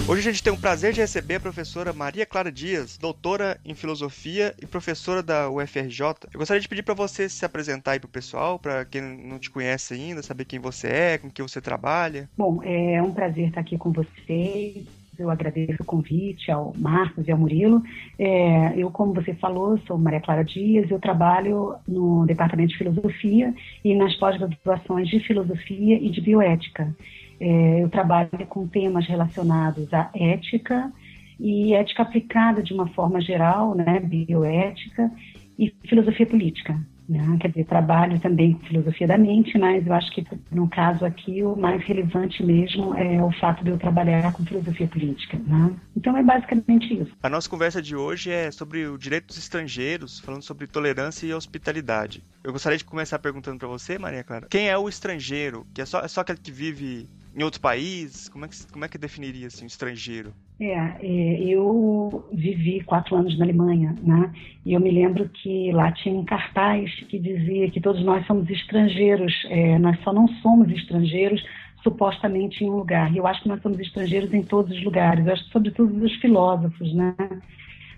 Hoje 0.08 0.26
a 0.26 0.32
gente 0.32 0.42
tem 0.42 0.50
o 0.50 0.56
prazer 0.56 0.94
de 0.94 1.02
receber 1.02 1.34
a 1.34 1.40
professora 1.40 1.92
Maria 1.92 2.24
Clara 2.24 2.50
Dias, 2.50 2.96
doutora 2.96 3.60
em 3.62 3.74
filosofia 3.74 4.54
e 4.58 4.64
professora 4.64 5.22
da 5.22 5.50
UFRJ. 5.50 6.00
Eu 6.32 6.38
gostaria 6.38 6.62
de 6.62 6.66
pedir 6.66 6.82
para 6.82 6.94
você 6.94 7.28
se 7.28 7.44
apresentar 7.44 7.90
aí 7.90 8.00
para 8.00 8.06
o 8.06 8.10
pessoal, 8.10 8.58
para 8.58 8.86
quem 8.86 9.02
não 9.02 9.38
te 9.38 9.50
conhece 9.50 9.92
ainda, 9.92 10.22
saber 10.22 10.46
quem 10.46 10.58
você 10.58 10.88
é, 10.88 11.18
com 11.18 11.28
quem 11.30 11.46
você 11.46 11.60
trabalha. 11.60 12.26
Bom, 12.38 12.62
é 12.62 13.02
um 13.02 13.12
prazer 13.12 13.48
estar 13.48 13.60
aqui 13.60 13.76
com 13.76 13.92
vocês. 13.92 14.86
Eu 15.18 15.28
agradeço 15.28 15.82
o 15.82 15.84
convite 15.84 16.50
ao 16.50 16.72
Marcos 16.78 17.28
e 17.28 17.30
ao 17.30 17.36
Murilo. 17.36 17.82
É, 18.18 18.72
eu, 18.78 18.90
como 18.90 19.12
você 19.12 19.34
falou, 19.34 19.76
sou 19.86 19.98
Maria 19.98 20.22
Clara 20.22 20.42
Dias, 20.44 20.90
eu 20.90 20.98
trabalho 20.98 21.74
no 21.86 22.24
Departamento 22.24 22.70
de 22.70 22.78
Filosofia 22.78 23.52
e 23.84 23.94
nas 23.94 24.14
pós-graduações 24.14 25.08
de 25.08 25.20
Filosofia 25.20 25.98
e 26.00 26.08
de 26.08 26.22
Bioética. 26.22 26.94
É, 27.40 27.82
eu 27.82 27.88
trabalho 27.88 28.30
com 28.48 28.66
temas 28.66 29.06
relacionados 29.06 29.92
à 29.92 30.10
ética 30.14 30.92
e 31.38 31.72
ética 31.72 32.02
aplicada 32.02 32.62
de 32.62 32.74
uma 32.74 32.88
forma 32.88 33.20
geral, 33.20 33.74
né, 33.74 34.00
bioética 34.00 35.10
e 35.58 35.72
filosofia 35.88 36.26
política. 36.26 36.78
Né? 37.08 37.38
Quer 37.40 37.48
dizer, 37.48 37.64
trabalho 37.64 38.20
também 38.20 38.52
com 38.52 38.66
filosofia 38.66 39.06
da 39.06 39.16
mente, 39.16 39.56
mas 39.56 39.86
eu 39.86 39.94
acho 39.94 40.12
que 40.12 40.26
no 40.52 40.68
caso 40.68 41.06
aqui 41.06 41.42
o 41.42 41.56
mais 41.56 41.82
relevante 41.82 42.44
mesmo 42.44 42.94
é 42.94 43.22
o 43.22 43.32
fato 43.32 43.64
de 43.64 43.70
eu 43.70 43.78
trabalhar 43.78 44.30
com 44.34 44.44
filosofia 44.44 44.86
política. 44.86 45.38
Né? 45.38 45.74
Então 45.96 46.14
é 46.14 46.22
basicamente 46.22 47.00
isso. 47.00 47.10
A 47.22 47.30
nossa 47.30 47.48
conversa 47.48 47.80
de 47.80 47.96
hoje 47.96 48.30
é 48.30 48.50
sobre 48.50 48.86
o 48.86 48.98
direito 48.98 49.28
dos 49.28 49.38
estrangeiros, 49.38 50.20
falando 50.20 50.42
sobre 50.42 50.66
tolerância 50.66 51.26
e 51.26 51.32
hospitalidade. 51.32 52.22
Eu 52.44 52.52
gostaria 52.52 52.76
de 52.76 52.84
começar 52.84 53.18
perguntando 53.18 53.58
para 53.58 53.68
você, 53.68 53.98
Maria 53.98 54.22
Clara, 54.22 54.46
quem 54.50 54.68
é 54.68 54.76
o 54.76 54.86
estrangeiro? 54.86 55.66
Que 55.72 55.80
é 55.80 55.86
só, 55.86 56.00
é 56.00 56.08
só 56.08 56.20
aquele 56.20 56.38
que 56.38 56.52
vive 56.52 57.08
em 57.38 57.44
outro 57.44 57.60
país? 57.60 58.28
Como 58.28 58.44
é 58.44 58.48
que, 58.48 58.66
como 58.72 58.84
é 58.84 58.88
que 58.88 58.98
definiria 58.98 59.46
assim, 59.46 59.66
estrangeiro? 59.66 60.32
É, 60.60 60.72
é, 60.72 61.42
eu 61.44 62.28
vivi 62.32 62.82
quatro 62.82 63.14
anos 63.14 63.38
na 63.38 63.44
Alemanha, 63.44 63.94
né? 64.02 64.32
E 64.66 64.72
eu 64.72 64.80
me 64.80 64.90
lembro 64.90 65.28
que 65.28 65.70
lá 65.72 65.92
tinha 65.92 66.14
um 66.14 66.24
cartaz 66.24 66.92
que 67.08 67.18
dizia 67.18 67.70
que 67.70 67.80
todos 67.80 68.04
nós 68.04 68.26
somos 68.26 68.50
estrangeiros, 68.50 69.32
é, 69.48 69.78
nós 69.78 69.98
só 70.02 70.12
não 70.12 70.26
somos 70.42 70.68
estrangeiros 70.70 71.44
supostamente 71.82 72.64
em 72.64 72.70
um 72.70 72.76
lugar. 72.76 73.12
E 73.12 73.18
eu 73.18 73.26
acho 73.26 73.42
que 73.42 73.48
nós 73.48 73.62
somos 73.62 73.78
estrangeiros 73.78 74.34
em 74.34 74.42
todos 74.42 74.76
os 74.76 74.82
lugares. 74.82 75.24
Eu 75.24 75.32
acho 75.32 75.44
que 75.44 75.52
sobretudo 75.52 76.04
os 76.04 76.14
filósofos, 76.16 76.92
né? 76.92 77.14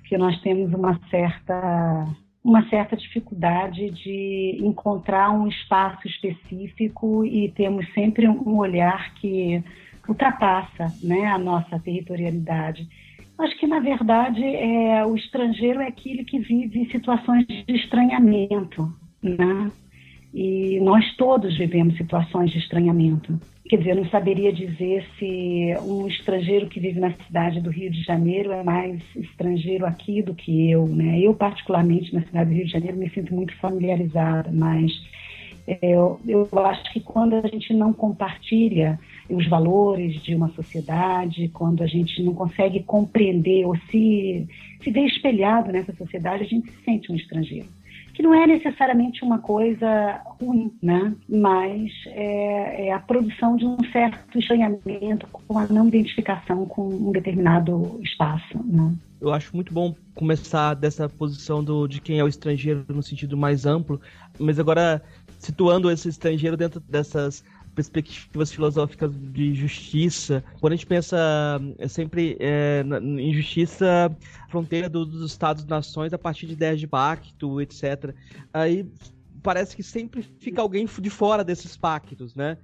Que 0.04 0.18
nós 0.18 0.38
temos 0.42 0.72
uma 0.74 1.00
certa 1.08 2.06
uma 2.42 2.66
certa 2.68 2.96
dificuldade 2.96 3.90
de 3.90 4.58
encontrar 4.60 5.30
um 5.30 5.46
espaço 5.46 6.06
específico 6.08 7.24
e 7.24 7.50
temos 7.50 7.86
sempre 7.92 8.26
um 8.26 8.56
olhar 8.56 9.14
que 9.14 9.62
ultrapassa 10.08 10.86
né, 11.02 11.26
a 11.26 11.38
nossa 11.38 11.78
territorialidade. 11.78 12.88
Acho 13.38 13.56
que, 13.58 13.66
na 13.66 13.80
verdade, 13.80 14.44
é, 14.44 15.04
o 15.04 15.16
estrangeiro 15.16 15.80
é 15.80 15.86
aquele 15.86 16.24
que 16.24 16.38
vive 16.38 16.90
situações 16.90 17.46
de 17.46 17.64
estranhamento, 17.68 18.92
né? 19.22 19.70
E 20.32 20.78
nós 20.80 21.16
todos 21.16 21.56
vivemos 21.56 21.96
situações 21.96 22.50
de 22.50 22.58
estranhamento. 22.58 23.40
Quer 23.70 23.76
dizer, 23.76 23.90
eu 23.90 23.96
não 24.02 24.10
saberia 24.10 24.52
dizer 24.52 25.06
se 25.16 25.76
um 25.82 26.08
estrangeiro 26.08 26.66
que 26.66 26.80
vive 26.80 26.98
na 26.98 27.12
cidade 27.12 27.60
do 27.60 27.70
Rio 27.70 27.88
de 27.88 28.02
Janeiro 28.02 28.50
é 28.50 28.64
mais 28.64 29.00
estrangeiro 29.14 29.86
aqui 29.86 30.22
do 30.22 30.34
que 30.34 30.72
eu, 30.72 30.88
né? 30.88 31.20
Eu, 31.20 31.32
particularmente, 31.34 32.12
na 32.12 32.20
cidade 32.22 32.50
do 32.50 32.56
Rio 32.56 32.66
de 32.66 32.72
Janeiro, 32.72 32.96
me 32.96 33.08
sinto 33.10 33.32
muito 33.32 33.56
familiarizada, 33.58 34.50
mas 34.52 34.90
é, 35.68 35.78
eu, 35.82 36.18
eu 36.26 36.48
acho 36.66 36.92
que 36.92 36.98
quando 36.98 37.34
a 37.34 37.46
gente 37.46 37.72
não 37.72 37.92
compartilha 37.92 38.98
os 39.28 39.46
valores 39.46 40.20
de 40.20 40.34
uma 40.34 40.48
sociedade, 40.48 41.46
quando 41.50 41.84
a 41.84 41.86
gente 41.86 42.20
não 42.24 42.34
consegue 42.34 42.82
compreender 42.82 43.64
ou 43.66 43.76
se, 43.88 44.48
se 44.82 44.90
ver 44.90 45.06
espelhado 45.06 45.70
nessa 45.70 45.94
sociedade, 45.94 46.42
a 46.42 46.46
gente 46.48 46.72
se 46.72 46.82
sente 46.82 47.12
um 47.12 47.14
estrangeiro 47.14 47.68
que 48.20 48.22
não 48.22 48.34
é 48.34 48.46
necessariamente 48.46 49.24
uma 49.24 49.38
coisa 49.38 50.20
ruim, 50.38 50.70
né? 50.82 51.14
mas 51.26 51.90
é, 52.08 52.88
é, 52.88 52.92
a 52.92 52.98
produção 52.98 53.56
de 53.56 53.64
um 53.64 53.78
certo 53.90 54.38
estranhamento 54.38 55.26
com 55.26 55.58
a 55.58 55.66
não 55.68 55.88
identificação 55.88 56.66
com 56.66 56.86
um 56.86 57.12
determinado 57.12 57.98
espaço. 58.02 58.58
Né? 58.62 58.94
Eu 59.22 59.32
acho 59.32 59.56
muito 59.56 59.72
bom 59.72 59.94
começar 60.14 60.74
dessa 60.74 61.08
posição 61.08 61.64
do, 61.64 61.88
de 61.88 61.98
quem 61.98 62.18
é 62.18 62.24
o 62.24 62.28
estrangeiro 62.28 62.84
no 62.90 63.02
sentido 63.02 63.38
mais 63.38 63.64
amplo, 63.64 63.98
mas 64.38 64.58
agora 64.58 65.02
situando 65.38 65.90
esse 65.90 66.10
estrangeiro 66.10 66.58
dentro 66.58 66.78
dessas 66.78 67.42
perspectivas 67.74 68.52
filosóficas 68.52 69.12
de 69.14 69.54
justiça. 69.54 70.44
Quando 70.60 70.72
a 70.72 70.76
gente 70.76 70.86
pensa 70.86 71.60
é 71.78 71.88
sempre 71.88 72.36
é, 72.40 72.84
em 73.00 73.32
justiça, 73.32 74.14
fronteira 74.48 74.88
do, 74.88 75.04
dos 75.04 75.30
Estados-nações 75.30 76.12
a 76.12 76.18
partir 76.18 76.46
de 76.46 76.52
ideias 76.52 76.80
de 76.80 76.86
pacto, 76.86 77.60
etc. 77.60 78.14
Aí 78.52 78.86
parece 79.42 79.74
que 79.74 79.82
sempre 79.82 80.22
fica 80.22 80.60
alguém 80.60 80.86
de 80.86 81.10
fora 81.10 81.42
desses 81.44 81.76
pactos, 81.76 82.34
né? 82.34 82.58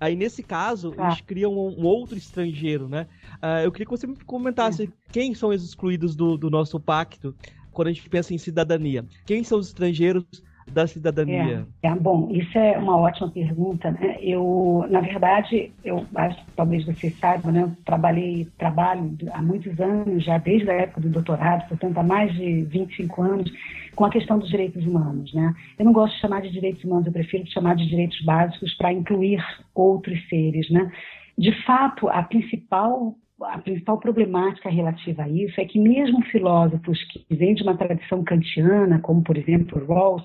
Aí, 0.00 0.14
nesse 0.14 0.42
caso, 0.42 0.94
ah. 0.96 1.08
eles 1.08 1.20
criam 1.22 1.52
um, 1.52 1.84
outro 1.84 2.16
estrangeiro, 2.16 2.88
né? 2.88 3.06
Uh, 3.42 3.64
eu 3.64 3.72
queria 3.72 3.84
que 3.84 3.90
você 3.90 4.06
me 4.06 4.16
comentasse 4.16 4.84
uhum. 4.84 4.92
quem 5.10 5.34
são 5.34 5.48
os 5.48 5.64
excluídos 5.64 6.14
do, 6.14 6.36
do 6.36 6.48
nosso 6.48 6.78
pacto 6.78 7.34
quando 7.72 7.88
a 7.88 7.92
gente 7.92 8.08
pensa 8.08 8.32
em 8.32 8.38
cidadania. 8.38 9.04
Quem 9.26 9.42
são 9.42 9.58
os 9.58 9.68
estrangeiros 9.68 10.24
da 10.72 10.86
cidadania? 10.86 11.66
É, 11.82 11.88
é, 11.88 11.94
bom, 11.94 12.28
isso 12.30 12.56
é 12.58 12.78
uma 12.78 12.96
ótima 12.96 13.30
pergunta, 13.30 13.90
né? 13.90 14.16
Eu, 14.20 14.86
na 14.90 15.00
verdade, 15.00 15.72
eu 15.84 16.04
acho 16.14 16.38
talvez 16.56 16.84
você 16.84 17.10
saiba, 17.10 17.50
né? 17.50 17.62
Eu 17.62 17.72
trabalhei, 17.84 18.46
trabalho 18.58 19.16
há 19.32 19.42
muitos 19.42 19.78
anos, 19.80 20.24
já 20.24 20.38
desde 20.38 20.70
a 20.70 20.74
época 20.74 21.00
do 21.00 21.08
doutorado, 21.08 21.68
portanto 21.68 21.98
há 21.98 22.02
mais 22.02 22.32
de 22.34 22.62
25 22.64 23.22
anos, 23.22 23.52
com 23.94 24.04
a 24.04 24.10
questão 24.10 24.38
dos 24.38 24.48
direitos 24.48 24.86
humanos, 24.86 25.32
né? 25.34 25.54
Eu 25.78 25.84
não 25.84 25.92
gosto 25.92 26.14
de 26.14 26.20
chamar 26.20 26.42
de 26.42 26.50
direitos 26.50 26.84
humanos, 26.84 27.06
eu 27.06 27.12
prefiro 27.12 27.46
chamar 27.48 27.76
de 27.76 27.88
direitos 27.88 28.20
básicos 28.22 28.74
para 28.74 28.92
incluir 28.92 29.44
outros 29.74 30.18
seres, 30.28 30.70
né? 30.70 30.90
De 31.36 31.52
fato, 31.64 32.08
a 32.08 32.22
principal 32.22 33.14
a 33.42 33.58
principal 33.58 33.98
problemática 33.98 34.68
relativa 34.68 35.22
a 35.22 35.28
isso 35.28 35.60
é 35.60 35.64
que 35.64 35.78
mesmo 35.78 36.22
filósofos 36.24 36.98
que 37.04 37.24
vêm 37.30 37.54
de 37.54 37.62
uma 37.62 37.76
tradição 37.76 38.24
kantiana, 38.24 38.98
como 39.00 39.22
por 39.22 39.36
exemplo 39.36 39.84
Rawls, 39.86 40.24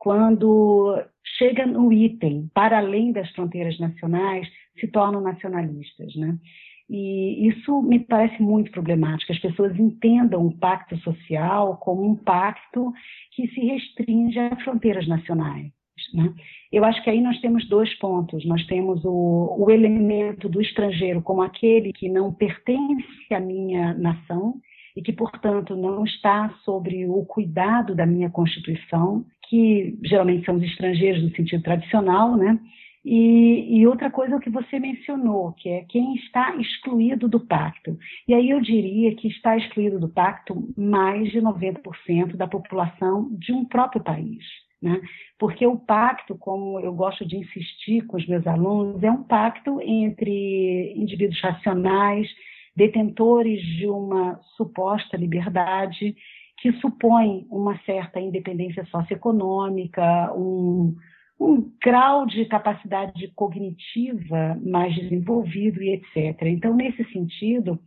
quando 0.00 0.98
chega 1.36 1.66
no 1.66 1.92
item, 1.92 2.50
para 2.54 2.78
além 2.78 3.12
das 3.12 3.30
fronteiras 3.32 3.78
nacionais, 3.78 4.48
se 4.80 4.88
tornam 4.88 5.20
nacionalistas, 5.20 6.16
né? 6.16 6.38
E 6.88 7.46
isso 7.46 7.80
me 7.82 8.00
parece 8.00 8.42
muito 8.42 8.72
problemático. 8.72 9.30
As 9.30 9.38
pessoas 9.38 9.78
entendam 9.78 10.44
o 10.44 10.58
pacto 10.58 10.96
social 10.98 11.76
como 11.76 12.04
um 12.04 12.16
pacto 12.16 12.92
que 13.32 13.46
se 13.48 13.60
restringe 13.60 14.36
a 14.40 14.56
fronteiras 14.56 15.06
nacionais. 15.06 15.70
Né? 16.12 16.34
Eu 16.72 16.84
acho 16.84 17.00
que 17.04 17.10
aí 17.10 17.20
nós 17.20 17.40
temos 17.40 17.68
dois 17.68 17.94
pontos. 18.00 18.44
Nós 18.44 18.66
temos 18.66 19.04
o, 19.04 19.56
o 19.56 19.70
elemento 19.70 20.48
do 20.48 20.60
estrangeiro 20.60 21.22
como 21.22 21.42
aquele 21.42 21.92
que 21.92 22.08
não 22.08 22.32
pertence 22.32 23.32
à 23.32 23.38
minha 23.38 23.94
nação 23.94 24.54
e 24.96 25.02
que, 25.02 25.12
portanto, 25.12 25.76
não 25.76 26.04
está 26.04 26.52
sobre 26.64 27.06
o 27.06 27.24
cuidado 27.24 27.94
da 27.94 28.04
minha 28.04 28.30
Constituição, 28.30 29.24
que 29.50 29.98
geralmente 30.04 30.46
são 30.46 30.54
os 30.54 30.62
estrangeiros 30.62 31.24
no 31.24 31.34
sentido 31.34 31.62
tradicional, 31.64 32.36
né? 32.36 32.56
E, 33.04 33.78
e, 33.78 33.86
outra 33.86 34.10
coisa 34.10 34.38
que 34.38 34.50
você 34.50 34.78
mencionou, 34.78 35.52
que 35.54 35.70
é 35.70 35.84
quem 35.88 36.14
está 36.16 36.54
excluído 36.56 37.28
do 37.28 37.40
pacto. 37.40 37.98
E 38.28 38.34
aí 38.34 38.50
eu 38.50 38.60
diria 38.60 39.14
que 39.16 39.26
está 39.26 39.56
excluído 39.56 39.98
do 39.98 40.08
pacto 40.08 40.68
mais 40.76 41.32
de 41.32 41.40
90% 41.40 42.36
da 42.36 42.46
população 42.46 43.30
de 43.32 43.52
um 43.52 43.64
próprio 43.64 44.02
país. 44.02 44.44
Né? 44.82 45.00
Porque 45.38 45.66
o 45.66 45.78
pacto, 45.78 46.36
como 46.36 46.78
eu 46.78 46.92
gosto 46.92 47.26
de 47.26 47.38
insistir 47.38 48.06
com 48.06 48.18
os 48.18 48.26
meus 48.26 48.46
alunos, 48.46 49.02
é 49.02 49.10
um 49.10 49.22
pacto 49.22 49.80
entre 49.80 50.92
indivíduos 50.94 51.40
racionais, 51.40 52.28
detentores 52.76 53.62
de 53.62 53.86
uma 53.86 54.38
suposta 54.56 55.16
liberdade, 55.16 56.14
que 56.60 56.72
supõe 56.74 57.46
uma 57.50 57.78
certa 57.84 58.20
independência 58.20 58.84
socioeconômica, 58.86 60.30
um, 60.34 60.94
um 61.40 61.72
grau 61.82 62.26
de 62.26 62.44
capacidade 62.44 63.28
cognitiva 63.34 64.58
mais 64.62 64.94
desenvolvido 64.94 65.82
e 65.82 65.94
etc. 65.94 66.42
Então, 66.42 66.74
nesse 66.74 67.02
sentido, 67.12 67.78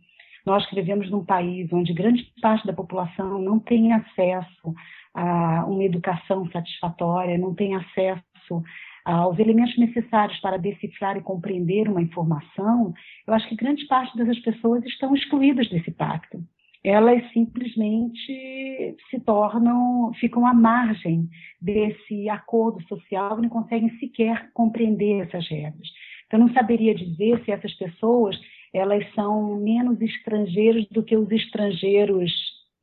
nós 0.44 0.66
que 0.68 0.74
vivemos 0.74 1.08
num 1.08 1.24
país 1.24 1.72
onde 1.72 1.94
grande 1.94 2.26
parte 2.42 2.66
da 2.66 2.72
população 2.72 3.40
não 3.40 3.60
tem 3.60 3.92
acesso 3.92 4.74
a 5.14 5.64
uma 5.66 5.84
educação 5.84 6.50
satisfatória, 6.50 7.38
não 7.38 7.54
tem 7.54 7.76
acesso 7.76 8.62
aos 9.04 9.38
elementos 9.38 9.78
necessários 9.78 10.40
para 10.40 10.56
decifrar 10.56 11.16
e 11.16 11.22
compreender 11.22 11.88
uma 11.88 12.02
informação, 12.02 12.92
eu 13.26 13.34
acho 13.34 13.48
que 13.48 13.54
grande 13.54 13.86
parte 13.86 14.16
dessas 14.16 14.38
pessoas 14.40 14.82
estão 14.84 15.14
excluídas 15.14 15.68
desse 15.68 15.92
pacto 15.92 16.42
elas 16.84 17.26
simplesmente 17.32 18.96
se 19.08 19.18
tornam, 19.20 20.12
ficam 20.20 20.46
à 20.46 20.52
margem 20.52 21.26
desse 21.60 22.28
acordo 22.28 22.82
social 22.86 23.38
e 23.38 23.42
não 23.42 23.48
conseguem 23.48 23.88
sequer 23.98 24.50
compreender 24.52 25.22
essas 25.26 25.48
regras. 25.48 25.88
Então, 26.26 26.38
não 26.38 26.52
saberia 26.52 26.94
dizer 26.94 27.42
se 27.44 27.50
essas 27.50 27.72
pessoas 27.74 28.38
elas 28.72 29.04
são 29.14 29.56
menos 29.56 30.00
estrangeiros 30.00 30.86
do 30.88 31.02
que 31.02 31.16
os 31.16 31.30
estrangeiros 31.30 32.32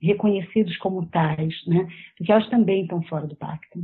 reconhecidos 0.01 0.75
como 0.77 1.05
tais, 1.07 1.53
né? 1.67 1.85
porque 2.17 2.31
elas 2.31 2.49
também 2.49 2.83
estão 2.83 3.03
fora 3.03 3.27
do 3.27 3.35
pacto. 3.35 3.79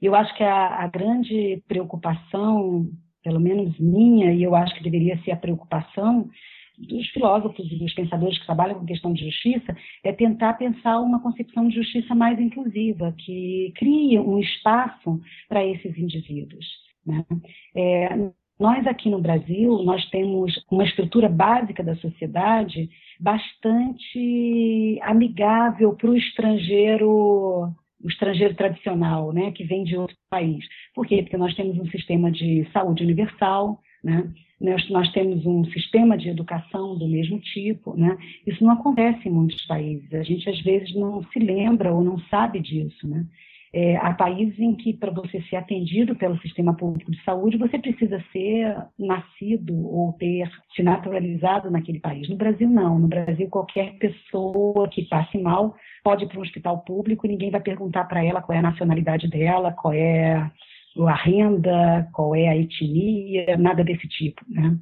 Eu 0.00 0.14
acho 0.14 0.34
que 0.36 0.44
a, 0.44 0.82
a 0.82 0.86
grande 0.86 1.62
preocupação, 1.68 2.88
pelo 3.22 3.40
menos 3.40 3.78
minha, 3.78 4.32
e 4.32 4.42
eu 4.42 4.54
acho 4.54 4.74
que 4.74 4.82
deveria 4.82 5.18
ser 5.22 5.32
a 5.32 5.36
preocupação 5.36 6.30
dos 6.80 7.08
filósofos 7.10 7.70
e 7.70 7.76
dos 7.76 7.92
pensadores 7.94 8.38
que 8.38 8.46
trabalham 8.46 8.78
com 8.78 8.86
questão 8.86 9.12
de 9.12 9.24
justiça 9.24 9.76
é 10.02 10.12
tentar 10.12 10.54
pensar 10.54 10.98
uma 11.00 11.20
concepção 11.20 11.68
de 11.68 11.74
justiça 11.74 12.14
mais 12.14 12.40
inclusiva, 12.40 13.14
que 13.18 13.72
crie 13.76 14.18
um 14.18 14.38
espaço 14.38 15.20
para 15.48 15.64
esses 15.64 15.96
indivíduos. 15.96 16.66
Né? 17.06 17.24
É, 17.74 18.08
nós 18.58 18.86
aqui 18.86 19.08
no 19.08 19.20
Brasil, 19.20 19.82
nós 19.82 20.04
temos 20.10 20.54
uma 20.70 20.84
estrutura 20.84 21.28
básica 21.28 21.82
da 21.82 21.96
sociedade 21.96 22.90
bastante 23.18 24.98
amigável 25.02 25.94
para 25.94 26.10
o 26.10 26.16
estrangeiro 26.16 27.74
o 28.02 28.08
estrangeiro 28.08 28.54
tradicional, 28.54 29.30
né, 29.30 29.52
que 29.52 29.62
vem 29.62 29.84
de 29.84 29.94
outro 29.94 30.16
país. 30.30 30.64
Por 30.94 31.06
quê? 31.06 31.22
Porque 31.22 31.36
nós 31.36 31.54
temos 31.54 31.78
um 31.78 31.84
sistema 31.90 32.30
de 32.30 32.66
saúde 32.72 33.02
universal, 33.02 33.78
né? 34.02 34.30
Nós, 34.60 34.90
nós, 34.90 35.10
temos 35.12 35.46
um 35.46 35.64
sistema 35.66 36.18
de 36.18 36.28
educação 36.28 36.96
do 36.96 37.08
mesmo 37.08 37.38
tipo. 37.40 37.96
Né? 37.96 38.16
Isso 38.46 38.62
não 38.62 38.72
acontece 38.72 39.26
em 39.26 39.32
muitos 39.32 39.64
países. 39.66 40.12
A 40.12 40.22
gente, 40.22 40.50
às 40.50 40.60
vezes, 40.60 40.94
não 40.94 41.22
se 41.32 41.38
lembra 41.38 41.92
ou 41.92 42.04
não 42.04 42.18
sabe 42.28 42.60
disso. 42.60 43.08
Né? 43.08 43.24
É, 43.72 43.96
há 43.96 44.12
países 44.12 44.58
em 44.58 44.74
que, 44.74 44.92
para 44.92 45.12
você 45.12 45.40
ser 45.42 45.56
atendido 45.56 46.16
pelo 46.16 46.38
sistema 46.40 46.76
público 46.76 47.10
de 47.10 47.22
saúde, 47.22 47.56
você 47.56 47.78
precisa 47.78 48.22
ser 48.32 48.76
nascido 48.98 49.74
ou 49.86 50.12
ter 50.14 50.50
se 50.74 50.82
naturalizado 50.82 51.70
naquele 51.70 52.00
país. 52.00 52.28
No 52.28 52.36
Brasil, 52.36 52.68
não. 52.68 52.98
No 52.98 53.08
Brasil, 53.08 53.48
qualquer 53.48 53.96
pessoa 53.98 54.88
que 54.88 55.08
passe 55.08 55.38
mal 55.38 55.74
pode 56.02 56.24
ir 56.24 56.28
para 56.28 56.38
um 56.38 56.42
hospital 56.42 56.80
público 56.80 57.24
e 57.24 57.30
ninguém 57.30 57.50
vai 57.50 57.60
perguntar 57.60 58.04
para 58.04 58.24
ela 58.24 58.42
qual 58.42 58.56
é 58.56 58.58
a 58.58 58.62
nacionalidade 58.62 59.28
dela, 59.28 59.72
qual 59.72 59.94
é 59.94 60.50
a 60.98 61.14
renda, 61.14 62.08
qual 62.12 62.34
é 62.34 62.48
a 62.48 62.56
etnia, 62.56 63.56
nada 63.56 63.84
desse 63.84 64.08
tipo. 64.08 64.44
Né? 64.48 64.76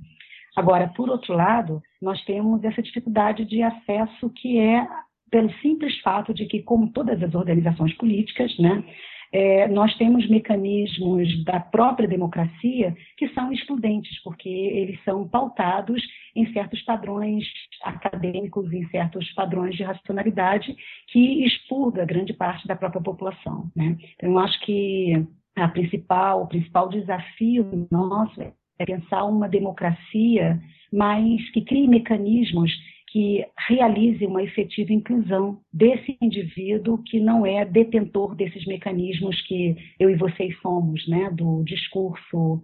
Agora, 0.57 0.89
por 0.89 1.09
outro 1.09 1.35
lado, 1.35 1.83
nós 2.01 2.23
temos 2.25 2.63
essa 2.65 2.83
dificuldade 2.83 3.45
de 3.45 3.63
acesso 3.63 4.31
que 4.31 4.59
é 4.59 4.87
pelo 5.31 5.53
simples 5.61 5.99
fato 6.01 6.33
de 6.33 6.47
que, 6.47 6.63
como 6.63 6.91
todas 6.93 7.23
as 7.23 7.35
organizações 7.35 7.95
políticas, 7.95 8.57
né, 8.59 8.83
é, 9.31 9.69
nós 9.69 9.95
temos 9.97 10.29
mecanismos 10.29 11.45
da 11.45 11.61
própria 11.61 12.09
democracia 12.09 12.97
que 13.17 13.29
são 13.35 13.53
excludentes, 13.53 14.21
porque 14.23 14.49
eles 14.49 15.03
são 15.05 15.29
pautados 15.29 16.03
em 16.35 16.51
certos 16.53 16.81
padrões 16.83 17.45
acadêmicos, 17.83 18.73
em 18.73 18.89
certos 18.89 19.31
padrões 19.35 19.77
de 19.77 19.83
racionalidade 19.83 20.75
que 21.09 21.45
expurga 21.45 22.07
grande 22.07 22.33
parte 22.33 22.67
da 22.67 22.75
própria 22.75 23.03
população. 23.03 23.71
Né? 23.77 23.99
Então, 24.17 24.31
eu 24.31 24.39
acho 24.39 24.59
que 24.61 25.27
a 25.57 25.69
principal, 25.69 26.43
o 26.43 26.47
principal 26.47 26.89
desafio 26.89 27.89
nosso 27.91 28.41
é 28.41 28.85
pensar 28.85 29.25
uma 29.25 29.49
democracia 29.49 30.61
mais 30.93 31.51
que 31.51 31.63
crie 31.63 31.89
mecanismos 31.89 32.71
que 33.11 33.45
realize 33.67 34.25
uma 34.27 34.43
efetiva 34.43 34.93
inclusão 34.93 35.61
desse 35.73 36.17
indivíduo 36.21 37.03
que 37.05 37.19
não 37.19 37.45
é 37.45 37.65
detentor 37.65 38.35
desses 38.35 38.67
mecanismos 38.67 39.41
que 39.47 39.77
eu 39.99 40.11
e 40.11 40.17
vocês 40.17 40.55
somos, 40.61 41.07
né, 41.09 41.31
do 41.31 41.63
discurso 41.65 42.63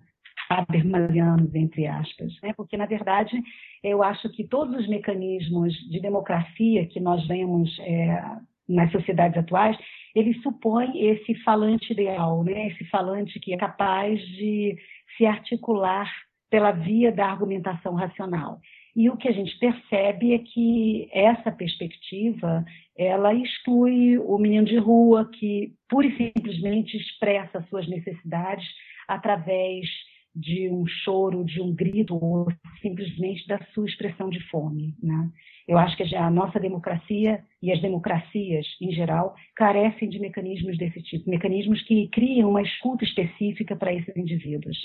habermasianos, 0.51 1.55
entre 1.55 1.87
aspas, 1.87 2.33
né? 2.43 2.53
porque, 2.55 2.77
na 2.77 2.87
verdade, 2.87 3.41
eu 3.83 4.03
acho 4.03 4.29
que 4.31 4.45
todos 4.45 4.77
os 4.77 4.89
mecanismos 4.89 5.73
de 5.91 6.01
democracia 6.01 6.87
que 6.87 7.01
nós 7.01 7.27
vemos 7.27 7.75
é, 7.81 8.23
nas 8.69 8.93
sociedades 8.93 9.39
atuais, 9.39 9.77
ele 10.15 10.35
supõe 10.41 10.91
esse 10.95 11.35
falante 11.43 11.93
ideal, 11.93 12.45
né? 12.45 12.69
esse 12.69 12.85
falante 12.87 13.41
que 13.41 13.53
é 13.53 13.57
capaz 13.57 14.21
de 14.21 14.77
se 15.17 15.27
articular 15.27 16.11
pela 16.51 16.71
via 16.71 17.11
da 17.11 17.27
argumentação 17.27 17.95
racional. 17.95 18.61
E 18.95 19.11
o 19.11 19.17
que 19.17 19.29
a 19.29 19.33
gente 19.33 19.59
percebe 19.59 20.35
é 20.35 20.39
que 20.39 21.09
essa 21.13 21.51
perspectiva 21.51 22.65
ela 22.97 23.35
exclui 23.35 24.19
o 24.19 24.39
menino 24.39 24.65
de 24.65 24.79
rua 24.79 25.29
que 25.33 25.73
pura 25.89 26.07
e 26.07 26.17
simplesmente 26.17 26.97
expressa 26.97 27.67
suas 27.69 27.89
necessidades 27.89 28.65
através 29.09 29.89
de 30.35 30.69
um 30.69 30.87
choro, 30.87 31.45
de 31.45 31.61
um 31.61 31.73
grito, 31.73 32.15
ou 32.17 32.49
simplesmente 32.83 33.47
da 33.47 33.59
sua 33.73 33.87
expressão 33.87 34.29
de 34.29 34.41
fome. 34.49 34.95
Né? 35.03 35.31
Eu 35.67 35.79
acho 35.79 35.97
que 35.97 36.15
a 36.15 36.31
nossa 36.31 36.59
democracia 36.59 37.43
e 37.63 37.73
as 37.73 37.81
democracias, 37.81 38.67
em 38.81 38.93
geral, 38.93 39.35
carecem 39.57 40.09
de 40.09 40.19
mecanismos 40.19 40.77
desse 40.77 41.03
tipo, 41.03 41.31
mecanismos 41.31 41.83
que 41.83 42.09
criam 42.09 42.51
uma 42.51 42.63
escuta 42.63 43.05
específica 43.05 43.77
para 43.77 43.95
esses 43.95 44.15
indivíduos. 44.17 44.77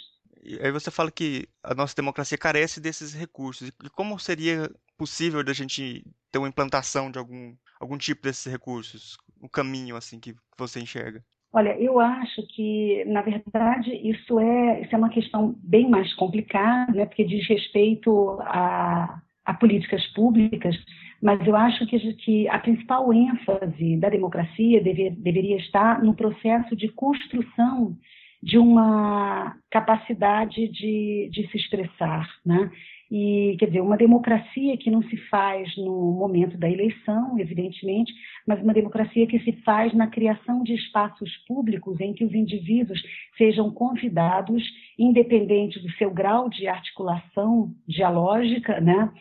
E 0.42 0.58
aí 0.62 0.72
você 0.72 0.90
fala 0.90 1.12
que 1.12 1.48
a 1.62 1.76
nossa 1.76 1.96
democracia 1.96 2.38
carece 2.38 2.80
desses 2.80 3.14
recursos. 3.14 3.68
E 3.68 3.90
como 3.90 4.18
seria 4.18 4.72
possível 4.98 5.44
da 5.44 5.54
gente 5.54 6.06
ter 6.32 6.38
uma 6.38 6.48
implantação 6.48 7.12
de 7.12 7.20
algum, 7.20 7.56
algum 7.80 7.98
tipo 7.98 8.24
desses 8.24 8.50
recursos? 8.50 9.18
O 9.42 9.50
caminho 9.50 9.96
assim 9.96 10.20
que 10.20 10.34
você 10.58 10.80
enxerga? 10.80 11.24
Olha, 11.52 11.76
eu 11.82 12.00
acho 12.00 12.46
que, 12.54 13.04
na 13.06 13.22
verdade, 13.24 13.92
isso 14.08 14.40
é, 14.40 14.82
isso 14.82 14.94
é 14.94 14.98
uma 14.98 15.10
questão 15.10 15.56
bem 15.64 15.90
mais 15.90 16.14
complicada, 16.14 16.92
né, 16.94 17.06
porque 17.08 17.24
diz 17.24 17.48
respeito 17.48 18.38
a, 18.42 19.20
a 19.44 19.54
políticas 19.56 20.06
públicas, 20.14 20.76
mas 21.22 21.46
eu 21.48 21.56
acho 21.56 21.88
que, 21.88 22.14
que 22.14 22.48
a 22.50 22.60
principal 22.60 23.12
ênfase 23.12 23.98
da 23.98 24.10
democracia 24.10 24.82
deve, 24.82 25.10
deveria 25.10 25.58
estar 25.58 26.04
no 26.04 26.16
processo 26.16 26.76
de 26.76 26.88
construção 26.90 27.98
de 28.42 28.58
uma 28.58 29.56
capacidade 29.70 30.68
de, 30.70 31.30
de 31.32 31.48
se 31.52 31.58
expressar, 31.58 32.28
né? 32.46 32.72
E, 33.12 33.56
quer 33.58 33.66
dizer, 33.66 33.82
uma 33.82 33.98
democracia 33.98 34.78
que 34.78 34.92
não 34.92 35.02
se 35.04 35.18
faz 35.30 35.76
no 35.78 36.12
momento 36.12 36.58
da 36.58 36.70
eleição, 36.70 37.40
evidentemente, 37.40 38.14
mas 38.48 38.62
uma 38.62 38.74
democracia 38.74 39.26
que 39.26 39.40
se 39.40 39.52
faz 39.64 39.94
na 39.96 40.08
criação 40.08 40.62
de 40.62 40.76
espaços 40.76 41.36
públicos 41.48 42.00
em 42.00 42.14
que 42.14 42.24
os 42.24 42.34
indivíduos 42.34 43.02
sejam 43.36 43.72
convidados, 43.72 44.64
independente 44.98 45.80
do 45.80 45.92
seu 45.94 46.12
grau 46.12 46.50
de 46.50 46.68
articulação 46.68 47.72
dialógica, 47.88 48.80
né, 48.80 49.12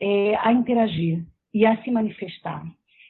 é, 0.00 0.34
a 0.36 0.52
interagir 0.52 1.24
e 1.54 1.64
a 1.64 1.80
se 1.84 1.90
manifestar. 1.90 2.64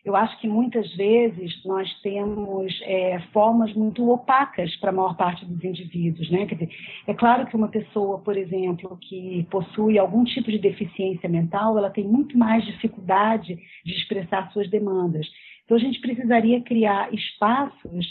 Eu 0.04 0.16
acho 0.16 0.38
que 0.40 0.48
muitas 0.48 0.90
vezes 0.94 1.62
nós 1.64 1.92
temos 2.02 2.72
é, 2.82 3.20
formas 3.32 3.72
muito 3.74 4.10
opacas 4.10 4.74
para 4.76 4.90
a 4.90 4.92
maior 4.92 5.16
parte 5.16 5.44
dos 5.44 5.62
indivíduos. 5.62 6.30
Né? 6.30 6.46
Quer 6.46 6.54
dizer, 6.54 6.70
é 7.06 7.14
claro 7.14 7.46
que 7.46 7.56
uma 7.56 7.68
pessoa, 7.68 8.18
por 8.18 8.36
exemplo, 8.36 8.98
que 9.00 9.46
possui 9.50 9.98
algum 9.98 10.24
tipo 10.24 10.50
de 10.50 10.58
deficiência 10.58 11.28
mental, 11.28 11.76
ela 11.76 11.90
tem 11.90 12.04
muito 12.04 12.36
mais 12.36 12.64
dificuldade 12.64 13.58
de 13.84 13.92
expressar 13.92 14.50
suas 14.52 14.68
demandas. 14.70 15.26
Então, 15.64 15.76
a 15.76 15.80
gente 15.80 16.00
precisaria 16.00 16.60
criar 16.62 17.12
espaços 17.12 18.06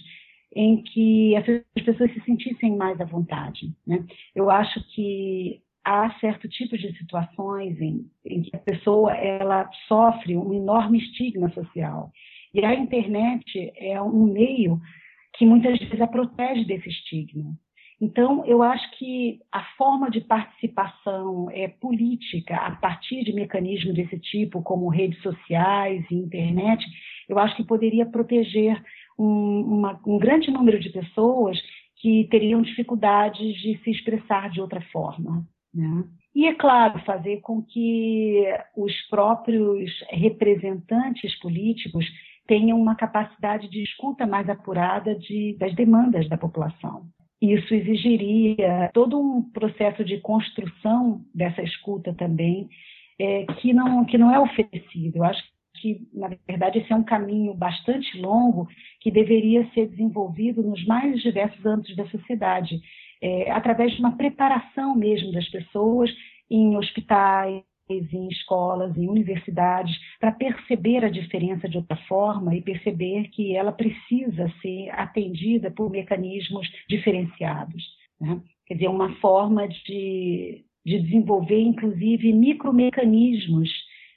em 0.55 0.81
que 0.81 1.35
as 1.35 1.45
pessoas 1.83 2.11
se 2.13 2.21
sentissem 2.21 2.75
mais 2.75 2.99
à 2.99 3.05
vontade. 3.05 3.71
Né? 3.85 4.05
Eu 4.33 4.49
acho 4.49 4.81
que 4.93 5.61
há 5.89 6.11
certo 6.19 6.47
tipo 6.47 6.77
de 6.77 6.95
situações 6.99 7.81
em, 7.81 8.05
em, 8.23 8.43
que 8.43 8.55
a 8.55 8.59
pessoa 8.59 9.11
ela 9.15 9.67
sofre 9.87 10.37
um 10.37 10.53
enorme 10.53 10.99
estigma 10.99 11.49
social. 11.49 12.11
E 12.53 12.63
a 12.63 12.75
internet 12.75 13.73
é 13.75 13.99
um 13.99 14.25
meio 14.25 14.79
que 15.35 15.47
muitas 15.47 15.79
vezes 15.79 15.99
a 15.99 16.05
protege 16.05 16.63
desse 16.63 16.89
estigma. 16.89 17.55
Então, 17.99 18.45
eu 18.45 18.61
acho 18.61 18.89
que 18.97 19.39
a 19.51 19.63
forma 19.77 20.11
de 20.11 20.21
participação 20.21 21.49
é, 21.51 21.67
política, 21.67 22.55
a 22.55 22.71
partir 22.75 23.23
de 23.23 23.33
mecanismos 23.33 23.95
desse 23.95 24.17
tipo, 24.19 24.61
como 24.61 24.89
redes 24.89 25.19
sociais 25.21 26.05
e 26.09 26.15
internet, 26.15 26.85
eu 27.27 27.39
acho 27.39 27.55
que 27.57 27.63
poderia 27.63 28.05
proteger 28.05 28.81
um, 29.17 29.61
uma, 29.61 29.99
um 30.05 30.19
grande 30.19 30.51
número 30.51 30.79
de 30.79 30.89
pessoas 30.91 31.59
que 31.97 32.27
teriam 32.29 32.61
dificuldades 32.61 33.55
de 33.57 33.77
se 33.83 33.89
expressar 33.89 34.49
de 34.49 34.61
outra 34.61 34.81
forma. 34.91 35.45
Né? 35.73 36.03
E, 36.35 36.45
é 36.47 36.55
claro, 36.55 36.99
fazer 37.05 37.41
com 37.41 37.61
que 37.61 38.43
os 38.75 38.93
próprios 39.09 39.91
representantes 40.09 41.37
políticos 41.39 42.05
tenham 42.47 42.79
uma 42.79 42.95
capacidade 42.95 43.69
de 43.69 43.83
escuta 43.83 44.25
mais 44.25 44.49
apurada 44.49 45.15
de, 45.15 45.55
das 45.59 45.75
demandas 45.75 46.27
da 46.27 46.37
população. 46.37 47.03
Isso 47.41 47.73
exigiria 47.73 48.89
todo 48.93 49.19
um 49.19 49.41
processo 49.51 50.03
de 50.03 50.19
construção 50.19 51.21
dessa 51.33 51.61
escuta 51.61 52.13
também, 52.13 52.67
é, 53.19 53.45
que, 53.59 53.71
não, 53.71 54.03
que 54.03 54.17
não 54.17 54.33
é 54.33 54.39
oferecido. 54.39 55.17
Eu 55.17 55.23
acho 55.23 55.41
que, 55.79 56.07
na 56.13 56.29
verdade, 56.47 56.79
esse 56.79 56.91
é 56.91 56.95
um 56.95 57.03
caminho 57.03 57.53
bastante 57.53 58.17
longo 58.19 58.67
que 58.99 59.11
deveria 59.11 59.69
ser 59.73 59.87
desenvolvido 59.87 60.61
nos 60.61 60.85
mais 60.85 61.21
diversos 61.21 61.65
âmbitos 61.65 61.95
da 61.95 62.07
sociedade, 62.07 62.81
é, 63.21 63.51
através 63.51 63.93
de 63.93 63.99
uma 63.99 64.15
preparação 64.15 64.95
mesmo 64.95 65.31
das 65.31 65.47
pessoas 65.49 66.09
em 66.49 66.77
hospitais, 66.77 67.63
em 67.89 68.27
escolas, 68.29 68.95
em 68.95 69.09
universidades, 69.09 69.95
para 70.19 70.31
perceber 70.31 71.03
a 71.03 71.09
diferença 71.09 71.67
de 71.67 71.77
outra 71.77 71.97
forma 72.07 72.55
e 72.55 72.61
perceber 72.61 73.29
que 73.29 73.55
ela 73.55 73.71
precisa 73.71 74.51
ser 74.61 74.89
atendida 74.91 75.71
por 75.71 75.89
mecanismos 75.89 76.67
diferenciados. 76.87 77.83
Né? 78.21 78.41
Quer 78.67 78.75
dizer, 78.75 78.87
uma 78.89 79.15
forma 79.15 79.67
de, 79.67 80.63
de 80.85 80.99
desenvolver, 80.99 81.59
inclusive, 81.59 82.31
micromecanismos 82.31 83.69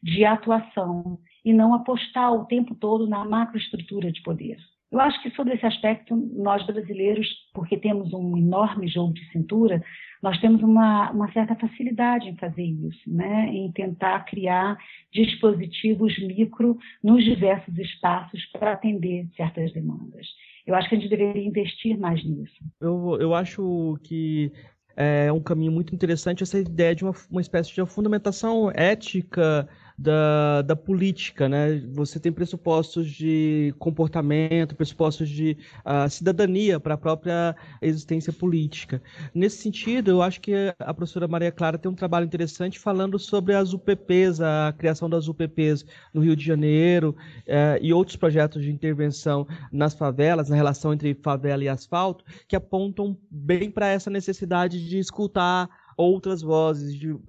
de 0.02 0.24
atuação 0.24 1.18
e 1.44 1.52
não 1.52 1.74
apostar 1.74 2.32
o 2.34 2.44
tempo 2.44 2.74
todo 2.74 3.06
na 3.06 3.24
macroestrutura 3.24 4.12
de 4.12 4.22
poder. 4.22 4.58
Eu 4.92 5.00
acho 5.00 5.22
que 5.22 5.30
sobre 5.30 5.54
esse 5.54 5.64
aspecto, 5.64 6.14
nós 6.14 6.64
brasileiros, 6.66 7.26
porque 7.54 7.78
temos 7.78 8.12
um 8.12 8.36
enorme 8.36 8.86
jogo 8.86 9.14
de 9.14 9.26
cintura, 9.32 9.82
nós 10.22 10.38
temos 10.38 10.62
uma, 10.62 11.10
uma 11.12 11.32
certa 11.32 11.56
facilidade 11.56 12.28
em 12.28 12.36
fazer 12.36 12.62
isso, 12.62 13.00
né? 13.06 13.48
em 13.48 13.72
tentar 13.72 14.20
criar 14.26 14.76
dispositivos 15.10 16.16
micro 16.18 16.76
nos 17.02 17.24
diversos 17.24 17.76
espaços 17.78 18.44
para 18.52 18.74
atender 18.74 19.26
certas 19.34 19.72
demandas. 19.72 20.26
Eu 20.66 20.74
acho 20.74 20.90
que 20.90 20.94
a 20.94 20.98
gente 20.98 21.08
deveria 21.08 21.42
investir 21.42 21.98
mais 21.98 22.22
nisso. 22.22 22.54
Eu, 22.78 23.16
eu 23.18 23.34
acho 23.34 23.98
que 24.04 24.52
é 24.94 25.32
um 25.32 25.40
caminho 25.40 25.72
muito 25.72 25.94
interessante 25.94 26.42
essa 26.42 26.58
ideia 26.58 26.94
de 26.94 27.02
uma, 27.02 27.14
uma 27.30 27.40
espécie 27.40 27.74
de 27.74 27.84
fundamentação 27.86 28.70
ética 28.70 29.66
da, 30.02 30.62
da 30.62 30.74
política, 30.74 31.48
né? 31.48 31.80
Você 31.92 32.18
tem 32.18 32.32
pressupostos 32.32 33.08
de 33.08 33.72
comportamento, 33.78 34.74
pressupostos 34.74 35.28
de 35.28 35.56
uh, 35.86 36.10
cidadania 36.10 36.80
para 36.80 36.94
a 36.94 36.98
própria 36.98 37.54
existência 37.80 38.32
política. 38.32 39.00
Nesse 39.32 39.58
sentido, 39.58 40.10
eu 40.10 40.20
acho 40.20 40.40
que 40.40 40.74
a 40.76 40.92
professora 40.92 41.28
Maria 41.28 41.52
Clara 41.52 41.78
tem 41.78 41.90
um 41.90 41.94
trabalho 41.94 42.26
interessante 42.26 42.80
falando 42.80 43.16
sobre 43.16 43.54
as 43.54 43.72
UPPs, 43.72 44.40
a 44.40 44.74
criação 44.76 45.08
das 45.08 45.28
UPPs 45.28 45.86
no 46.12 46.20
Rio 46.20 46.34
de 46.34 46.44
Janeiro 46.44 47.14
uh, 47.46 47.78
e 47.80 47.92
outros 47.92 48.16
projetos 48.16 48.62
de 48.62 48.72
intervenção 48.72 49.46
nas 49.70 49.94
favelas, 49.94 50.48
na 50.48 50.56
relação 50.56 50.92
entre 50.92 51.14
favela 51.14 51.62
e 51.62 51.68
asfalto, 51.68 52.24
que 52.48 52.56
apontam 52.56 53.16
bem 53.30 53.70
para 53.70 53.86
essa 53.86 54.10
necessidade 54.10 54.84
de 54.88 54.98
escutar 54.98 55.68
outras 55.96 56.42
vozes, 56.42 56.96
de 56.96 57.12
uh, 57.12 57.20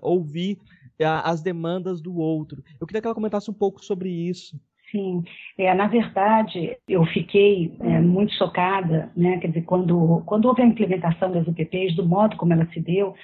ouvir 0.00 0.58
as 1.04 1.42
demandas 1.42 2.00
do 2.00 2.16
outro. 2.16 2.62
Eu 2.80 2.86
queria 2.86 3.00
que 3.00 3.06
ela 3.06 3.14
comentasse 3.14 3.50
um 3.50 3.54
pouco 3.54 3.84
sobre 3.84 4.08
isso. 4.08 4.60
Sim, 4.90 5.24
é, 5.56 5.72
na 5.72 5.86
verdade, 5.86 6.76
eu 6.86 7.04
fiquei 7.06 7.74
é, 7.80 7.98
muito 7.98 8.34
chocada, 8.34 9.10
né? 9.16 9.38
Quer 9.38 9.48
dizer, 9.48 9.62
quando, 9.62 10.22
quando 10.26 10.44
houve 10.46 10.60
a 10.60 10.66
implementação 10.66 11.32
das 11.32 11.48
UPPs, 11.48 11.96
do 11.96 12.06
modo 12.06 12.36
como 12.36 12.52
ela 12.52 12.68
se 12.74 12.80
deu, 12.80 13.14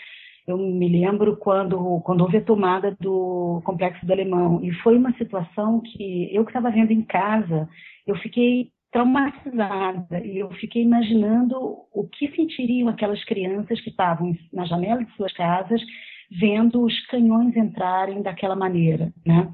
eu 0.47 0.57
me 0.57 0.89
lembro 0.89 1.37
quando, 1.37 2.01
quando 2.01 2.23
houve 2.23 2.39
a 2.39 2.45
tomada 2.45 2.97
do 2.99 3.61
Complexo 3.67 4.07
do 4.07 4.13
Alemão, 4.13 4.61
e 4.65 4.73
foi 4.77 4.97
uma 4.97 5.13
situação 5.19 5.83
que 5.83 6.35
eu 6.35 6.43
que 6.43 6.51
estava 6.51 6.71
vendo 6.71 6.91
em 6.91 7.03
casa, 7.03 7.69
eu 8.07 8.17
fiquei 8.17 8.71
traumatizada 8.91 10.25
e 10.25 10.39
eu 10.39 10.51
fiquei 10.53 10.83
imaginando 10.83 11.55
o 11.93 12.09
que 12.11 12.35
sentiriam 12.35 12.89
aquelas 12.89 13.23
crianças 13.25 13.79
que 13.83 13.91
estavam 13.91 14.35
na 14.51 14.65
janela 14.65 15.05
de 15.05 15.13
suas 15.17 15.33
casas 15.35 15.83
vendo 16.31 16.83
os 16.85 17.07
canhões 17.07 17.57
entrarem 17.57 18.23
daquela 18.23 18.57
maneira, 18.57 19.13
né? 19.25 19.51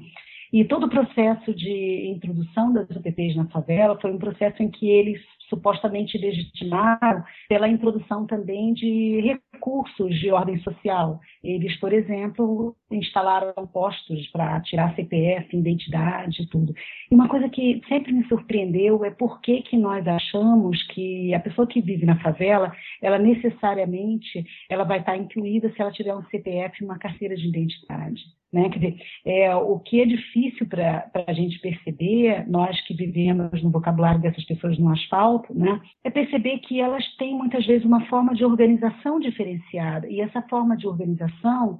E 0.53 0.63
todo 0.63 0.85
o 0.85 0.89
processo 0.89 1.53
de 1.53 2.07
introdução 2.07 2.71
das 2.71 2.89
UPPs 2.89 3.35
na 3.35 3.45
favela 3.47 3.99
foi 3.99 4.11
um 4.13 4.17
processo 4.17 4.63
em 4.63 4.69
que 4.69 4.87
eles 4.87 5.21
supostamente 5.49 6.17
legitimaram 6.17 7.23
pela 7.49 7.67
introdução 7.67 8.25
também 8.25 8.73
de 8.73 9.19
recursos 9.55 10.19
de 10.19 10.31
ordem 10.31 10.59
social. 10.59 11.19
Eles, 11.43 11.75
por 11.79 11.93
exemplo, 11.93 12.75
instalaram 12.91 13.65
postos 13.67 14.27
para 14.27 14.59
tirar 14.61 14.95
CPF, 14.95 15.55
identidade 15.55 16.47
tudo. 16.49 16.73
E 17.09 17.15
uma 17.15 17.27
coisa 17.27 17.49
que 17.49 17.81
sempre 17.87 18.11
me 18.11 18.25
surpreendeu 18.27 19.03
é 19.03 19.09
por 19.09 19.41
que, 19.41 19.61
que 19.61 19.77
nós 19.77 20.05
achamos 20.07 20.83
que 20.87 21.33
a 21.33 21.39
pessoa 21.39 21.67
que 21.67 21.81
vive 21.81 22.05
na 22.05 22.19
favela, 22.19 22.71
ela 23.01 23.17
necessariamente 23.17 24.45
ela 24.69 24.83
vai 24.83 24.99
estar 24.99 25.17
incluída 25.17 25.71
se 25.71 25.81
ela 25.81 25.91
tiver 25.91 26.15
um 26.15 26.23
CPF 26.25 26.81
e 26.81 26.85
uma 26.85 26.99
carteira 26.99 27.35
de 27.35 27.47
identidade. 27.47 28.21
Né? 28.51 28.69
Quer 28.69 28.79
dizer, 28.79 28.97
é, 29.25 29.55
o 29.55 29.79
que 29.79 30.01
é 30.01 30.05
difícil 30.05 30.65
para 30.67 31.09
a 31.27 31.33
gente 31.33 31.59
perceber, 31.59 32.47
nós 32.47 32.79
que 32.87 32.93
vivemos 32.93 33.61
no 33.61 33.69
vocabulário 33.69 34.21
dessas 34.21 34.45
pessoas 34.45 34.77
no 34.79 34.91
asfalto, 34.91 35.53
né? 35.53 35.81
é 36.03 36.09
perceber 36.09 36.59
que 36.59 36.79
elas 36.79 37.05
têm 37.17 37.35
muitas 37.35 37.65
vezes 37.65 37.85
uma 37.85 38.05
forma 38.05 38.33
de 38.33 38.45
organização 38.45 39.19
diferenciada. 39.19 40.07
E 40.07 40.21
essa 40.21 40.41
forma 40.43 40.77
de 40.77 40.87
organização 40.87 41.79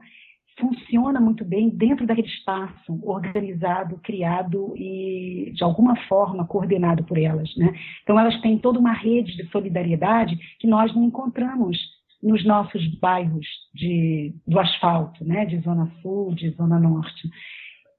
funciona 0.59 1.19
muito 1.19 1.43
bem 1.43 1.69
dentro 1.69 2.05
daquele 2.05 2.27
espaço 2.27 2.99
organizado, 3.03 3.99
criado 4.03 4.73
e, 4.77 5.51
de 5.53 5.63
alguma 5.63 5.95
forma, 6.07 6.45
coordenado 6.47 7.03
por 7.03 7.17
elas. 7.17 7.53
Né? 7.57 7.73
Então, 8.03 8.19
elas 8.19 8.39
têm 8.41 8.57
toda 8.57 8.79
uma 8.79 8.93
rede 8.93 9.35
de 9.35 9.49
solidariedade 9.49 10.37
que 10.59 10.67
nós 10.67 10.93
não 10.95 11.03
encontramos 11.03 11.77
nos 12.21 12.43
nossos 12.45 12.87
bairros 12.99 13.47
de, 13.73 14.33
do 14.47 14.59
asfalto, 14.59 15.23
né, 15.23 15.45
de 15.45 15.59
Zona 15.59 15.91
Sul, 16.01 16.33
de 16.33 16.49
Zona 16.51 16.79
Norte. 16.79 17.29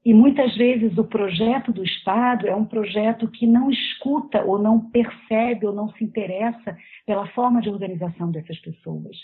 E 0.05 0.15
muitas 0.15 0.55
vezes 0.57 0.97
o 0.97 1.05
projeto 1.05 1.73
do 1.73 1.83
Estado 1.83 2.47
é 2.47 2.55
um 2.55 2.65
projeto 2.65 3.29
que 3.29 3.47
não 3.47 3.71
escuta 3.71 4.41
ou 4.45 4.57
não 4.57 4.91
percebe 4.91 5.67
ou 5.67 5.75
não 5.75 5.91
se 5.95 6.05
interessa 6.05 6.77
pela 7.05 7.27
forma 7.29 7.61
de 7.61 7.69
organização 7.69 8.31
dessas 8.31 8.59
pessoas. 8.61 9.17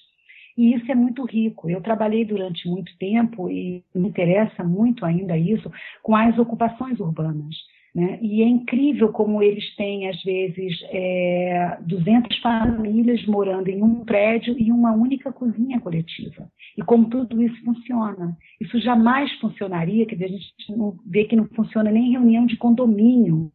E 0.57 0.75
isso 0.75 0.91
é 0.91 0.95
muito 0.95 1.25
rico. 1.25 1.71
Eu 1.71 1.81
trabalhei 1.81 2.25
durante 2.25 2.69
muito 2.69 2.97
tempo 2.99 3.49
e 3.49 3.85
me 3.95 4.09
interessa 4.09 4.65
muito 4.65 5.07
ainda 5.07 5.37
isso 5.37 5.71
com 6.03 6.17
as 6.17 6.37
ocupações 6.39 6.99
urbanas. 7.01 7.55
Né? 7.95 8.19
E 8.23 8.43
é 8.43 8.47
incrível 8.47 9.13
como 9.13 9.43
eles 9.43 9.75
têm, 9.77 10.09
às 10.09 10.23
vezes, 10.23 10.81
é, 10.85 11.79
200 11.83 12.39
famílias 12.39 13.25
morando 13.27 13.69
em 13.69 13.83
um 13.83 14.03
prédio 14.03 14.59
e 14.59 14.73
uma 14.73 14.93
única 14.93 15.31
cozinha 15.31 15.79
coletiva. 15.79 16.49
E 16.77 16.83
como 16.83 17.11
tudo 17.11 17.43
isso 17.43 17.63
funciona. 17.63 18.35
Isso 18.59 18.81
jamais 18.81 19.31
funcionaria, 19.39 20.07
quer 20.07 20.15
dizer, 20.15 20.25
a 20.25 20.29
gente 20.29 20.55
vê 21.07 21.25
que 21.25 21.37
não 21.37 21.47
funciona 21.55 21.91
nem 21.91 22.09
em 22.09 22.13
reunião 22.13 22.47
de 22.47 22.57
condomínio 22.57 23.53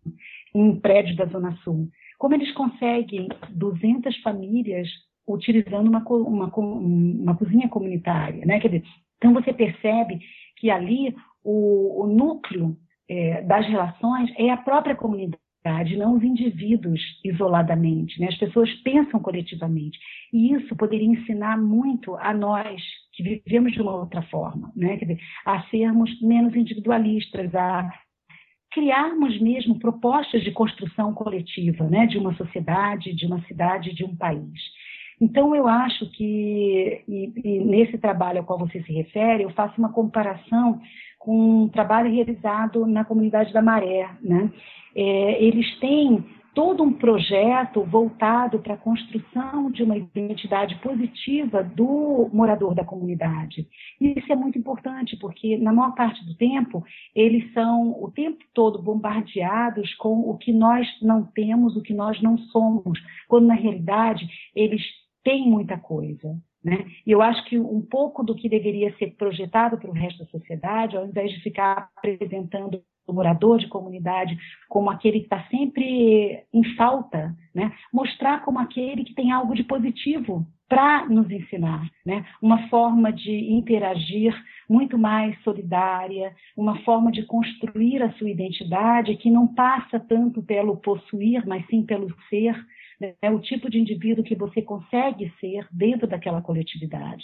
em 0.53 0.62
um 0.62 0.79
prédio 0.79 1.15
da 1.15 1.25
Zona 1.25 1.58
Sul. 1.63 1.89
Como 2.20 2.36
eles 2.36 2.51
conseguem 2.51 3.27
200 3.50 4.15
famílias 4.22 4.88
utilizando 5.27 5.88
uma, 5.88 6.03
uma, 6.08 6.51
uma 6.56 7.36
cozinha 7.36 7.67
comunitária? 7.70 8.46
Né? 8.46 8.60
Quer 8.60 8.67
dizer, 8.67 8.84
então 9.17 9.34
você 9.34 9.51
percebe 9.51 10.20
que 10.58 10.70
ali 10.70 11.15
o, 11.44 12.03
o 12.03 12.08
núcleo 12.08 12.77
é, 13.09 13.41
das 13.41 13.65
relações 13.67 14.31
é 14.37 14.49
a 14.49 14.57
própria 14.57 14.95
comunidade, 14.95 15.97
não 15.97 16.15
os 16.15 16.23
indivíduos 16.23 17.01
isoladamente. 17.23 18.19
Né? 18.19 18.27
As 18.27 18.37
pessoas 18.37 18.71
pensam 18.83 19.19
coletivamente. 19.19 19.97
E 20.31 20.53
isso 20.53 20.75
poderia 20.75 21.07
ensinar 21.07 21.57
muito 21.57 22.15
a 22.15 22.33
nós 22.33 22.81
que 23.13 23.23
vivemos 23.23 23.73
de 23.73 23.81
uma 23.81 23.95
outra 23.95 24.21
forma, 24.23 24.71
né? 24.75 24.95
Dizer, 24.97 25.19
a 25.45 25.63
sermos 25.63 26.21
menos 26.21 26.55
individualistas, 26.55 27.53
a 27.55 27.89
criarmos 28.71 29.39
mesmo 29.41 29.79
propostas 29.79 30.43
de 30.43 30.51
construção 30.51 31.13
coletiva, 31.13 31.85
né, 31.85 32.05
de 32.05 32.17
uma 32.17 32.35
sociedade, 32.35 33.15
de 33.15 33.25
uma 33.25 33.41
cidade, 33.45 33.95
de 33.95 34.03
um 34.03 34.15
país. 34.15 34.59
Então, 35.19 35.55
eu 35.55 35.67
acho 35.67 36.09
que, 36.12 37.03
e, 37.07 37.31
e 37.43 37.59
nesse 37.63 37.97
trabalho 37.97 38.39
ao 38.39 38.45
qual 38.45 38.59
você 38.59 38.81
se 38.83 38.93
refere, 38.93 39.43
eu 39.43 39.50
faço 39.51 39.77
uma 39.79 39.91
comparação 39.91 40.79
com 41.17 41.63
um 41.63 41.69
trabalho 41.69 42.13
realizado 42.13 42.86
na 42.86 43.03
comunidade 43.03 43.51
da 43.51 43.62
Maré. 43.62 44.09
Né? 44.21 44.51
É, 44.95 45.43
eles 45.43 45.79
têm 45.79 46.24
todo 46.57 46.81
um 46.81 46.91
projeto 46.91 47.83
voltado 47.83 48.57
para 48.57 48.74
a 48.74 48.77
construção 48.77 49.69
de 49.69 49.83
uma 49.83 49.95
identidade 49.95 50.75
positiva 50.77 51.63
do 51.63 52.31
morador 52.33 52.74
da 52.74 52.83
comunidade. 52.83 53.67
Isso 54.01 54.33
é 54.33 54.36
muito 54.36 54.57
importante, 54.57 55.15
porque 55.17 55.55
na 55.57 55.71
maior 55.71 55.93
parte 55.93 56.25
do 56.25 56.33
tempo, 56.33 56.83
eles 57.13 57.53
são 57.53 57.91
o 58.01 58.09
tempo 58.09 58.43
todo 58.55 58.81
bombardeados 58.81 59.93
com 59.97 60.21
o 60.21 60.36
que 60.36 60.51
nós 60.51 60.88
não 61.00 61.24
temos, 61.24 61.75
o 61.75 61.81
que 61.83 61.93
nós 61.93 62.19
não 62.24 62.39
somos, 62.39 63.00
quando 63.27 63.45
na 63.45 63.53
realidade 63.53 64.27
eles 64.55 64.81
têm 65.27 65.46
muita 65.50 65.77
coisa. 65.77 66.38
Né? 66.63 66.86
E 67.05 67.12
eu 67.12 67.22
acho 67.22 67.43
que 67.46 67.60
um 67.60 67.81
pouco 67.81 68.24
do 68.24 68.34
que 68.34 68.48
deveria 68.48 68.96
ser 68.98 69.07
projetado 69.17 69.77
para 69.77 69.89
o 69.89 69.93
resto 69.93 70.19
da 70.19 70.29
sociedade, 70.29 70.96
ao 70.96 71.05
invés 71.05 71.29
de 71.31 71.41
ficar 71.41 71.89
apresentando 71.98 72.81
o 73.05 73.12
morador 73.13 73.57
de 73.57 73.67
comunidade 73.67 74.38
como 74.69 74.89
aquele 74.89 75.19
que 75.19 75.25
está 75.25 75.43
sempre 75.50 76.46
em 76.53 76.63
falta, 76.75 77.36
né? 77.53 77.74
mostrar 77.93 78.43
como 78.46 78.60
aquele 78.60 79.03
que 79.03 79.13
tem 79.13 79.31
algo 79.31 79.53
de 79.53 79.65
positivo 79.65 80.46
para 80.69 81.07
nos 81.07 81.29
ensinar, 81.29 81.89
né? 82.05 82.25
uma 82.41 82.67
forma 82.69 83.12
de 83.12 83.53
interagir 83.53 84.34
muito 84.69 84.98
mais 84.98 85.41
solidária, 85.43 86.34
uma 86.55 86.77
forma 86.84 87.12
de 87.12 87.24
construir 87.25 88.01
a 88.01 88.12
sua 88.13 88.29
identidade 88.29 89.15
que 89.17 89.29
não 89.29 89.48
passa 89.48 90.00
tanto 90.00 90.41
pelo 90.41 90.77
possuir, 90.77 91.46
mas 91.46 91.65
sim 91.67 91.84
pelo 91.84 92.13
ser, 92.29 92.55
né? 92.99 93.15
o 93.31 93.39
tipo 93.39 93.69
de 93.69 93.79
indivíduo 93.79 94.23
que 94.23 94.35
você 94.35 94.61
consegue 94.61 95.31
ser 95.39 95.67
dentro 95.71 96.07
daquela 96.07 96.41
coletividade. 96.41 97.23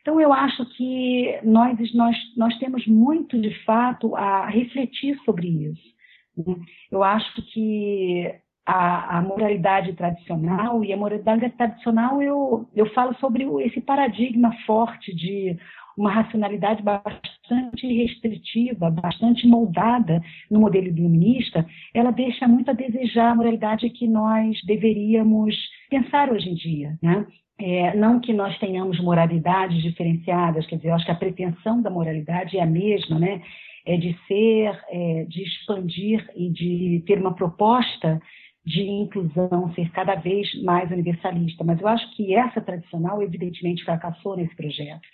Então, 0.00 0.20
eu 0.20 0.32
acho 0.32 0.66
que 0.76 1.40
nós, 1.42 1.94
nós, 1.94 2.16
nós 2.36 2.58
temos 2.58 2.86
muito, 2.86 3.40
de 3.40 3.50
fato, 3.64 4.14
a 4.14 4.46
refletir 4.46 5.18
sobre 5.24 5.48
isso. 5.48 5.94
Né? 6.36 6.56
Eu 6.90 7.02
acho 7.02 7.40
que 7.52 8.30
a, 8.66 9.18
a, 9.18 9.22
moralidade 9.22 9.94
tradicional, 9.94 10.84
e 10.84 10.92
a 10.92 10.96
moralidade 10.96 11.48
tradicional, 11.50 12.22
eu, 12.22 12.68
eu 12.74 12.92
falo 12.92 13.14
sobre 13.16 13.44
esse 13.62 13.80
paradigma 13.80 14.54
forte 14.66 15.14
de 15.14 15.56
uma 15.96 16.10
racionalidade 16.10 16.82
bastante 16.82 17.86
restritiva, 17.86 18.90
bastante 18.90 19.46
moldada 19.46 20.22
no 20.50 20.60
modelo 20.60 20.88
iluminista, 20.88 21.66
ela 21.92 22.10
deixa 22.10 22.48
muito 22.48 22.70
a 22.70 22.74
desejar 22.74 23.32
a 23.32 23.34
moralidade 23.34 23.88
que 23.90 24.06
nós 24.06 24.58
deveríamos 24.66 25.54
pensar 25.88 26.30
hoje 26.30 26.50
em 26.50 26.54
dia. 26.54 26.98
Né? 27.02 27.26
É, 27.58 27.96
não 27.96 28.20
que 28.20 28.32
nós 28.32 28.58
tenhamos 28.58 29.00
moralidades 29.00 29.80
diferenciadas, 29.82 30.66
quer 30.66 30.76
dizer, 30.76 30.88
eu 30.88 30.94
acho 30.94 31.04
que 31.04 31.12
a 31.12 31.16
pretensão 31.16 31.80
da 31.80 31.90
moralidade 31.90 32.58
é 32.58 32.62
a 32.62 32.66
mesma, 32.66 33.18
né? 33.18 33.40
É 33.86 33.96
de 33.96 34.16
ser, 34.26 34.80
é, 34.88 35.24
de 35.28 35.42
expandir 35.42 36.26
e 36.34 36.48
de 36.48 37.04
ter 37.06 37.18
uma 37.18 37.34
proposta 37.34 38.20
de 38.64 38.82
inclusão, 38.82 39.72
ser 39.74 39.90
cada 39.90 40.14
vez 40.14 40.48
mais 40.62 40.90
universalista. 40.90 41.62
Mas 41.62 41.80
eu 41.80 41.86
acho 41.86 42.16
que 42.16 42.34
essa 42.34 42.60
tradicional, 42.60 43.22
evidentemente, 43.22 43.84
fracassou 43.84 44.36
nesse 44.36 44.56
projeto. 44.56 45.06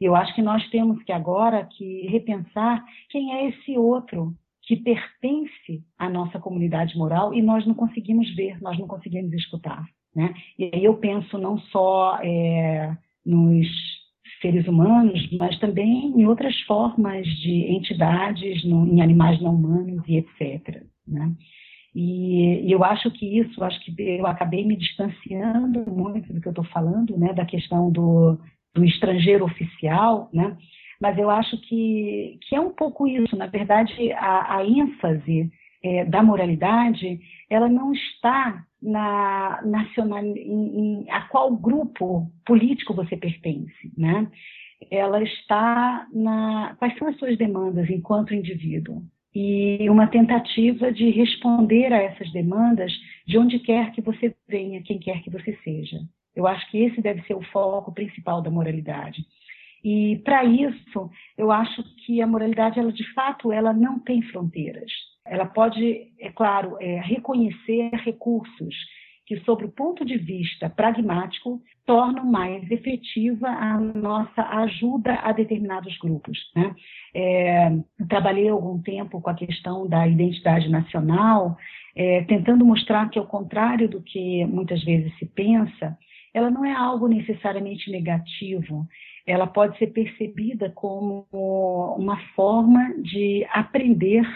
E 0.00 0.04
eu 0.04 0.14
acho 0.14 0.34
que 0.34 0.42
nós 0.42 0.66
temos 0.70 1.02
que 1.04 1.12
agora 1.12 1.64
que 1.64 2.06
repensar 2.08 2.84
quem 3.10 3.32
é 3.34 3.48
esse 3.48 3.76
outro 3.78 4.34
que 4.62 4.76
pertence 4.76 5.82
à 5.98 6.08
nossa 6.08 6.38
comunidade 6.38 6.96
moral 6.96 7.34
e 7.34 7.42
nós 7.42 7.66
não 7.66 7.74
conseguimos 7.74 8.34
ver, 8.34 8.60
nós 8.62 8.78
não 8.78 8.86
conseguimos 8.86 9.32
escutar. 9.32 9.84
Né? 10.14 10.32
E 10.58 10.70
aí 10.72 10.84
eu 10.84 10.94
penso 10.96 11.36
não 11.38 11.58
só 11.58 12.18
é, 12.22 12.96
nos 13.24 13.66
seres 14.40 14.66
humanos, 14.66 15.28
mas 15.38 15.58
também 15.58 16.12
em 16.16 16.26
outras 16.26 16.58
formas 16.62 17.26
de 17.26 17.72
entidades, 17.72 18.64
no, 18.64 18.86
em 18.86 19.00
animais 19.00 19.40
não 19.40 19.54
humanos 19.54 20.02
e 20.06 20.16
etc. 20.16 20.82
Né? 21.06 21.32
E, 21.94 22.66
e, 22.66 22.72
eu 22.72 22.82
acho 22.82 23.10
que 23.10 23.38
isso, 23.38 23.62
acho 23.62 23.80
que 23.84 23.94
eu 24.02 24.26
acabei 24.26 24.64
me 24.64 24.76
distanciando 24.76 25.88
muito 25.90 26.32
do 26.32 26.40
que 26.40 26.48
eu 26.48 26.52
estou 26.52 26.64
falando, 26.64 27.16
né, 27.16 27.32
da 27.32 27.44
questão 27.44 27.90
do, 27.90 28.36
do 28.74 28.84
estrangeiro 28.84 29.44
oficial, 29.44 30.28
né? 30.32 30.56
Mas 31.00 31.18
eu 31.18 31.30
acho 31.30 31.60
que, 31.62 32.38
que 32.42 32.54
é 32.56 32.60
um 32.60 32.70
pouco 32.70 33.06
isso. 33.06 33.36
Na 33.36 33.46
verdade, 33.46 34.12
a, 34.12 34.56
a 34.58 34.66
ênfase 34.66 35.50
é, 35.82 36.04
da 36.04 36.22
moralidade, 36.22 37.20
ela 37.50 37.68
não 37.68 37.92
está 37.92 38.64
na 38.80 39.60
nacional, 39.64 40.24
em, 40.24 41.02
em, 41.04 41.10
a 41.10 41.22
qual 41.22 41.54
grupo 41.56 42.30
político 42.44 42.94
você 42.94 43.16
pertence, 43.16 43.92
né? 43.96 44.26
Ela 44.90 45.22
está 45.22 46.06
na 46.12 46.74
quais 46.78 46.96
são 46.98 47.08
as 47.08 47.16
suas 47.18 47.38
demandas 47.38 47.88
enquanto 47.88 48.34
indivíduo 48.34 49.02
e 49.34 49.88
uma 49.90 50.06
tentativa 50.06 50.92
de 50.92 51.10
responder 51.10 51.92
a 51.92 52.02
essas 52.02 52.30
demandas 52.32 52.92
de 53.26 53.36
onde 53.36 53.58
quer 53.58 53.90
que 53.92 54.00
você 54.00 54.34
venha, 54.48 54.82
quem 54.82 54.98
quer 54.98 55.22
que 55.22 55.30
você 55.30 55.58
seja. 55.64 55.98
Eu 56.34 56.46
acho 56.46 56.68
que 56.70 56.82
esse 56.82 57.00
deve 57.00 57.22
ser 57.22 57.34
o 57.34 57.44
foco 57.52 57.92
principal 57.92 58.42
da 58.42 58.50
moralidade. 58.50 59.24
E 59.84 60.16
para 60.24 60.44
isso, 60.44 61.10
eu 61.36 61.52
acho 61.52 61.82
que 62.04 62.22
a 62.22 62.26
moralidade, 62.26 62.80
ela 62.80 62.92
de 62.92 63.04
fato, 63.12 63.52
ela 63.52 63.72
não 63.72 63.98
tem 63.98 64.22
fronteiras. 64.22 64.90
Ela 65.26 65.46
pode, 65.46 66.12
é 66.18 66.30
claro, 66.30 66.76
é, 66.80 67.00
reconhecer 67.00 67.90
recursos 67.92 68.74
que, 69.26 69.40
sob 69.40 69.64
o 69.64 69.72
ponto 69.72 70.04
de 70.04 70.16
vista 70.18 70.68
pragmático, 70.68 71.60
tornam 71.86 72.24
mais 72.24 72.70
efetiva 72.70 73.48
a 73.48 73.78
nossa 73.78 74.42
ajuda 74.42 75.14
a 75.22 75.32
determinados 75.32 75.96
grupos. 75.98 76.38
Né? 76.54 76.74
É, 77.14 77.70
trabalhei 78.08 78.48
algum 78.48 78.80
tempo 78.82 79.20
com 79.20 79.30
a 79.30 79.34
questão 79.34 79.86
da 79.86 80.06
identidade 80.06 80.68
nacional, 80.68 81.56
é, 81.96 82.22
tentando 82.24 82.64
mostrar 82.64 83.08
que, 83.08 83.18
ao 83.18 83.26
contrário 83.26 83.88
do 83.88 84.02
que 84.02 84.44
muitas 84.46 84.82
vezes 84.84 85.16
se 85.18 85.26
pensa, 85.26 85.96
ela 86.34 86.50
não 86.50 86.64
é 86.64 86.72
algo 86.72 87.06
necessariamente 87.06 87.90
negativo, 87.90 88.86
ela 89.26 89.46
pode 89.46 89.78
ser 89.78 89.86
percebida 89.86 90.70
como 90.74 91.26
uma 91.32 92.18
forma 92.34 92.94
de 93.02 93.46
aprender 93.52 94.26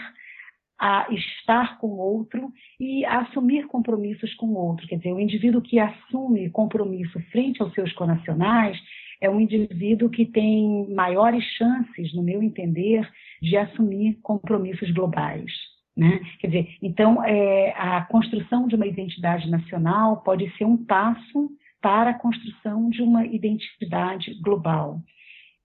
a 0.79 1.05
estar 1.11 1.77
com 1.77 1.87
o 1.87 1.97
outro 1.97 2.49
e 2.79 3.03
a 3.03 3.19
assumir 3.19 3.67
compromissos 3.67 4.33
com 4.35 4.47
o 4.47 4.57
outro. 4.57 4.87
Quer 4.87 4.95
dizer, 4.95 5.11
o 5.11 5.19
indivíduo 5.19 5.61
que 5.61 5.77
assume 5.77 6.49
compromisso 6.49 7.19
frente 7.31 7.61
aos 7.61 7.73
seus 7.73 7.91
conacionais 7.93 8.79
é 9.21 9.29
um 9.29 9.41
indivíduo 9.41 10.09
que 10.09 10.25
tem 10.25 10.87
maiores 10.93 11.43
chances, 11.57 12.13
no 12.15 12.23
meu 12.23 12.41
entender, 12.41 13.07
de 13.41 13.57
assumir 13.57 14.17
compromissos 14.23 14.89
globais. 14.91 15.51
Né? 15.97 16.21
Quer 16.39 16.47
dizer, 16.47 16.69
então, 16.81 17.21
é, 17.25 17.73
a 17.77 18.05
construção 18.05 18.65
de 18.67 18.75
uma 18.75 18.87
identidade 18.87 19.49
nacional 19.51 20.21
pode 20.21 20.49
ser 20.57 20.63
um 20.63 20.77
passo 20.77 21.49
para 21.81 22.11
a 22.11 22.19
construção 22.19 22.89
de 22.89 23.01
uma 23.01 23.25
identidade 23.25 24.33
global. 24.41 25.01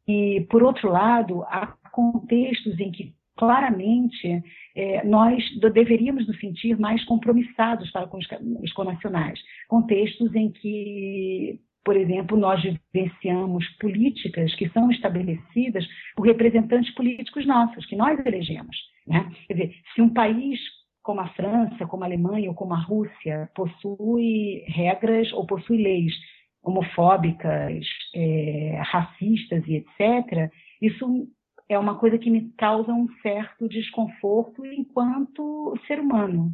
E, 0.06 0.46
por 0.50 0.62
outro 0.62 0.90
lado, 0.90 1.42
há 1.44 1.66
contextos 1.90 2.78
em 2.78 2.90
que 2.90 3.14
claramente 3.36 4.42
é, 4.76 5.04
nós 5.04 5.42
deveríamos 5.72 6.26
nos 6.26 6.38
sentir 6.38 6.78
mais 6.78 7.04
compromissados 7.04 7.90
para 7.90 8.06
com 8.06 8.18
os, 8.18 8.26
os 8.62 8.72
conacionais. 8.72 9.40
Contextos 9.68 10.34
em 10.34 10.50
que, 10.50 11.58
por 11.84 11.96
exemplo, 11.96 12.36
nós 12.36 12.62
vivenciamos 12.62 13.66
políticas 13.80 14.54
que 14.54 14.68
são 14.70 14.90
estabelecidas 14.90 15.84
por 16.14 16.26
representantes 16.26 16.94
políticos 16.94 17.46
nossos, 17.46 17.86
que 17.86 17.96
nós 17.96 18.18
elegemos. 18.24 18.76
Né? 19.06 19.30
Quer 19.48 19.54
dizer, 19.54 19.76
se 19.94 20.00
um 20.00 20.10
país 20.10 20.60
como 21.04 21.20
a 21.20 21.28
França, 21.28 21.86
como 21.86 22.02
a 22.02 22.06
Alemanha 22.06 22.48
ou 22.48 22.56
como 22.56 22.72
a 22.74 22.80
Rússia 22.80 23.48
possui 23.54 24.64
regras 24.66 25.30
ou 25.32 25.46
possui 25.46 25.80
leis 25.80 26.12
homofóbicas, 26.62 27.86
é, 28.14 28.80
racistas 28.82 29.62
e 29.68 29.76
etc., 29.76 30.50
isso 30.80 31.28
é 31.68 31.78
uma 31.78 31.98
coisa 31.98 32.18
que 32.18 32.30
me 32.30 32.50
causa 32.52 32.90
um 32.90 33.06
certo 33.22 33.68
desconforto 33.68 34.64
enquanto 34.64 35.78
ser 35.86 36.00
humano. 36.00 36.50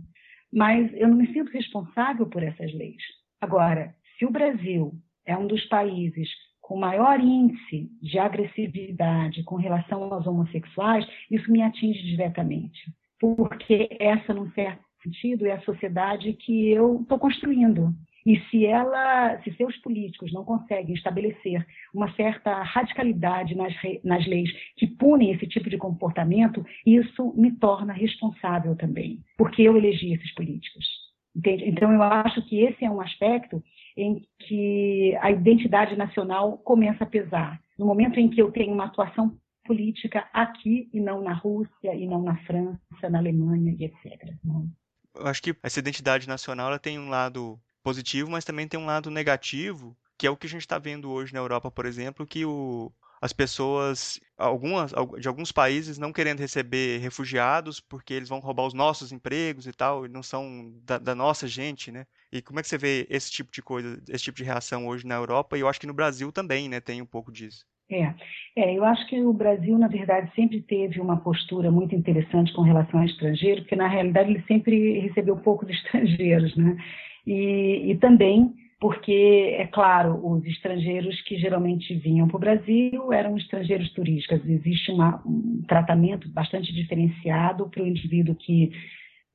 Mas 0.53 0.93
eu 0.95 1.09
não 1.09 1.17
me 1.17 1.33
sinto 1.33 1.53
responsável 1.53 2.27
por 2.27 2.43
essas 2.43 2.75
leis. 2.75 3.03
Agora, 3.41 3.95
se 4.19 4.27
o 4.27 4.31
Brasil 4.31 4.93
é 5.25 5.37
um 5.37 5.47
dos 5.47 5.65
países 5.67 6.29
com 6.61 6.77
maior 6.77 7.21
índice 7.21 7.89
de 8.03 8.19
agressividade 8.19 9.45
com 9.45 9.55
relação 9.55 10.13
aos 10.13 10.27
homossexuais, 10.27 11.07
isso 11.31 11.51
me 11.53 11.63
atinge 11.63 12.03
diretamente. 12.03 12.81
Porque 13.21 13.89
essa, 14.01 14.33
num 14.33 14.51
certo 14.53 14.83
sentido, 15.03 15.47
é 15.47 15.53
a 15.53 15.61
sociedade 15.61 16.33
que 16.33 16.71
eu 16.71 17.03
estou 17.03 17.19
construindo. 17.19 17.95
E 18.27 18.39
se 18.49 18.67
ela, 18.67 19.41
se 19.43 19.53
seus 19.55 19.77
políticos 19.79 20.33
não 20.33 20.45
conseguem 20.45 20.95
estabelecer 20.95 21.67
uma 21.95 22.13
certa 22.15 22.63
radicalidade 22.63 23.55
nas, 23.55 23.75
nas 24.05 24.27
leis 24.27 24.51
que 24.77 24.87
punem 24.87 25.33
esse 25.33 25.47
tipo 25.47 25.71
de 25.71 25.79
comportamento, 25.79 26.65
isso 26.85 27.33
me 27.35 27.53
torna 27.53 27.93
responsável 27.93 28.77
também, 28.77 29.21
porque 29.39 29.63
eu 29.63 29.77
elegi 29.77 30.13
esses 30.13 30.35
políticos. 30.35 30.85
Entende? 31.35 31.69
Então, 31.69 31.93
eu 31.93 32.03
acho 32.03 32.43
que 32.47 32.61
esse 32.61 32.85
é 32.85 32.91
um 32.91 33.01
aspecto 33.01 33.63
em 33.97 34.23
que 34.41 35.17
a 35.21 35.31
identidade 35.31 35.97
nacional 35.97 36.59
começa 36.59 37.05
a 37.05 37.07
pesar. 37.07 37.61
No 37.79 37.87
momento 37.87 38.19
em 38.19 38.29
que 38.29 38.43
eu 38.43 38.51
tenho 38.51 38.73
uma 38.75 38.87
atuação 38.87 39.37
política 39.71 40.29
aqui 40.33 40.91
e 40.93 41.01
não 41.01 41.23
na 41.23 41.33
Rússia, 41.33 41.95
e 41.95 42.05
não 42.05 42.25
na 42.25 42.37
França, 42.39 43.09
na 43.09 43.19
Alemanha 43.19 43.73
e 43.79 43.85
etc. 43.85 44.35
Né? 44.43 44.67
Eu 45.15 45.29
acho 45.29 45.41
que 45.41 45.55
essa 45.63 45.79
identidade 45.79 46.27
nacional 46.27 46.67
ela 46.67 46.79
tem 46.79 46.99
um 46.99 47.09
lado 47.09 47.57
positivo, 47.81 48.29
mas 48.29 48.45
também 48.45 48.67
tem 48.67 48.81
um 48.81 48.87
lado 48.87 49.13
negativo, 49.13 49.97
que 50.19 50.27
é 50.27 50.31
o 50.31 50.37
que 50.37 50.49
a 50.49 50.51
gente 50.51 50.63
está 50.63 50.77
vendo 50.77 51.09
hoje 51.09 51.33
na 51.33 51.39
Europa, 51.39 51.71
por 51.71 51.87
exemplo, 51.87 52.27
que 52.27 52.45
o, 52.45 52.93
as 53.21 53.33
pessoas, 53.33 54.19
algumas, 54.37 54.93
de 55.21 55.29
alguns 55.29 55.53
países, 55.53 55.99
não 55.99 56.13
querendo 56.13 56.41
receber 56.41 56.99
refugiados 56.99 57.79
porque 57.79 58.13
eles 58.13 58.29
vão 58.29 58.41
roubar 58.41 58.67
os 58.67 58.75
nossos 58.75 59.13
empregos 59.13 59.69
e 59.69 59.73
tal, 59.73 60.05
e 60.05 60.09
não 60.09 60.23
são 60.23 60.75
da, 60.83 60.99
da, 60.99 61.15
nossa 61.15 61.47
gente, 61.47 61.93
né? 61.93 62.09
E 62.33 62.43
como 62.43 62.59
é 62.59 62.63
que 62.65 62.69
você 62.69 62.77
vê 62.77 63.07
esse 63.09 63.31
tipo 63.31 63.53
de 63.53 63.63
coisa, 63.63 64.03
esse 64.09 64.25
tipo 64.25 64.37
de 64.37 64.45
reação 64.45 64.89
hoje 64.89 65.07
na 65.07 65.15
Europa? 65.15 65.57
E 65.57 65.61
eu 65.61 65.69
acho 65.69 65.79
que 65.79 65.87
no 65.87 65.95
Brasil 65.95 66.33
também, 66.33 66.69
né, 66.69 66.81
tem 66.81 67.01
um 67.01 67.07
pouco 67.07 67.31
disso. 67.31 67.65
É, 67.91 68.15
é, 68.57 68.75
eu 68.79 68.85
acho 68.85 69.07
que 69.09 69.21
o 69.21 69.33
Brasil, 69.33 69.77
na 69.77 69.89
verdade, 69.89 70.31
sempre 70.35 70.63
teve 70.63 71.01
uma 71.01 71.17
postura 71.17 71.71
muito 71.71 71.95
interessante 71.95 72.53
com 72.53 72.63
relação 72.63 73.01
ao 73.01 73.07
estrangeiro, 73.07 73.63
porque 73.63 73.75
na 73.75 73.89
realidade 73.89 74.31
ele 74.31 74.45
sempre 74.47 75.01
recebeu 75.01 75.37
poucos 75.37 75.69
estrangeiros, 75.71 76.57
né? 76.57 76.77
E, 77.27 77.91
e 77.91 77.97
também 77.97 78.55
porque, 78.81 79.57
é 79.59 79.67
claro, 79.67 80.19
os 80.27 80.43
estrangeiros 80.47 81.21
que 81.23 81.37
geralmente 81.37 81.95
vinham 81.97 82.27
para 82.27 82.37
o 82.37 82.41
Brasil 82.41 83.13
eram 83.13 83.37
estrangeiros 83.37 83.93
turísticos. 83.93 84.41
Existe 84.49 84.91
uma, 84.91 85.23
um 85.27 85.63
tratamento 85.69 86.27
bastante 86.31 86.73
diferenciado 86.73 87.69
para 87.69 87.83
o 87.83 87.87
indivíduo 87.87 88.35
que 88.35 88.73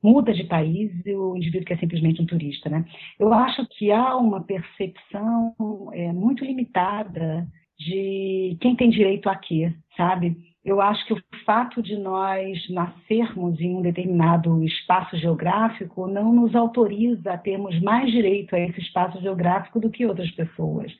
muda 0.02 0.32
de 0.32 0.42
país 0.44 0.90
e 1.06 1.14
o 1.14 1.36
indivíduo 1.36 1.64
que 1.64 1.74
é 1.74 1.78
simplesmente 1.78 2.20
um 2.20 2.26
turista, 2.26 2.68
né? 2.68 2.84
Eu 3.20 3.32
acho 3.32 3.64
que 3.68 3.92
há 3.92 4.16
uma 4.16 4.42
percepção 4.42 5.54
é, 5.92 6.12
muito 6.12 6.44
limitada 6.44 7.46
de 7.78 8.56
quem 8.60 8.74
tem 8.74 8.90
direito 8.90 9.28
a 9.28 9.36
quê, 9.36 9.72
sabe? 9.96 10.36
Eu 10.64 10.80
acho 10.80 11.06
que 11.06 11.12
o 11.12 11.22
fato 11.44 11.80
de 11.80 11.96
nós 11.96 12.68
nascermos 12.70 13.60
em 13.60 13.76
um 13.76 13.82
determinado 13.82 14.64
espaço 14.64 15.16
geográfico 15.16 16.08
não 16.08 16.32
nos 16.32 16.54
autoriza 16.56 17.32
a 17.32 17.38
termos 17.38 17.80
mais 17.80 18.10
direito 18.10 18.56
a 18.56 18.60
esse 18.60 18.80
espaço 18.80 19.20
geográfico 19.20 19.78
do 19.78 19.90
que 19.90 20.04
outras 20.04 20.30
pessoas, 20.32 20.92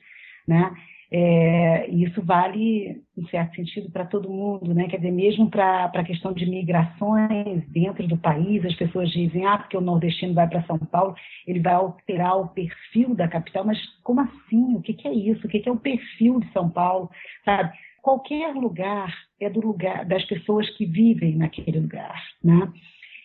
né? 0.47 0.71
É, 1.09 1.89
isso 1.89 2.21
vale, 2.21 3.01
em 3.17 3.27
certo 3.29 3.55
sentido, 3.55 3.89
para 3.89 4.05
todo 4.05 4.29
mundo, 4.29 4.73
né? 4.73 4.87
Quer 4.89 4.97
dizer, 4.97 5.11
mesmo 5.11 5.49
para 5.49 5.85
a 5.85 6.03
questão 6.03 6.33
de 6.33 6.45
migrações 6.45 7.63
dentro 7.69 8.05
do 8.07 8.17
país, 8.17 8.65
as 8.65 8.75
pessoas 8.75 9.09
dizem, 9.11 9.45
ah, 9.45 9.57
porque 9.57 9.77
o 9.77 9.81
nordestino 9.81 10.33
vai 10.33 10.47
para 10.47 10.63
São 10.63 10.77
Paulo, 10.77 11.15
ele 11.45 11.61
vai 11.61 11.73
alterar 11.73 12.37
o 12.37 12.49
perfil 12.49 13.15
da 13.15 13.27
capital, 13.27 13.63
mas 13.63 13.79
como 14.03 14.19
assim? 14.19 14.75
O 14.75 14.81
que, 14.81 14.93
que 14.93 15.07
é 15.07 15.13
isso? 15.13 15.47
O 15.47 15.49
que, 15.49 15.59
que 15.59 15.69
é 15.69 15.71
o 15.71 15.79
perfil 15.79 16.41
de 16.41 16.51
São 16.51 16.69
Paulo? 16.69 17.09
Sabe? 17.45 17.71
Qualquer 18.01 18.53
lugar 18.53 19.13
é 19.39 19.49
do 19.49 19.61
lugar 19.61 20.05
das 20.05 20.25
pessoas 20.25 20.69
que 20.71 20.85
vivem 20.85 21.37
naquele 21.37 21.79
lugar, 21.79 22.21
né? 22.43 22.69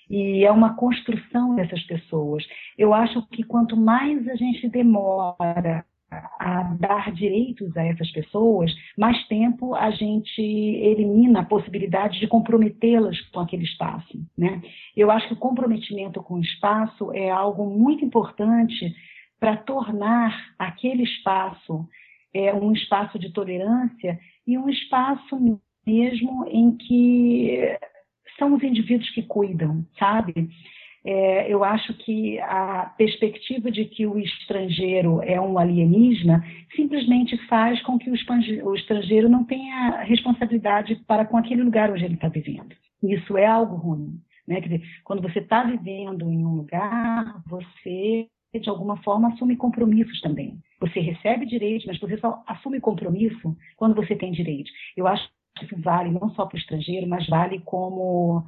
E 0.08 0.44
é 0.44 0.52
uma 0.52 0.76
construção 0.76 1.56
dessas 1.56 1.82
pessoas. 1.84 2.44
Eu 2.76 2.92
acho 2.92 3.26
que 3.28 3.42
quanto 3.42 3.76
mais 3.76 4.28
a 4.28 4.36
gente 4.36 4.68
demora 4.68 5.84
a 6.38 6.62
dar 6.78 7.12
direitos 7.12 7.76
a 7.76 7.84
essas 7.84 8.10
pessoas, 8.10 8.72
mais 8.96 9.26
tempo 9.26 9.74
a 9.74 9.90
gente 9.90 10.40
elimina 10.40 11.40
a 11.40 11.44
possibilidade 11.44 12.20
de 12.20 12.26
comprometê-las 12.26 13.20
com 13.30 13.40
aquele 13.40 13.64
espaço. 13.64 14.18
Né? 14.36 14.60
Eu 14.96 15.10
acho 15.10 15.28
que 15.28 15.34
o 15.34 15.38
comprometimento 15.38 16.22
com 16.22 16.34
o 16.34 16.40
espaço 16.40 17.12
é 17.12 17.30
algo 17.30 17.64
muito 17.66 18.04
importante 18.04 18.94
para 19.40 19.56
tornar 19.56 20.54
aquele 20.58 21.02
espaço 21.02 21.88
é, 22.34 22.54
um 22.54 22.72
espaço 22.72 23.18
de 23.18 23.30
tolerância 23.30 24.18
e 24.46 24.56
um 24.56 24.68
espaço 24.68 25.60
mesmo 25.86 26.46
em 26.48 26.76
que 26.76 27.76
são 28.38 28.54
os 28.54 28.62
indivíduos 28.62 29.10
que 29.10 29.22
cuidam, 29.22 29.84
sabe? 29.98 30.48
É, 31.04 31.52
eu 31.52 31.64
acho 31.64 31.92
que 31.94 32.38
a 32.40 32.92
perspectiva 32.96 33.70
de 33.70 33.84
que 33.86 34.06
o 34.06 34.18
estrangeiro 34.18 35.20
é 35.22 35.40
um 35.40 35.58
alienígena 35.58 36.44
simplesmente 36.76 37.36
faz 37.48 37.82
com 37.82 37.98
que 37.98 38.08
o 38.10 38.74
estrangeiro 38.74 39.28
não 39.28 39.44
tenha 39.44 40.02
responsabilidade 40.02 40.96
para 41.06 41.24
com 41.24 41.36
aquele 41.36 41.62
lugar 41.62 41.90
onde 41.90 42.04
ele 42.04 42.14
está 42.14 42.28
vivendo. 42.28 42.74
Isso 43.02 43.36
é 43.36 43.46
algo 43.46 43.74
ruim. 43.74 44.20
Né? 44.46 44.60
Quer 44.60 44.68
dizer, 44.68 44.82
quando 45.04 45.22
você 45.22 45.40
está 45.40 45.64
vivendo 45.64 46.30
em 46.30 46.44
um 46.44 46.54
lugar, 46.54 47.42
você 47.46 48.28
de 48.60 48.68
alguma 48.68 48.98
forma 48.98 49.28
assume 49.28 49.56
compromissos 49.56 50.20
também. 50.20 50.58
Você 50.78 51.00
recebe 51.00 51.46
direitos, 51.46 51.86
mas 51.86 51.98
você 51.98 52.18
só 52.18 52.42
assume 52.46 52.80
compromisso 52.80 53.56
quando 53.76 53.94
você 53.94 54.14
tem 54.14 54.30
direito. 54.30 54.70
Eu 54.96 55.06
acho 55.06 55.26
que 55.56 55.64
isso 55.64 55.80
vale 55.80 56.10
não 56.10 56.28
só 56.34 56.44
para 56.44 56.56
o 56.56 56.58
estrangeiro, 56.58 57.08
mas 57.08 57.26
vale 57.26 57.60
como 57.60 58.44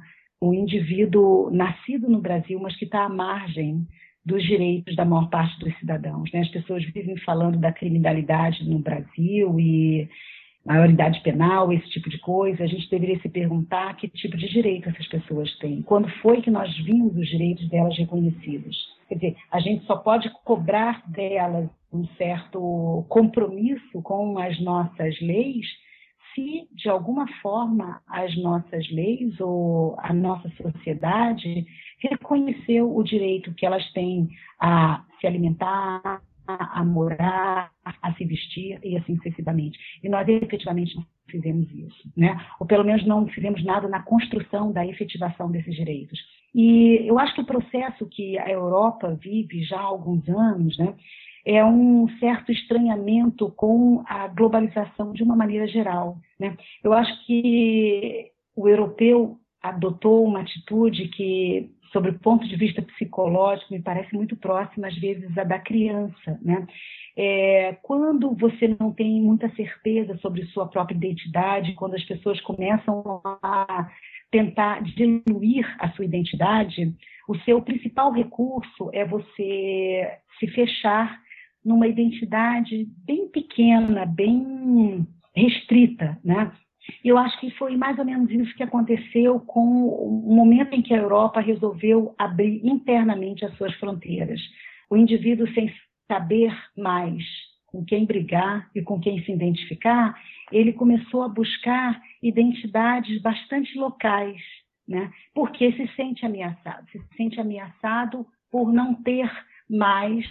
um 0.49 0.53
indivíduo 0.53 1.49
nascido 1.51 2.09
no 2.09 2.21
Brasil, 2.21 2.59
mas 2.59 2.75
que 2.75 2.85
está 2.85 3.05
à 3.05 3.09
margem 3.09 3.85
dos 4.25 4.43
direitos 4.43 4.95
da 4.95 5.05
maior 5.05 5.29
parte 5.29 5.59
dos 5.59 5.77
cidadãos. 5.77 6.31
Né? 6.31 6.41
As 6.41 6.49
pessoas 6.49 6.83
vivem 6.85 7.17
falando 7.17 7.57
da 7.57 7.71
criminalidade 7.71 8.67
no 8.67 8.79
Brasil 8.79 9.59
e 9.59 10.09
maioridade 10.65 11.21
penal, 11.21 11.71
esse 11.71 11.87
tipo 11.89 12.09
de 12.09 12.17
coisa. 12.19 12.63
A 12.63 12.67
gente 12.67 12.89
deveria 12.89 13.19
se 13.19 13.29
perguntar 13.29 13.95
que 13.97 14.07
tipo 14.07 14.35
de 14.35 14.49
direito 14.49 14.89
essas 14.89 15.07
pessoas 15.07 15.55
têm. 15.59 15.83
Quando 15.83 16.09
foi 16.21 16.41
que 16.41 16.49
nós 16.49 16.75
vimos 16.79 17.15
os 17.15 17.27
direitos 17.27 17.69
delas 17.69 17.95
reconhecidos? 17.97 18.75
Quer 19.07 19.15
dizer, 19.15 19.35
a 19.51 19.59
gente 19.59 19.85
só 19.85 19.97
pode 19.97 20.27
cobrar 20.43 21.03
delas 21.07 21.69
um 21.93 22.05
certo 22.17 23.05
compromisso 23.07 24.01
com 24.01 24.39
as 24.39 24.59
nossas 24.59 25.19
leis 25.21 25.67
se, 26.35 26.67
de 26.71 26.89
alguma 26.89 27.25
forma, 27.41 28.01
as 28.07 28.35
nossas 28.37 28.87
leis 28.91 29.39
ou 29.39 29.95
a 29.99 30.13
nossa 30.13 30.49
sociedade 30.61 31.65
reconheceu 31.99 32.95
o 32.95 33.01
direito 33.03 33.53
que 33.53 33.65
elas 33.65 33.89
têm 33.93 34.29
a 34.59 35.03
se 35.19 35.25
alimentar, 35.25 36.21
a 36.47 36.83
morar, 36.83 37.71
a 37.83 38.13
se 38.13 38.25
vestir 38.25 38.79
e 38.83 38.95
assim 38.97 39.15
sucessivamente. 39.17 39.79
E 40.03 40.09
nós 40.09 40.27
efetivamente 40.27 40.95
não 40.95 41.05
fizemos 41.27 41.67
isso, 41.71 42.11
né? 42.15 42.39
Ou 42.59 42.67
pelo 42.67 42.83
menos 42.83 43.05
não 43.05 43.27
fizemos 43.27 43.63
nada 43.63 43.87
na 43.87 44.03
construção 44.03 44.71
da 44.71 44.85
efetivação 44.85 45.49
desses 45.49 45.75
direitos. 45.75 46.19
E 46.53 47.03
eu 47.05 47.17
acho 47.17 47.33
que 47.33 47.41
o 47.41 47.45
processo 47.45 48.07
que 48.07 48.37
a 48.37 48.49
Europa 48.49 49.17
vive 49.21 49.63
já 49.63 49.77
há 49.77 49.83
alguns 49.83 50.27
anos, 50.29 50.77
né, 50.77 50.95
é 51.45 51.63
um 51.63 52.09
certo 52.19 52.51
estranhamento 52.51 53.51
com 53.51 54.03
a 54.07 54.27
globalização 54.27 55.13
de 55.13 55.21
uma 55.21 55.35
maneira 55.35 55.67
geral. 55.67 56.17
Né? 56.39 56.57
Eu 56.83 56.91
acho 56.91 57.25
que 57.25 58.31
o 58.55 58.67
europeu 58.67 59.37
adotou 59.61 60.25
uma 60.25 60.41
atitude 60.41 61.07
que, 61.09 61.69
sobre 61.91 62.11
o 62.11 62.19
ponto 62.19 62.47
de 62.47 62.55
vista 62.55 62.81
psicológico, 62.81 63.73
me 63.73 63.81
parece 63.81 64.13
muito 64.15 64.35
próxima, 64.35 64.87
às 64.87 64.95
vezes, 64.95 65.37
à 65.37 65.43
da 65.43 65.59
criança. 65.59 66.39
Né? 66.41 66.65
É, 67.15 67.77
quando 67.83 68.33
você 68.35 68.75
não 68.79 68.91
tem 68.91 69.21
muita 69.21 69.49
certeza 69.55 70.17
sobre 70.17 70.45
sua 70.47 70.67
própria 70.67 70.95
identidade, 70.95 71.73
quando 71.73 71.95
as 71.95 72.03
pessoas 72.03 72.41
começam 72.41 73.21
a 73.41 73.87
tentar 74.31 74.81
diluir 74.83 75.65
a 75.79 75.89
sua 75.91 76.05
identidade, 76.05 76.93
o 77.27 77.37
seu 77.39 77.61
principal 77.61 78.11
recurso 78.11 78.89
é 78.93 79.05
você 79.05 80.11
se 80.39 80.47
fechar 80.47 81.19
numa 81.65 81.87
identidade 81.87 82.87
bem 83.05 83.27
pequena, 83.27 84.05
bem 84.05 85.05
restrita, 85.35 86.17
né? 86.23 86.51
Eu 87.03 87.17
acho 87.17 87.39
que 87.39 87.49
foi 87.51 87.75
mais 87.75 87.97
ou 87.97 88.05
menos 88.05 88.29
isso 88.29 88.55
que 88.55 88.61
aconteceu 88.61 89.39
com 89.39 89.87
o 89.87 90.35
momento 90.35 90.73
em 90.75 90.83
que 90.83 90.93
a 90.93 90.97
Europa 90.97 91.39
resolveu 91.39 92.13
abrir 92.17 92.63
internamente 92.63 93.43
as 93.43 93.55
suas 93.57 93.73
fronteiras. 93.75 94.39
O 94.89 94.95
indivíduo, 94.95 95.51
sem 95.53 95.73
saber 96.07 96.55
mais 96.77 97.23
com 97.65 97.83
quem 97.83 98.05
brigar 98.05 98.69
e 98.75 98.81
com 98.81 98.99
quem 98.99 99.23
se 99.23 99.31
identificar, 99.31 100.15
ele 100.51 100.73
começou 100.73 101.23
a 101.23 101.27
buscar 101.27 101.99
identidades 102.21 103.19
bastante 103.21 103.77
locais, 103.77 104.39
né? 104.87 105.11
Porque 105.33 105.71
se 105.73 105.87
sente 105.95 106.25
ameaçado, 106.25 106.87
se 106.91 107.01
sente 107.17 107.41
ameaçado 107.41 108.25
por 108.51 108.71
não 108.71 108.93
ter 108.93 109.29
mais 109.67 110.25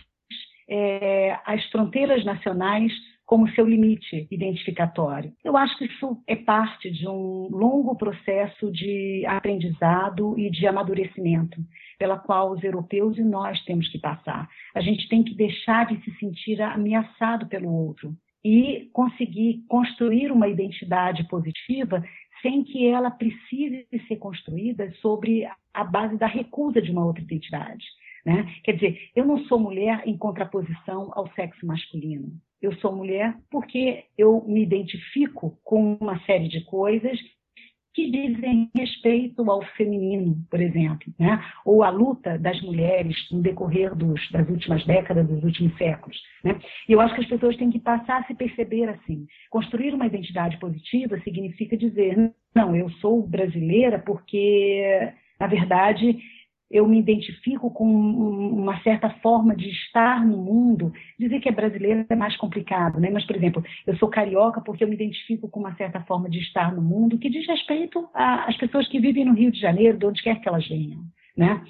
é, 0.69 1.39
as 1.45 1.65
fronteiras 1.71 2.25
nacionais 2.25 2.93
como 3.27 3.49
seu 3.51 3.67
limite 3.67 4.29
identificatório. 4.31 5.33
Eu 5.43 5.57
acho 5.57 5.77
que 5.79 5.87
isso 5.87 6.19
é 6.27 6.37
parte 6.37 6.91
de 6.91 7.09
um 7.09 7.49
longo 7.51 7.97
processo 7.97 8.71
de 8.71 9.25
aprendizado 9.27 10.39
e 10.39 10.51
de 10.51 10.67
amadurecimento, 10.67 11.57
pela 11.99 12.19
qual 12.19 12.53
os 12.53 12.63
europeus 12.63 13.17
e 13.17 13.23
nós 13.23 13.63
temos 13.65 13.89
que 13.89 13.99
passar. 13.99 14.49
A 14.75 14.81
gente 14.81 15.09
tem 15.09 15.23
que 15.23 15.35
deixar 15.35 15.87
de 15.87 16.03
se 16.05 16.19
sentir 16.19 16.61
ameaçado 16.61 17.47
pelo 17.47 17.73
outro 17.73 18.15
e 18.45 18.91
conseguir 18.93 19.65
construir 19.69 20.31
uma 20.31 20.47
identidade 20.47 21.25
positiva 21.25 22.05
sem 22.43 22.63
que 22.63 22.87
ela 22.87 23.11
precise 23.11 23.87
ser 24.07 24.17
construída 24.17 24.93
sobre 25.01 25.49
a 25.73 25.83
base 25.83 26.19
da 26.19 26.27
recusa 26.27 26.83
de 26.83 26.91
uma 26.91 27.07
outra 27.07 27.23
identidade. 27.23 27.85
Né? 28.25 28.47
Quer 28.63 28.73
dizer, 28.73 29.11
eu 29.15 29.25
não 29.25 29.39
sou 29.45 29.59
mulher 29.59 30.03
em 30.07 30.17
contraposição 30.17 31.11
ao 31.15 31.29
sexo 31.35 31.67
masculino. 31.67 32.33
Eu 32.61 32.75
sou 32.77 32.97
mulher 32.97 33.37
porque 33.51 34.05
eu 34.17 34.43
me 34.47 34.63
identifico 34.63 35.59
com 35.63 35.99
uma 36.01 36.19
série 36.21 36.49
de 36.49 36.65
coisas 36.65 37.19
que 37.95 38.11
dizem 38.11 38.69
respeito 38.75 39.49
ao 39.49 39.63
feminino, 39.77 40.37
por 40.51 40.61
exemplo, 40.61 41.13
né? 41.19 41.41
ou 41.65 41.85
à 41.85 41.91
luta 41.91 42.37
das 42.39 42.61
mulheres 42.61 43.17
no 43.31 43.41
decorrer 43.41 43.95
dos, 43.95 44.21
das 44.33 44.49
últimas 44.49 44.85
décadas, 44.85 45.27
dos 45.29 45.45
últimos 45.45 45.77
séculos. 45.79 46.21
Né? 46.43 46.59
E 46.89 46.93
eu 46.93 47.01
acho 47.01 47.15
que 47.15 47.21
as 47.21 47.29
pessoas 47.29 47.57
têm 47.57 47.71
que 47.71 47.79
passar 47.79 48.21
a 48.21 48.25
se 48.25 48.35
perceber 48.35 48.89
assim. 48.89 49.27
Construir 49.49 49.95
uma 49.95 50.07
identidade 50.07 50.59
positiva 50.59 51.21
significa 51.21 51.77
dizer, 51.77 52.35
não, 52.55 52.75
eu 52.75 52.91
sou 52.95 53.25
brasileira 53.25 54.01
porque, 54.01 55.13
na 55.39 55.47
verdade, 55.47 56.19
eu 56.71 56.87
me 56.89 56.99
identifico 56.99 57.71
com 57.71 57.85
uma 57.85 58.81
certa 58.83 59.11
forma 59.23 59.55
de 59.55 59.69
estar 59.71 60.25
no 60.25 60.39
mundo. 60.39 60.93
Dizer 61.19 61.41
que 61.41 61.49
é 61.49 61.53
brasileira 61.53 62.07
é 62.09 62.17
mais 62.17 62.37
complicado, 62.37 62.99
né? 62.99 63.11
Mas, 63.11 63.25
por 63.25 63.37
exemplo, 63.37 63.63
eu 63.87 63.97
sou 63.97 64.09
carioca 64.09 64.61
porque 64.61 64.83
eu 64.83 64.89
me 64.89 64.95
identifico 64.95 65.49
com 65.49 65.61
uma 65.61 65.75
certa 65.77 66.01
forma 66.01 66.29
de 66.29 66.39
estar 66.39 66.75
no 66.75 66.83
mundo 66.83 67.19
que 67.19 67.31
diz 67.31 67.47
respeito 67.47 68.09
às 68.13 68.57
pessoas 68.57 68.89
que 68.89 68.99
vivem 68.99 69.25
no 69.25 69.35
Rio 69.35 69.53
de 69.53 69.61
Janeiro, 69.61 69.99
de 69.99 70.07
onde 70.07 70.23
quer 70.23 70.41
que 70.41 70.49
elas 70.49 70.67
venham, 70.67 71.03
né? 71.37 71.63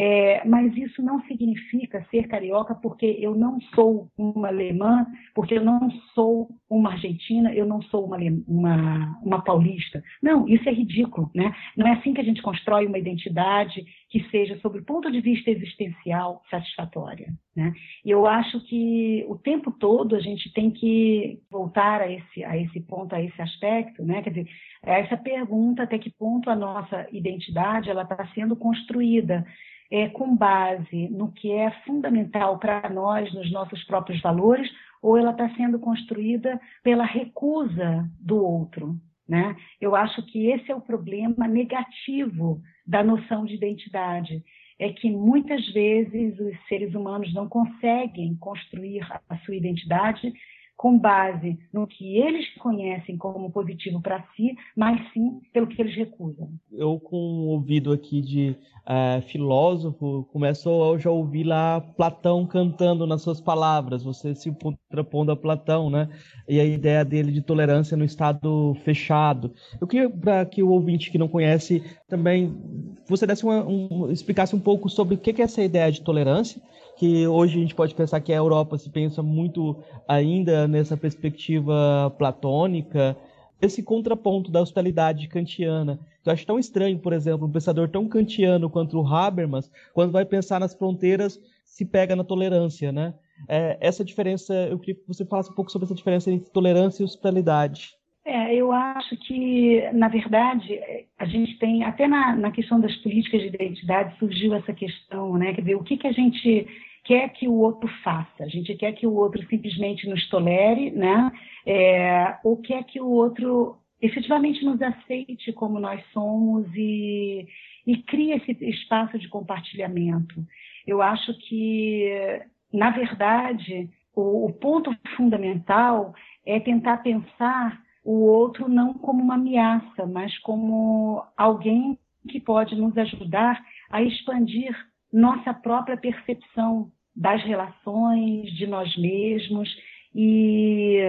É, 0.00 0.46
mas 0.46 0.76
isso 0.76 1.02
não 1.02 1.20
significa 1.22 2.06
ser 2.08 2.28
carioca 2.28 2.72
porque 2.72 3.18
eu 3.18 3.34
não 3.34 3.60
sou 3.74 4.08
uma 4.16 4.46
alemã, 4.46 5.04
porque 5.34 5.54
eu 5.54 5.64
não 5.64 5.90
sou 6.14 6.48
uma 6.70 6.92
argentina, 6.92 7.52
eu 7.52 7.66
não 7.66 7.82
sou 7.82 8.04
uma, 8.04 8.16
uma, 8.46 9.18
uma 9.24 9.42
paulista. 9.42 10.00
Não, 10.22 10.48
isso 10.48 10.68
é 10.68 10.72
ridículo. 10.72 11.28
Né? 11.34 11.52
Não 11.76 11.84
é 11.84 11.94
assim 11.94 12.14
que 12.14 12.20
a 12.20 12.24
gente 12.24 12.40
constrói 12.40 12.86
uma 12.86 12.96
identidade 12.96 13.84
que 14.08 14.26
seja, 14.30 14.58
sob 14.60 14.78
o 14.78 14.84
ponto 14.84 15.10
de 15.10 15.20
vista 15.20 15.50
existencial, 15.50 16.42
satisfatória. 16.50 17.28
Né? 17.54 17.72
E 18.04 18.10
eu 18.10 18.26
acho 18.26 18.58
que 18.66 19.24
o 19.28 19.36
tempo 19.36 19.70
todo 19.70 20.16
a 20.16 20.20
gente 20.20 20.52
tem 20.52 20.70
que 20.70 21.40
voltar 21.50 22.00
a 22.00 22.10
esse, 22.10 22.42
a 22.42 22.56
esse 22.56 22.80
ponto, 22.80 23.14
a 23.14 23.22
esse 23.22 23.40
aspecto, 23.40 24.02
né? 24.02 24.22
quer 24.22 24.30
dizer, 24.30 24.48
essa 24.82 25.16
pergunta 25.16 25.82
até 25.82 25.98
que 25.98 26.10
ponto 26.10 26.48
a 26.48 26.56
nossa 26.56 27.06
identidade 27.12 27.90
ela 27.90 28.02
está 28.02 28.26
sendo 28.34 28.56
construída 28.56 29.44
é, 29.90 30.08
com 30.08 30.34
base 30.36 31.08
no 31.10 31.32
que 31.32 31.52
é 31.52 31.70
fundamental 31.84 32.58
para 32.58 32.88
nós, 32.88 33.32
nos 33.34 33.50
nossos 33.50 33.82
próprios 33.84 34.20
valores, 34.22 34.70
ou 35.02 35.16
ela 35.16 35.30
está 35.30 35.48
sendo 35.54 35.78
construída 35.78 36.60
pela 36.82 37.04
recusa 37.04 38.08
do 38.20 38.42
outro. 38.42 38.98
Né? 39.28 39.54
Eu 39.80 39.94
acho 39.94 40.24
que 40.26 40.46
esse 40.46 40.72
é 40.72 40.74
o 40.74 40.80
problema 40.80 41.46
negativo 41.46 42.62
da 42.86 43.04
noção 43.04 43.44
de 43.44 43.54
identidade. 43.54 44.42
É 44.78 44.92
que 44.92 45.10
muitas 45.10 45.66
vezes 45.68 46.38
os 46.38 46.56
seres 46.68 46.94
humanos 46.94 47.34
não 47.34 47.48
conseguem 47.48 48.36
construir 48.36 49.06
a 49.28 49.36
sua 49.38 49.56
identidade 49.56 50.32
com 50.78 50.96
base 50.96 51.58
no 51.72 51.88
que 51.88 52.16
eles 52.16 52.46
conhecem 52.54 53.16
como 53.16 53.50
positivo 53.50 54.00
para 54.00 54.24
si, 54.36 54.56
mas 54.76 55.12
sim 55.12 55.40
pelo 55.52 55.66
que 55.66 55.82
eles 55.82 55.94
recusam. 55.96 56.48
Eu, 56.72 57.00
com 57.00 57.16
o 57.16 57.48
ouvido 57.48 57.92
aqui 57.92 58.22
de 58.22 58.56
uh, 58.86 59.20
filósofo, 59.22 60.28
começo 60.32 60.70
a 60.70 60.96
já 60.96 61.10
ouvir 61.10 61.42
lá 61.42 61.80
Platão 61.80 62.46
cantando 62.46 63.08
nas 63.08 63.22
suas 63.22 63.40
palavras, 63.40 64.04
você 64.04 64.36
se 64.36 64.52
contrapondo 64.52 65.32
a 65.32 65.36
Platão, 65.36 65.90
né? 65.90 66.08
E 66.48 66.60
a 66.60 66.64
ideia 66.64 67.04
dele 67.04 67.32
de 67.32 67.42
tolerância 67.42 67.96
no 67.96 68.04
estado 68.04 68.76
fechado. 68.84 69.52
Eu 69.80 69.86
queria, 69.88 70.08
para 70.08 70.46
que 70.46 70.62
o 70.62 70.70
ouvinte 70.70 71.10
que 71.10 71.18
não 71.18 71.26
conhece 71.26 71.82
também, 72.06 72.56
você 73.04 73.26
desse 73.26 73.42
uma, 73.42 73.66
um, 73.66 74.12
explicasse 74.12 74.54
um 74.54 74.60
pouco 74.60 74.88
sobre 74.88 75.16
o 75.16 75.18
que 75.18 75.42
é 75.42 75.44
essa 75.44 75.60
ideia 75.60 75.90
de 75.90 76.02
tolerância 76.02 76.62
que 76.98 77.28
hoje 77.28 77.56
a 77.56 77.60
gente 77.60 77.74
pode 77.76 77.94
pensar 77.94 78.20
que 78.20 78.32
a 78.32 78.36
Europa 78.36 78.76
se 78.76 78.90
pensa 78.90 79.22
muito 79.22 79.76
ainda 80.06 80.66
nessa 80.66 80.96
perspectiva 80.96 82.12
platônica, 82.18 83.16
esse 83.62 83.84
contraponto 83.84 84.50
da 84.50 84.60
hospitalidade 84.60 85.28
kantiana. 85.28 85.98
Eu 86.26 86.32
acho 86.32 86.44
tão 86.44 86.58
estranho, 86.58 86.98
por 86.98 87.12
exemplo, 87.12 87.46
um 87.46 87.52
pensador 87.52 87.88
tão 87.88 88.08
kantiano 88.08 88.68
quanto 88.68 89.00
o 89.00 89.06
Habermas, 89.06 89.70
quando 89.94 90.10
vai 90.10 90.24
pensar 90.24 90.58
nas 90.58 90.74
fronteiras, 90.74 91.40
se 91.64 91.84
pega 91.84 92.16
na 92.16 92.24
tolerância, 92.24 92.90
né? 92.90 93.14
É, 93.48 93.78
essa 93.80 94.04
diferença, 94.04 94.52
eu 94.68 94.78
queria 94.78 94.96
que 94.96 95.06
você 95.06 95.24
falasse 95.24 95.50
um 95.50 95.54
pouco 95.54 95.70
sobre 95.70 95.86
essa 95.86 95.94
diferença 95.94 96.30
entre 96.32 96.50
tolerância 96.50 97.02
e 97.02 97.04
hospitalidade. 97.04 97.96
É, 98.24 98.54
eu 98.54 98.72
acho 98.72 99.16
que, 99.16 99.88
na 99.92 100.08
verdade, 100.08 100.78
a 101.18 101.24
gente 101.24 101.58
tem, 101.58 101.84
até 101.84 102.06
na, 102.06 102.36
na 102.36 102.50
questão 102.50 102.78
das 102.80 102.94
políticas 102.96 103.40
de 103.40 103.48
identidade, 103.48 104.18
surgiu 104.18 104.54
essa 104.54 104.72
questão, 104.72 105.38
né? 105.38 105.54
Quer 105.54 105.62
dizer, 105.62 105.76
o 105.76 105.82
que, 105.82 105.96
que 105.96 106.06
a 106.06 106.12
gente 106.12 106.66
quer 107.08 107.30
que 107.30 107.48
o 107.48 107.54
outro 107.54 107.88
faça, 108.04 108.44
a 108.44 108.48
gente 108.48 108.74
quer 108.74 108.92
que 108.92 109.06
o 109.06 109.14
outro 109.14 109.42
simplesmente 109.46 110.06
nos 110.06 110.28
tolere, 110.28 110.90
né? 110.90 111.32
É, 111.66 112.36
ou 112.44 112.58
quer 112.58 112.84
que 112.84 113.00
o 113.00 113.08
outro 113.08 113.78
efetivamente 113.98 114.62
nos 114.62 114.80
aceite 114.82 115.50
como 115.54 115.80
nós 115.80 116.04
somos 116.12 116.66
e, 116.76 117.46
e 117.86 118.02
crie 118.02 118.32
esse 118.32 118.52
espaço 118.62 119.18
de 119.18 119.26
compartilhamento. 119.26 120.44
Eu 120.86 121.00
acho 121.00 121.32
que, 121.48 122.42
na 122.70 122.90
verdade, 122.90 123.88
o, 124.14 124.44
o 124.44 124.52
ponto 124.52 124.94
fundamental 125.16 126.14
é 126.44 126.60
tentar 126.60 126.98
pensar 126.98 127.80
o 128.04 128.20
outro 128.26 128.68
não 128.68 128.92
como 128.92 129.22
uma 129.22 129.36
ameaça, 129.36 130.06
mas 130.06 130.38
como 130.40 131.24
alguém 131.38 131.98
que 132.28 132.38
pode 132.38 132.76
nos 132.76 132.96
ajudar 132.98 133.64
a 133.90 134.02
expandir 134.02 134.76
nossa 135.10 135.54
própria 135.54 135.96
percepção 135.96 136.92
das 137.18 137.42
relações, 137.42 138.50
de 138.52 138.66
nós 138.66 138.96
mesmos. 138.96 139.68
E, 140.14 141.00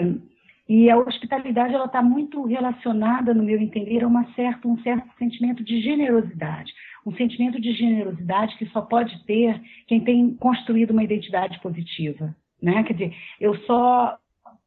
e 0.67 0.89
a 0.89 0.97
hospitalidade 0.97 1.73
ela 1.73 1.85
está 1.85 2.01
muito 2.01 2.43
relacionada, 2.43 3.33
no 3.33 3.43
meu 3.43 3.61
entender, 3.61 4.03
a 4.03 4.07
uma 4.07 4.25
certa, 4.33 4.67
um 4.67 4.79
certo 4.79 5.07
sentimento 5.19 5.63
de 5.63 5.79
generosidade. 5.81 6.73
Um 7.05 7.13
sentimento 7.15 7.61
de 7.61 7.73
generosidade 7.73 8.57
que 8.57 8.65
só 8.67 8.81
pode 8.81 9.23
ter 9.25 9.61
quem 9.87 10.01
tem 10.01 10.33
construído 10.35 10.91
uma 10.91 11.03
identidade 11.03 11.59
positiva. 11.61 12.35
Né? 12.61 12.83
Quer 12.83 12.93
dizer, 12.93 13.15
eu 13.39 13.55
só 13.65 14.17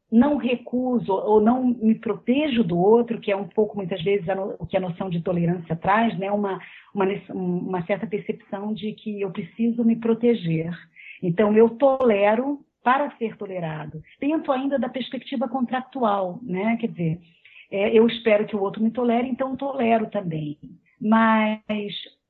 não 0.09 0.37
recuso 0.37 1.11
ou 1.11 1.41
não 1.41 1.65
me 1.65 1.95
protejo 1.95 2.63
do 2.63 2.77
outro, 2.77 3.19
que 3.19 3.31
é 3.31 3.35
um 3.35 3.47
pouco, 3.47 3.75
muitas 3.75 4.01
vezes, 4.01 4.25
o 4.59 4.65
que 4.65 4.77
a 4.77 4.79
noção 4.79 5.09
de 5.09 5.21
tolerância 5.21 5.75
traz, 5.75 6.17
né? 6.17 6.31
uma, 6.31 6.59
uma, 6.93 7.05
uma 7.29 7.85
certa 7.85 8.07
percepção 8.07 8.73
de 8.73 8.93
que 8.93 9.21
eu 9.21 9.31
preciso 9.31 9.83
me 9.83 9.95
proteger. 9.95 10.71
Então, 11.23 11.55
eu 11.55 11.69
tolero 11.69 12.59
para 12.83 13.09
ser 13.17 13.37
tolerado. 13.37 14.03
Tento 14.19 14.51
ainda 14.51 14.77
da 14.77 14.89
perspectiva 14.89 15.47
contractual, 15.47 16.39
né? 16.43 16.75
Quer 16.75 16.87
dizer, 16.87 17.19
é, 17.71 17.97
eu 17.97 18.05
espero 18.07 18.45
que 18.45 18.55
o 18.55 18.61
outro 18.61 18.83
me 18.83 18.91
tolere, 18.91 19.27
então 19.27 19.55
tolero 19.55 20.07
também. 20.09 20.59
Mas 20.99 21.61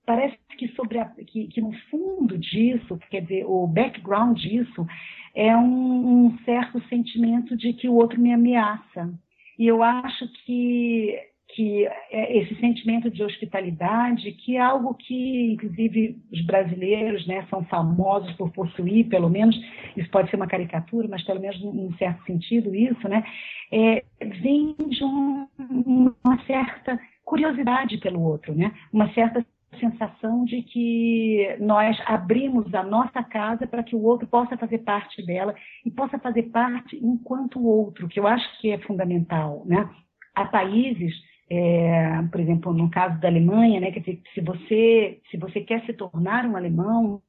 parece 0.06 0.38
que 0.58 0.68
sobre 0.70 1.00
a, 1.00 1.06
que, 1.06 1.48
que, 1.48 1.60
no 1.60 1.74
fundo 1.90 2.38
disso, 2.38 3.00
quer 3.10 3.22
dizer, 3.22 3.46
o 3.46 3.66
background 3.66 4.38
disso 4.38 4.86
é 5.34 5.58
um, 5.58 6.26
um 6.28 6.38
certo 6.46 6.80
sentimento 6.88 7.58
de 7.58 7.74
que 7.74 7.90
o 7.90 7.96
outro 7.96 8.22
me 8.22 8.32
ameaça. 8.32 9.12
E 9.58 9.68
eu 9.68 9.82
acho 9.82 10.28
que 10.46 11.18
que 11.54 11.86
é 12.12 12.38
esse 12.38 12.56
sentimento 12.60 13.10
de 13.10 13.24
hospitalidade, 13.24 14.32
que 14.32 14.58
é 14.58 14.60
algo 14.60 14.94
que, 14.96 15.54
inclusive, 15.54 16.18
os 16.32 16.42
brasileiros 16.46 17.26
né, 17.28 17.46
são 17.50 17.63
famosos 17.66 18.32
por 18.34 18.52
possuir, 18.52 19.08
pelo 19.08 19.30
menos, 19.30 19.56
isso 19.96 20.10
pode 20.10 20.30
ser 20.30 20.36
uma 20.36 20.48
caricatura, 20.48 21.08
mas 21.08 21.24
pelo 21.24 21.39
menos 21.39 21.62
num 21.62 21.94
certo 21.98 22.24
sentido 22.26 22.74
isso, 22.76 23.08
né, 23.08 23.24
é, 23.72 24.04
vem 24.42 24.76
de 24.89 25.04
um, 25.04 25.48
uma 25.86 26.44
certa 26.46 27.00
curiosidade 27.24 27.98
pelo 28.00 28.22
outro, 28.22 28.54
né, 28.56 28.72
uma 28.92 29.12
certa 29.13 29.46
sensação 29.80 30.46
de 30.46 30.62
que 30.62 31.58
nós 31.60 31.98
abrimos 32.06 32.74
a 32.74 32.84
nossa 32.84 33.24
casa 33.24 33.66
para 33.66 33.84
que 33.84 33.96
o 33.96 34.04
outro 34.04 34.28
possa 34.28 34.56
fazer 34.58 34.80
parte 34.80 35.26
dela 35.26 35.56
e 35.86 35.89
possa 35.89 36.20
fazer 36.20 36.44
parte 36.44 36.96
enquanto 37.02 37.66
outro, 37.66 38.08
que 38.08 38.20
eu 38.20 38.28
acho 38.28 38.46
que 38.60 38.70
é 38.70 38.78
fundamental, 38.80 39.63
né? 39.66 39.89
Há 40.36 40.46
países 40.46 41.13
é, 41.56 42.22
por 42.32 42.39
exemplo, 42.39 42.74
no 42.74 42.89
caso 42.89 43.20
da 43.20 43.28
Alemanha, 43.28 43.80
né, 43.80 43.92
se 44.34 44.42
você, 44.42 45.20
se 45.30 45.38
você 45.38 45.62
quer 45.62 45.86
se 45.86 45.94
tornar 45.94 46.46
um 46.46 46.56
alemão, 46.56 47.22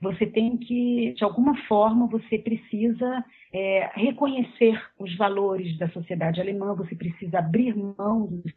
Você 0.00 0.26
tem 0.26 0.56
que, 0.56 1.14
de 1.16 1.22
alguma 1.22 1.56
forma, 1.68 2.08
você 2.08 2.36
precisa 2.36 3.24
é, 3.52 3.88
reconhecer 3.94 4.76
os 4.98 5.16
valores 5.16 5.78
da 5.78 5.88
sociedade 5.90 6.40
alemã, 6.40 6.74
você 6.74 6.96
precisa 6.96 7.38
abrir 7.38 7.76
mão 7.76 8.26
dos 8.26 8.52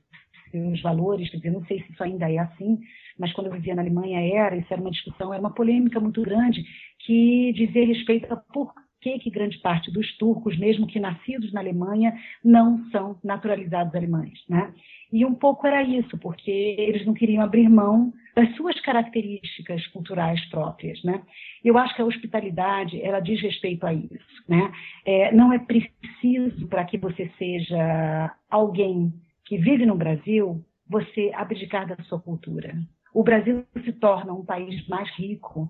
seus 0.49 0.81
valores, 0.81 1.29
quer 1.29 1.37
dizer, 1.37 1.51
não 1.51 1.63
sei 1.65 1.83
se 1.83 1.91
isso 1.91 2.03
ainda 2.03 2.31
é 2.31 2.39
assim, 2.39 2.79
mas 3.19 3.31
quando 3.33 3.47
eu 3.47 3.53
vivia 3.53 3.75
na 3.75 3.83
Alemanha 3.83 4.19
era, 4.21 4.57
isso 4.57 4.73
era 4.73 4.81
uma 4.81 4.89
discussão, 4.89 5.31
era 5.31 5.39
uma 5.39 5.53
polêmica 5.53 5.99
muito 5.99 6.21
grande 6.23 6.63
que 7.05 7.53
dizia 7.53 7.85
respeito 7.85 8.33
a 8.33 8.37
por 8.37 8.73
que, 9.05 9.19
que 9.19 9.29
grande 9.29 9.59
parte 9.59 9.91
dos 9.91 10.17
turcos, 10.17 10.57
mesmo 10.57 10.87
que 10.87 10.99
nascidos 10.99 11.53
na 11.53 11.59
Alemanha, 11.59 12.17
não 12.43 12.89
são 12.89 13.19
naturalizados 13.23 13.93
alemães, 13.93 14.39
né? 14.49 14.73
E 15.13 15.23
um 15.23 15.35
pouco 15.35 15.67
era 15.67 15.83
isso, 15.83 16.17
porque 16.17 16.49
eles 16.49 17.05
não 17.05 17.13
queriam 17.13 17.43
abrir 17.43 17.69
mão 17.69 18.11
das 18.35 18.53
suas 18.55 18.79
características 18.81 19.85
culturais 19.87 20.43
próprias, 20.49 21.01
né? 21.03 21.21
Eu 21.63 21.77
acho 21.77 21.95
que 21.95 22.01
a 22.01 22.05
hospitalidade, 22.05 22.99
ela 22.99 23.19
diz 23.19 23.39
respeito 23.39 23.85
a 23.85 23.93
isso, 23.93 24.43
né? 24.49 24.71
É, 25.05 25.31
não 25.31 25.53
é 25.53 25.59
preciso 25.59 26.67
para 26.67 26.83
que 26.83 26.97
você 26.97 27.31
seja 27.37 28.35
alguém 28.49 29.13
que 29.45 29.55
vive 29.59 29.85
no 29.85 29.95
Brasil, 29.95 30.65
você 30.89 31.31
abdicar 31.35 31.87
da 31.87 32.03
sua 32.05 32.19
cultura. 32.19 32.73
O 33.13 33.23
Brasil 33.23 33.63
se 33.83 33.93
torna 33.93 34.33
um 34.33 34.43
país 34.43 34.87
mais 34.87 35.07
rico 35.11 35.69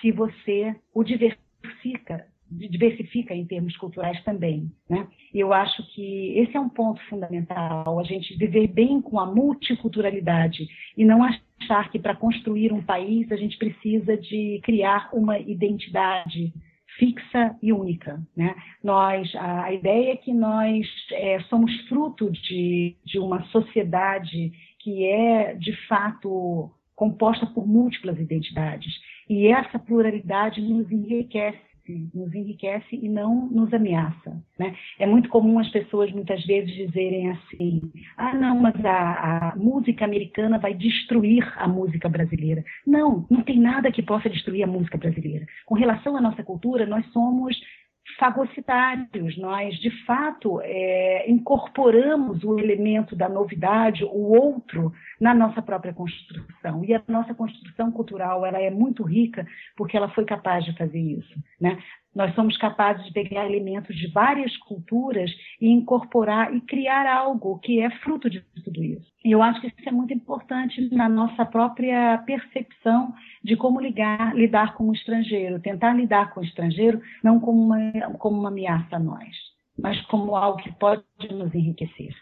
se 0.00 0.12
você 0.12 0.76
o 0.92 1.02
diversifica 1.02 2.26
diversifica 2.50 3.34
em 3.34 3.46
termos 3.46 3.76
culturais 3.76 4.22
também. 4.24 4.70
Né? 4.88 5.06
Eu 5.32 5.52
acho 5.52 5.82
que 5.94 6.38
esse 6.38 6.56
é 6.56 6.60
um 6.60 6.68
ponto 6.68 7.00
fundamental, 7.08 7.98
a 7.98 8.04
gente 8.04 8.36
viver 8.36 8.68
bem 8.68 9.00
com 9.00 9.18
a 9.18 9.26
multiculturalidade 9.26 10.66
e 10.96 11.04
não 11.04 11.22
achar 11.22 11.90
que 11.90 11.98
para 11.98 12.16
construir 12.16 12.72
um 12.72 12.82
país 12.82 13.30
a 13.32 13.36
gente 13.36 13.56
precisa 13.58 14.16
de 14.16 14.60
criar 14.62 15.10
uma 15.12 15.38
identidade 15.38 16.52
fixa 16.98 17.56
e 17.62 17.72
única. 17.72 18.22
Né? 18.36 18.54
Nós, 18.82 19.32
a, 19.36 19.72
ideia 19.72 20.12
é 20.12 20.16
que 20.16 20.32
nós 20.32 20.86
é, 21.12 21.40
somos 21.48 21.72
fruto 21.88 22.30
de, 22.30 22.96
de 23.04 23.18
uma 23.18 23.42
sociedade 23.46 24.52
que 24.80 25.04
é, 25.04 25.54
de 25.54 25.72
fato, 25.88 26.70
composta 26.94 27.46
por 27.46 27.66
múltiplas 27.66 28.18
identidades. 28.18 28.92
E 29.28 29.48
essa 29.48 29.78
pluralidade 29.78 30.60
nos 30.60 30.90
enriquece 30.92 31.58
nos 32.14 32.34
enriquece 32.34 32.96
e 32.96 33.08
não 33.08 33.46
nos 33.46 33.72
ameaça. 33.72 34.42
Né? 34.58 34.74
É 34.98 35.06
muito 35.06 35.28
comum 35.28 35.58
as 35.58 35.68
pessoas 35.70 36.10
muitas 36.12 36.44
vezes 36.46 36.74
dizerem 36.74 37.30
assim: 37.30 37.82
ah, 38.16 38.34
não, 38.34 38.58
mas 38.60 38.74
a, 38.84 39.50
a, 39.50 39.56
música 39.56 40.04
americana 40.04 40.58
vai 40.58 40.74
destruir 40.74 41.44
a 41.56 41.68
música 41.68 42.08
brasileira. 42.08 42.64
Não, 42.86 43.26
não 43.30 43.42
tem 43.42 43.58
nada 43.58 43.92
que 43.92 44.02
possa 44.02 44.30
destruir 44.30 44.62
a 44.62 44.66
música 44.66 44.96
brasileira. 44.96 45.46
Com 45.66 45.74
relação 45.74 46.16
à 46.16 46.20
nossa 46.20 46.42
cultura, 46.42 46.86
nós 46.86 47.06
somos 47.12 47.56
fagocitários, 48.18 49.36
nós 49.38 49.74
de 49.80 49.90
fato 50.04 50.60
é, 50.62 51.30
incorporamos 51.30 52.44
o 52.44 52.58
elemento 52.58 53.16
da 53.16 53.28
novidade, 53.28 54.04
o 54.04 54.32
outro, 54.32 54.92
na 55.20 55.34
nossa 55.34 55.62
própria 55.62 55.92
construção. 55.92 56.84
E 56.84 56.94
a 56.94 57.02
nossa 57.08 57.34
construção 57.34 57.90
cultural 57.90 58.44
ela 58.44 58.60
é 58.60 58.70
muito 58.70 59.02
rica 59.02 59.46
porque 59.76 59.96
ela 59.96 60.10
foi 60.10 60.24
capaz 60.24 60.64
de 60.64 60.76
fazer 60.76 60.98
isso. 60.98 61.34
Né? 61.60 61.78
Nós 62.14 62.34
somos 62.34 62.56
capazes 62.56 63.04
de 63.06 63.12
pegar 63.12 63.46
elementos 63.46 63.96
de 63.96 64.06
várias 64.08 64.56
culturas 64.58 65.30
e 65.60 65.68
incorporar 65.68 66.54
e 66.54 66.60
criar 66.60 67.06
algo 67.06 67.58
que 67.58 67.80
é 67.80 67.90
fruto 67.98 68.30
de 68.30 68.40
tudo 68.62 68.84
isso. 68.84 69.06
E 69.24 69.32
eu 69.32 69.42
acho 69.42 69.60
que 69.60 69.66
isso 69.66 69.88
é 69.88 69.92
muito 69.92 70.14
importante 70.14 70.94
na 70.94 71.08
nossa 71.08 71.44
própria 71.44 72.18
percepção 72.18 73.12
de 73.42 73.56
como 73.56 73.80
ligar, 73.80 74.34
lidar 74.34 74.74
com 74.74 74.88
o 74.88 74.94
estrangeiro, 74.94 75.60
tentar 75.60 75.94
lidar 75.94 76.32
com 76.32 76.40
o 76.40 76.44
estrangeiro 76.44 77.00
não 77.22 77.40
como 77.40 77.60
uma, 77.60 77.78
como 78.18 78.38
uma 78.38 78.48
ameaça 78.48 78.96
a 78.96 79.00
nós, 79.00 79.34
mas 79.78 80.00
como 80.06 80.36
algo 80.36 80.62
que 80.62 80.72
pode 80.72 81.02
nos 81.32 81.54
enriquecer. 81.54 82.14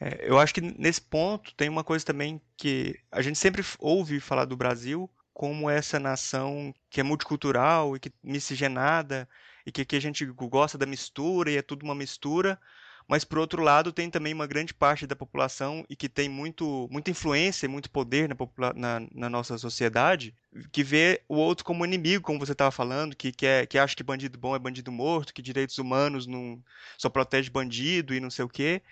É, 0.00 0.28
eu 0.28 0.38
acho 0.38 0.54
que 0.54 0.62
nesse 0.62 1.00
ponto 1.00 1.54
tem 1.54 1.68
uma 1.68 1.84
coisa 1.84 2.04
também 2.04 2.40
que 2.56 2.96
a 3.12 3.20
gente 3.20 3.38
sempre 3.38 3.62
ouve 3.78 4.18
falar 4.18 4.46
do 4.46 4.56
Brasil 4.56 5.08
como 5.40 5.70
essa 5.70 5.98
nação 5.98 6.70
que 6.90 7.00
é 7.00 7.02
multicultural 7.02 7.96
e 7.96 7.98
que 7.98 8.12
miscigenada 8.22 9.26
e 9.64 9.72
que 9.72 9.80
aqui 9.80 9.96
a 9.96 10.00
gente 10.00 10.22
gosta 10.26 10.76
da 10.76 10.84
mistura 10.84 11.50
e 11.50 11.56
é 11.56 11.62
tudo 11.62 11.82
uma 11.82 11.94
mistura, 11.94 12.60
mas 13.08 13.24
por 13.24 13.38
outro 13.38 13.62
lado 13.62 13.90
tem 13.90 14.10
também 14.10 14.34
uma 14.34 14.46
grande 14.46 14.74
parte 14.74 15.06
da 15.06 15.16
população 15.16 15.82
e 15.88 15.96
que 15.96 16.10
tem 16.10 16.28
muito, 16.28 16.86
muita 16.90 17.10
influência 17.10 17.64
e 17.64 17.70
muito 17.70 17.90
poder 17.90 18.28
na, 18.28 18.36
na, 18.74 19.08
na, 19.14 19.30
nossa 19.30 19.56
sociedade, 19.56 20.34
que 20.70 20.84
vê 20.84 21.22
o 21.26 21.36
outro 21.36 21.64
como 21.64 21.86
inimigo, 21.86 22.22
como 22.22 22.38
você 22.38 22.52
estava 22.52 22.70
falando, 22.70 23.16
que, 23.16 23.32
que, 23.32 23.46
é, 23.46 23.64
que 23.64 23.78
acha 23.78 23.96
que 23.96 24.02
bandido 24.02 24.38
bom 24.38 24.54
é 24.54 24.58
bandido 24.58 24.92
morto, 24.92 25.32
que 25.32 25.40
direitos 25.40 25.78
humanos 25.78 26.26
não 26.26 26.62
só 26.98 27.08
protege 27.08 27.48
bandido 27.48 28.12
e 28.14 28.20
não 28.20 28.28
sei 28.28 28.44
o 28.44 28.48
quê, 28.48 28.82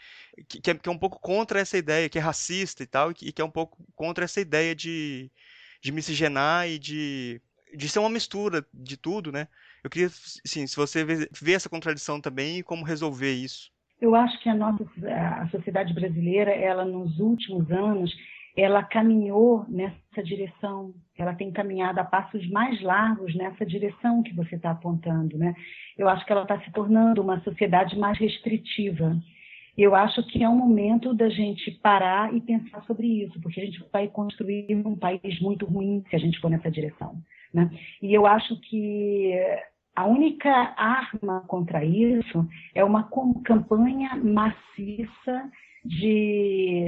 que, 0.49 0.63
que, 0.63 0.71
é, 0.71 0.75
que 0.75 0.89
é 0.89 0.93
um 0.93 0.99
pouco 0.99 1.21
contra 1.21 1.61
essa 1.61 1.77
ideia, 1.77 2.09
que 2.09 2.19
é 2.19 2.23
racista 2.23 2.83
e 2.83 2.87
tal, 2.87 3.11
e 3.11 3.15
que, 3.15 3.29
e 3.29 3.33
que 3.33 3.43
é 3.43 3.45
um 3.45 3.51
pouco 3.51 3.77
contra 3.95 4.25
essa 4.25 4.41
ideia 4.41 4.75
de 4.75 5.31
de 5.81 5.93
miscigenar 5.93 6.69
e 6.69 6.79
de, 6.79 7.41
de 7.75 7.89
ser 7.89 7.99
uma 7.99 8.11
mistura 8.11 8.65
de 8.73 8.97
tudo, 8.97 9.31
né? 9.33 9.49
Eu 9.83 9.91
queria, 9.91 10.09
sim, 10.11 10.67
se 10.67 10.77
você 10.77 11.05
vê, 11.05 11.53
essa 11.53 11.69
contradição 11.69 12.21
também 12.21 12.59
e 12.59 12.63
como 12.63 12.85
resolver 12.85 13.33
isso. 13.33 13.71
Eu 14.01 14.15
acho 14.15 14.39
que 14.41 14.49
a 14.49 14.55
nossa 14.55 14.85
a 15.41 15.49
sociedade 15.49 15.93
brasileira, 15.93 16.51
ela 16.51 16.85
nos 16.85 17.19
últimos 17.19 17.71
anos, 17.71 18.15
ela 18.57 18.83
caminhou 18.83 19.65
nessa 19.69 20.23
direção. 20.23 20.93
Ela 21.17 21.35
tem 21.35 21.53
caminhado 21.53 22.01
a 22.01 22.05
passos 22.05 22.49
mais 22.51 22.81
largos 22.83 23.35
nessa 23.35 23.65
direção 23.65 24.23
que 24.23 24.35
você 24.35 24.57
está 24.57 24.71
apontando, 24.71 25.37
né? 25.39 25.55
Eu 25.97 26.09
acho 26.09 26.25
que 26.25 26.33
ela 26.33 26.43
está 26.43 26.61
se 26.61 26.71
tornando 26.73 27.23
uma 27.23 27.41
sociedade 27.43 27.97
mais 27.97 28.19
restritiva 28.19 29.17
eu 29.83 29.95
acho 29.95 30.23
que 30.25 30.43
é 30.43 30.49
um 30.49 30.57
momento 30.57 31.15
da 31.15 31.29
gente 31.29 31.71
parar 31.71 32.35
e 32.35 32.41
pensar 32.41 32.83
sobre 32.85 33.07
isso, 33.07 33.41
porque 33.41 33.61
a 33.61 33.65
gente 33.65 33.83
vai 33.93 34.09
construir 34.09 34.75
um 34.75 34.97
país 34.97 35.41
muito 35.41 35.65
ruim 35.67 36.03
se 36.11 36.17
a 36.17 36.19
gente 36.19 36.41
for 36.41 36.51
nessa 36.51 36.71
direção. 36.71 37.23
Né? 37.55 37.71
E 38.03 38.13
eu 38.13 38.27
acho 38.27 38.61
que 38.63 39.33
a 39.95 40.05
única 40.07 40.51
arma 40.77 41.45
contra 41.47 41.85
isso 41.85 42.47
é 42.75 42.85
uma 42.85 43.09
campanha 43.45 44.17
maciça 44.17 45.51
de 45.85 46.85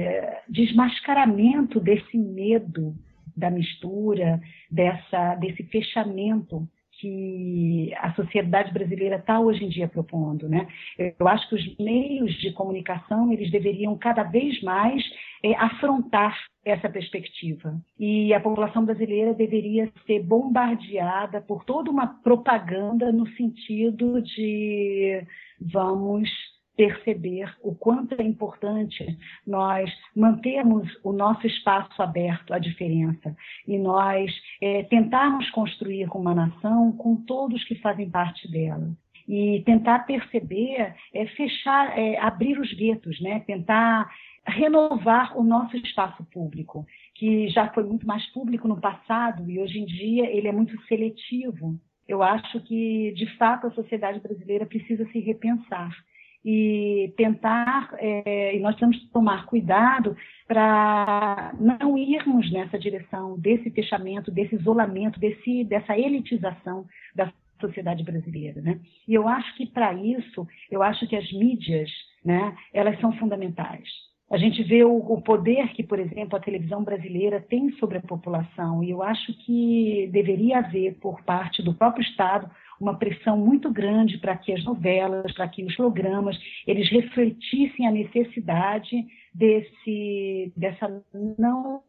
desmascaramento 0.49 1.79
desse 1.79 2.17
medo 2.17 2.93
da 3.35 3.49
mistura, 3.49 4.41
dessa, 4.69 5.35
desse 5.35 5.63
fechamento 5.63 6.67
que 7.01 7.91
a 7.97 8.13
sociedade 8.13 8.71
brasileira 8.71 9.15
está 9.15 9.39
hoje 9.39 9.65
em 9.65 9.69
dia 9.69 9.87
propondo, 9.87 10.47
né? 10.47 10.67
Eu 11.19 11.27
acho 11.27 11.49
que 11.49 11.55
os 11.55 11.77
meios 11.77 12.31
de 12.35 12.53
comunicação 12.53 13.33
eles 13.33 13.49
deveriam 13.49 13.97
cada 13.97 14.21
vez 14.21 14.61
mais 14.61 15.03
é, 15.43 15.55
afrontar 15.55 16.37
essa 16.63 16.87
perspectiva 16.87 17.75
e 17.99 18.31
a 18.35 18.39
população 18.39 18.85
brasileira 18.85 19.33
deveria 19.33 19.91
ser 20.05 20.21
bombardeada 20.21 21.41
por 21.41 21.65
toda 21.65 21.89
uma 21.89 22.05
propaganda 22.21 23.11
no 23.11 23.27
sentido 23.29 24.21
de 24.21 25.25
vamos 25.59 26.29
perceber 26.81 27.55
o 27.61 27.75
quanto 27.75 28.19
é 28.19 28.23
importante 28.23 29.15
nós 29.45 29.87
mantermos 30.15 30.89
o 31.03 31.13
nosso 31.13 31.45
espaço 31.45 32.01
aberto 32.01 32.55
à 32.55 32.57
diferença 32.57 33.35
e 33.67 33.77
nós 33.77 34.31
é, 34.59 34.81
tentarmos 34.85 35.47
construir 35.51 36.09
uma 36.15 36.33
nação 36.33 36.91
com 36.93 37.17
todos 37.17 37.63
que 37.65 37.75
fazem 37.75 38.09
parte 38.09 38.49
dela 38.51 38.89
e 39.27 39.61
tentar 39.63 40.07
perceber, 40.07 40.95
é, 41.13 41.27
fechar, 41.27 41.95
é, 41.95 42.17
abrir 42.17 42.59
os 42.59 42.73
guetos, 42.73 43.21
né? 43.21 43.41
tentar 43.41 44.09
renovar 44.47 45.37
o 45.37 45.43
nosso 45.43 45.77
espaço 45.77 46.25
público, 46.33 46.83
que 47.13 47.47
já 47.49 47.71
foi 47.71 47.83
muito 47.83 48.07
mais 48.07 48.25
público 48.33 48.67
no 48.67 48.81
passado 48.81 49.47
e 49.47 49.59
hoje 49.59 49.77
em 49.77 49.85
dia 49.85 50.31
ele 50.31 50.47
é 50.47 50.51
muito 50.51 50.75
seletivo. 50.87 51.79
Eu 52.07 52.23
acho 52.23 52.59
que, 52.61 53.13
de 53.15 53.27
fato, 53.37 53.67
a 53.67 53.71
sociedade 53.71 54.19
brasileira 54.19 54.65
precisa 54.65 55.05
se 55.11 55.19
repensar 55.19 55.91
e 56.43 57.13
tentar, 57.15 57.93
é, 57.97 58.55
e 58.55 58.59
nós 58.59 58.75
temos 58.75 58.97
que 58.97 59.07
tomar 59.07 59.45
cuidado 59.45 60.15
para 60.47 61.53
não 61.59 61.97
irmos 61.97 62.51
nessa 62.51 62.77
direção 62.79 63.39
desse 63.39 63.69
fechamento, 63.69 64.31
desse 64.31 64.55
isolamento, 64.55 65.19
desse, 65.19 65.63
dessa 65.63 65.97
elitização 65.97 66.85
da 67.15 67.31
sociedade 67.59 68.03
brasileira, 68.03 68.59
né? 68.61 68.79
E 69.07 69.13
eu 69.13 69.27
acho 69.27 69.55
que 69.55 69.67
para 69.67 69.93
isso, 69.93 70.47
eu 70.69 70.81
acho 70.81 71.07
que 71.07 71.15
as 71.15 71.31
mídias, 71.31 71.89
né, 72.25 72.55
elas 72.73 72.99
são 72.99 73.13
fundamentais. 73.13 73.87
A 74.31 74.37
gente 74.37 74.63
vê 74.63 74.83
o, 74.83 74.95
o, 74.95 75.21
poder 75.21 75.73
que, 75.73 75.83
por 75.83 75.99
exemplo, 75.99 76.37
a 76.37 76.41
televisão 76.41 76.83
brasileira 76.83 77.41
tem 77.41 77.69
sobre 77.73 77.97
a 77.97 78.01
população, 78.01 78.81
e 78.81 78.89
eu 78.89 79.03
acho 79.03 79.33
que 79.45 80.09
deveria 80.11 80.59
haver, 80.59 80.97
por 80.99 81.21
parte 81.23 81.61
do 81.61 81.73
próprio 81.73 82.01
Estado, 82.01 82.49
uma 82.81 82.97
pressão 82.97 83.37
muito 83.37 83.71
grande 83.71 84.17
para 84.17 84.35
que 84.35 84.51
as 84.51 84.63
novelas, 84.63 85.31
para 85.33 85.47
que 85.47 85.63
os 85.63 85.75
programas, 85.75 86.37
eles 86.65 86.89
refletissem 86.89 87.87
a 87.87 87.91
necessidade 87.91 89.05
desse, 89.33 90.51
dessa 90.57 91.03
não 91.37 91.83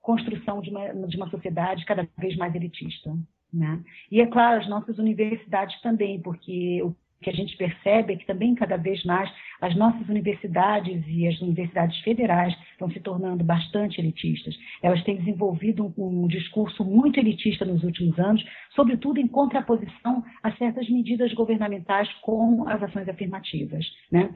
construção 0.00 0.60
de 0.60 0.70
uma, 0.70 0.92
de 1.06 1.16
uma 1.16 1.30
sociedade 1.30 1.84
cada 1.84 2.08
vez 2.16 2.36
mais 2.36 2.54
elitista. 2.54 3.10
Né? 3.52 3.82
E, 4.10 4.20
é 4.20 4.26
claro, 4.26 4.60
as 4.60 4.68
nossas 4.68 4.98
universidades 4.98 5.80
também, 5.80 6.20
porque 6.20 6.82
o 6.82 6.94
que 7.22 7.30
a 7.30 7.32
gente 7.32 7.56
percebe 7.56 8.12
é 8.12 8.16
que 8.16 8.26
também 8.26 8.54
cada 8.54 8.76
vez 8.76 9.02
mais 9.04 9.30
as 9.60 9.74
nossas 9.76 10.06
universidades 10.08 11.02
e 11.06 11.26
as 11.26 11.40
universidades 11.40 11.98
federais 12.00 12.54
estão 12.72 12.90
se 12.90 13.00
tornando 13.00 13.42
bastante 13.42 14.00
elitistas. 14.00 14.54
Elas 14.82 15.02
têm 15.04 15.16
desenvolvido 15.16 15.92
um, 15.96 16.24
um 16.24 16.28
discurso 16.28 16.84
muito 16.84 17.18
elitista 17.18 17.64
nos 17.64 17.82
últimos 17.82 18.18
anos, 18.18 18.44
sobretudo 18.74 19.18
em 19.18 19.26
contraposição 19.26 20.22
a 20.42 20.52
certas 20.52 20.88
medidas 20.90 21.32
governamentais 21.32 22.12
como 22.20 22.68
as 22.68 22.82
ações 22.82 23.08
afirmativas. 23.08 23.86
Né? 24.12 24.34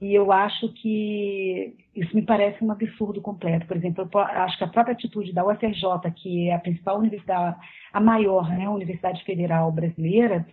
E 0.00 0.14
eu 0.14 0.30
acho 0.30 0.72
que 0.74 1.74
isso 1.96 2.14
me 2.14 2.22
parece 2.22 2.62
um 2.62 2.70
absurdo 2.70 3.20
completo. 3.20 3.66
Por 3.66 3.76
exemplo, 3.76 4.08
eu 4.12 4.20
acho 4.20 4.56
que 4.56 4.64
a 4.64 4.68
própria 4.68 4.92
atitude 4.92 5.32
da 5.32 5.44
UFRJ, 5.44 6.10
que 6.14 6.48
é 6.48 6.54
a 6.54 6.60
principal 6.60 6.98
universidade, 6.98 7.56
a 7.92 8.00
maior 8.00 8.48
né, 8.48 8.68
universidade 8.68 9.24
federal 9.24 9.72
brasileira, 9.72 10.46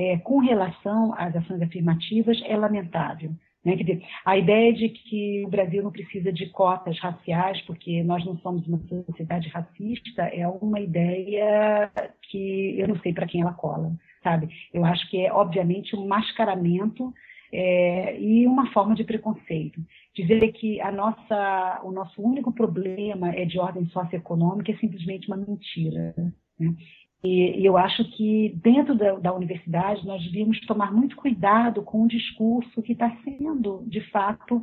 é, 0.00 0.16
com 0.16 0.38
relação 0.38 1.12
às 1.14 1.36
ações 1.36 1.60
afirmativas 1.60 2.40
é 2.46 2.56
lamentável. 2.56 3.32
Né? 3.62 3.76
Quer 3.76 3.84
dizer, 3.84 4.06
a 4.24 4.38
ideia 4.38 4.72
de 4.72 4.88
que 4.88 5.44
o 5.44 5.50
Brasil 5.50 5.82
não 5.82 5.92
precisa 5.92 6.32
de 6.32 6.46
cotas 6.46 6.98
raciais, 6.98 7.60
porque 7.66 8.02
nós 8.02 8.24
não 8.24 8.38
somos 8.38 8.66
uma 8.66 8.78
sociedade 9.04 9.50
racista, 9.50 10.22
é 10.22 10.48
uma 10.48 10.80
ideia 10.80 11.90
que 12.22 12.80
eu 12.80 12.88
não 12.88 12.98
sei 13.00 13.12
para 13.12 13.26
quem 13.26 13.42
ela 13.42 13.52
cola, 13.52 13.92
sabe? 14.22 14.48
Eu 14.72 14.86
acho 14.86 15.06
que 15.10 15.20
é, 15.20 15.30
obviamente, 15.30 15.94
um 15.94 16.08
mascaramento 16.08 17.12
é, 17.52 18.18
e 18.18 18.46
uma 18.46 18.72
forma 18.72 18.94
de 18.94 19.04
preconceito. 19.04 19.82
Dizer 20.16 20.50
que 20.52 20.80
a 20.80 20.90
nossa, 20.90 21.82
o 21.84 21.92
nosso 21.92 22.22
único 22.22 22.52
problema 22.52 23.34
é 23.34 23.44
de 23.44 23.58
ordem 23.58 23.84
socioeconômica 23.88 24.72
é 24.72 24.76
simplesmente 24.78 25.28
uma 25.28 25.36
mentira. 25.36 26.14
Né? 26.58 26.74
E, 27.22 27.64
eu 27.64 27.76
acho 27.76 28.04
que 28.12 28.54
dentro 28.62 28.94
da, 28.94 29.12
da, 29.16 29.34
universidade 29.34 30.06
nós 30.06 30.22
devíamos 30.24 30.58
tomar 30.60 30.92
muito 30.92 31.16
cuidado 31.16 31.82
com 31.82 32.02
o 32.02 32.08
discurso 32.08 32.82
que 32.82 32.92
está 32.92 33.14
sendo, 33.24 33.84
de 33.86 34.00
fato, 34.10 34.60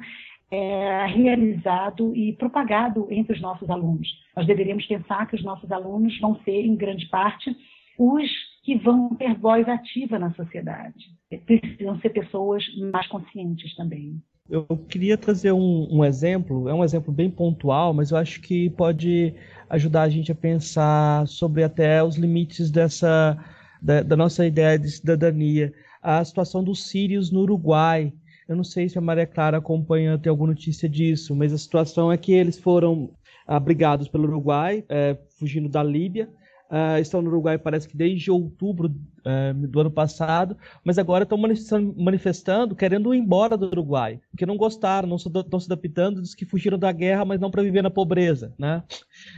é, 0.49 1.05
realizado 1.05 2.15
e 2.15 2.33
propagado 2.33 3.07
entre 3.11 3.33
os 3.33 3.41
nossos 3.41 3.69
alunos. 3.69 4.07
Nós 4.35 4.47
deveríamos 4.47 4.85
pensar 4.85 5.27
que 5.27 5.35
os 5.35 5.43
nossos 5.43 5.71
alunos 5.71 6.17
vão 6.19 6.35
ser, 6.43 6.65
em 6.65 6.75
grande 6.75 7.05
parte, 7.07 7.55
os 7.97 8.29
que 8.63 8.75
vão 8.77 9.15
ter 9.15 9.35
voz 9.35 9.67
ativa 9.67 10.17
na 10.17 10.33
sociedade. 10.33 11.05
Precisam 11.45 11.99
ser 11.99 12.09
pessoas 12.09 12.63
mais 12.91 13.07
conscientes 13.07 13.75
também. 13.75 14.21
Eu 14.49 14.65
queria 14.87 15.17
trazer 15.17 15.51
um, 15.51 15.87
um, 15.91 16.05
exemplo, 16.05 16.69
é 16.69 16.73
um 16.73 16.83
exemplo 16.83 17.11
bem 17.13 17.29
pontual, 17.29 17.93
mas 17.93 18.11
eu 18.11 18.17
acho 18.17 18.39
que 18.39 18.69
pode 18.69 19.33
ajudar 19.69 20.03
a 20.03 20.09
gente 20.09 20.31
a 20.31 20.35
pensar 20.35 21.27
sobre 21.27 21.63
até 21.63 22.01
os 22.01 22.15
limites 22.15 22.71
dessa 22.71 23.37
da, 23.81 24.01
da 24.01 24.15
nossa 24.15 24.45
ideia 24.45 24.79
de 24.79 24.89
cidadania. 24.89 25.73
A 26.01 26.23
situação 26.23 26.63
dos 26.63 26.87
sírios 26.89 27.31
no 27.31 27.41
Uruguai. 27.41 28.13
Eu 28.47 28.55
não 28.55 28.63
sei 28.63 28.87
se 28.87 28.97
a 28.97 29.01
Maria 29.01 29.27
Clara 29.27 29.57
acompanha, 29.57 30.17
tem 30.17 30.29
alguma 30.29 30.49
notícia 30.49 30.87
disso, 30.87 31.35
mas 31.35 31.51
a 31.51 31.57
situação 31.57 32.09
é 32.09 32.17
que 32.17 32.31
eles 32.31 32.57
foram 32.57 33.09
abrigados 33.45 34.07
pelo 34.07 34.25
Uruguai, 34.25 34.85
é, 34.87 35.17
fugindo 35.37 35.67
da 35.67 35.83
Líbia, 35.83 36.29
uh, 36.71 36.99
estão 36.99 37.21
no 37.21 37.29
Uruguai 37.29 37.57
parece 37.57 37.87
que 37.87 37.97
desde 37.97 38.31
outubro 38.31 38.87
uh, 38.87 39.67
do 39.67 39.79
ano 39.79 39.91
passado, 39.91 40.57
mas 40.83 40.97
agora 40.97 41.23
estão 41.23 41.37
manifestando, 41.37 42.75
querendo 42.75 43.13
ir 43.13 43.19
embora 43.19 43.57
do 43.57 43.67
Uruguai, 43.67 44.19
porque 44.31 44.45
não 44.45 44.57
gostaram, 44.57 45.07
não 45.07 45.17
estão 45.17 45.59
se 45.59 45.71
adaptando, 45.71 46.21
diz 46.21 46.35
que 46.35 46.45
fugiram 46.45 46.77
da 46.77 46.91
guerra, 46.91 47.25
mas 47.25 47.39
não 47.39 47.51
para 47.51 47.63
viver 47.63 47.81
na 47.81 47.89
pobreza, 47.89 48.53
né? 48.57 48.83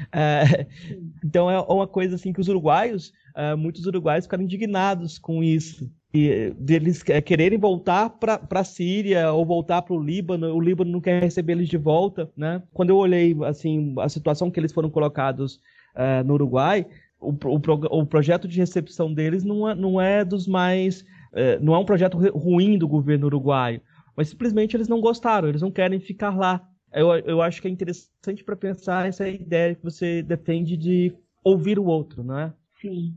Uh, 0.07 0.65
então 1.25 1.49
é 1.49 1.59
uma 1.61 1.87
coisa 1.87 2.15
assim 2.15 2.33
que 2.33 2.41
os 2.41 2.47
uruguaios, 2.47 3.11
muitos 3.57 3.85
uruguaios 3.85 4.25
ficaram 4.25 4.43
indignados 4.43 5.17
com 5.17 5.41
isso 5.41 5.89
e 6.13 6.53
deles 6.57 7.03
quererem 7.03 7.57
voltar 7.57 8.09
para 8.09 8.41
a 8.49 8.63
Síria 8.63 9.31
ou 9.31 9.45
voltar 9.45 9.83
para 9.83 9.93
o 9.93 10.03
Líbano, 10.03 10.53
o 10.53 10.59
Líbano 10.59 10.91
não 10.91 10.99
quer 10.99 11.21
receber 11.21 11.53
eles 11.53 11.69
de 11.69 11.77
volta, 11.77 12.29
né? 12.35 12.63
Quando 12.73 12.89
eu 12.89 12.97
olhei 12.97 13.35
assim 13.45 13.93
a 13.99 14.09
situação 14.09 14.49
que 14.49 14.59
eles 14.59 14.73
foram 14.73 14.89
colocados 14.89 15.59
uh, 15.95 16.23
no 16.25 16.33
Uruguai, 16.33 16.85
o, 17.19 17.31
o, 17.31 17.99
o, 17.99 18.05
projeto 18.05 18.47
de 18.47 18.57
recepção 18.57 19.13
deles 19.13 19.43
não 19.43 19.69
é, 19.69 19.75
não 19.75 19.99
é 19.99 20.23
dos 20.23 20.47
mais. 20.47 21.05
É, 21.33 21.59
não 21.59 21.75
é 21.75 21.77
um 21.77 21.85
projeto 21.85 22.17
ruim 22.29 22.77
do 22.77 22.87
governo 22.87 23.27
uruguaio, 23.27 23.81
mas 24.15 24.29
simplesmente 24.29 24.75
eles 24.75 24.87
não 24.87 24.99
gostaram, 24.99 25.47
eles 25.47 25.61
não 25.61 25.71
querem 25.71 25.99
ficar 25.99 26.35
lá. 26.35 26.65
Eu, 26.91 27.09
eu 27.19 27.41
acho 27.41 27.61
que 27.61 27.67
é 27.67 27.71
interessante 27.71 28.43
para 28.43 28.55
pensar 28.55 29.07
essa 29.07 29.27
ideia 29.27 29.75
que 29.75 29.83
você 29.83 30.23
defende 30.23 30.75
de 30.75 31.13
ouvir 31.43 31.77
o 31.77 31.85
outro, 31.85 32.23
não 32.23 32.39
é? 32.39 32.53
Sim. 32.81 33.13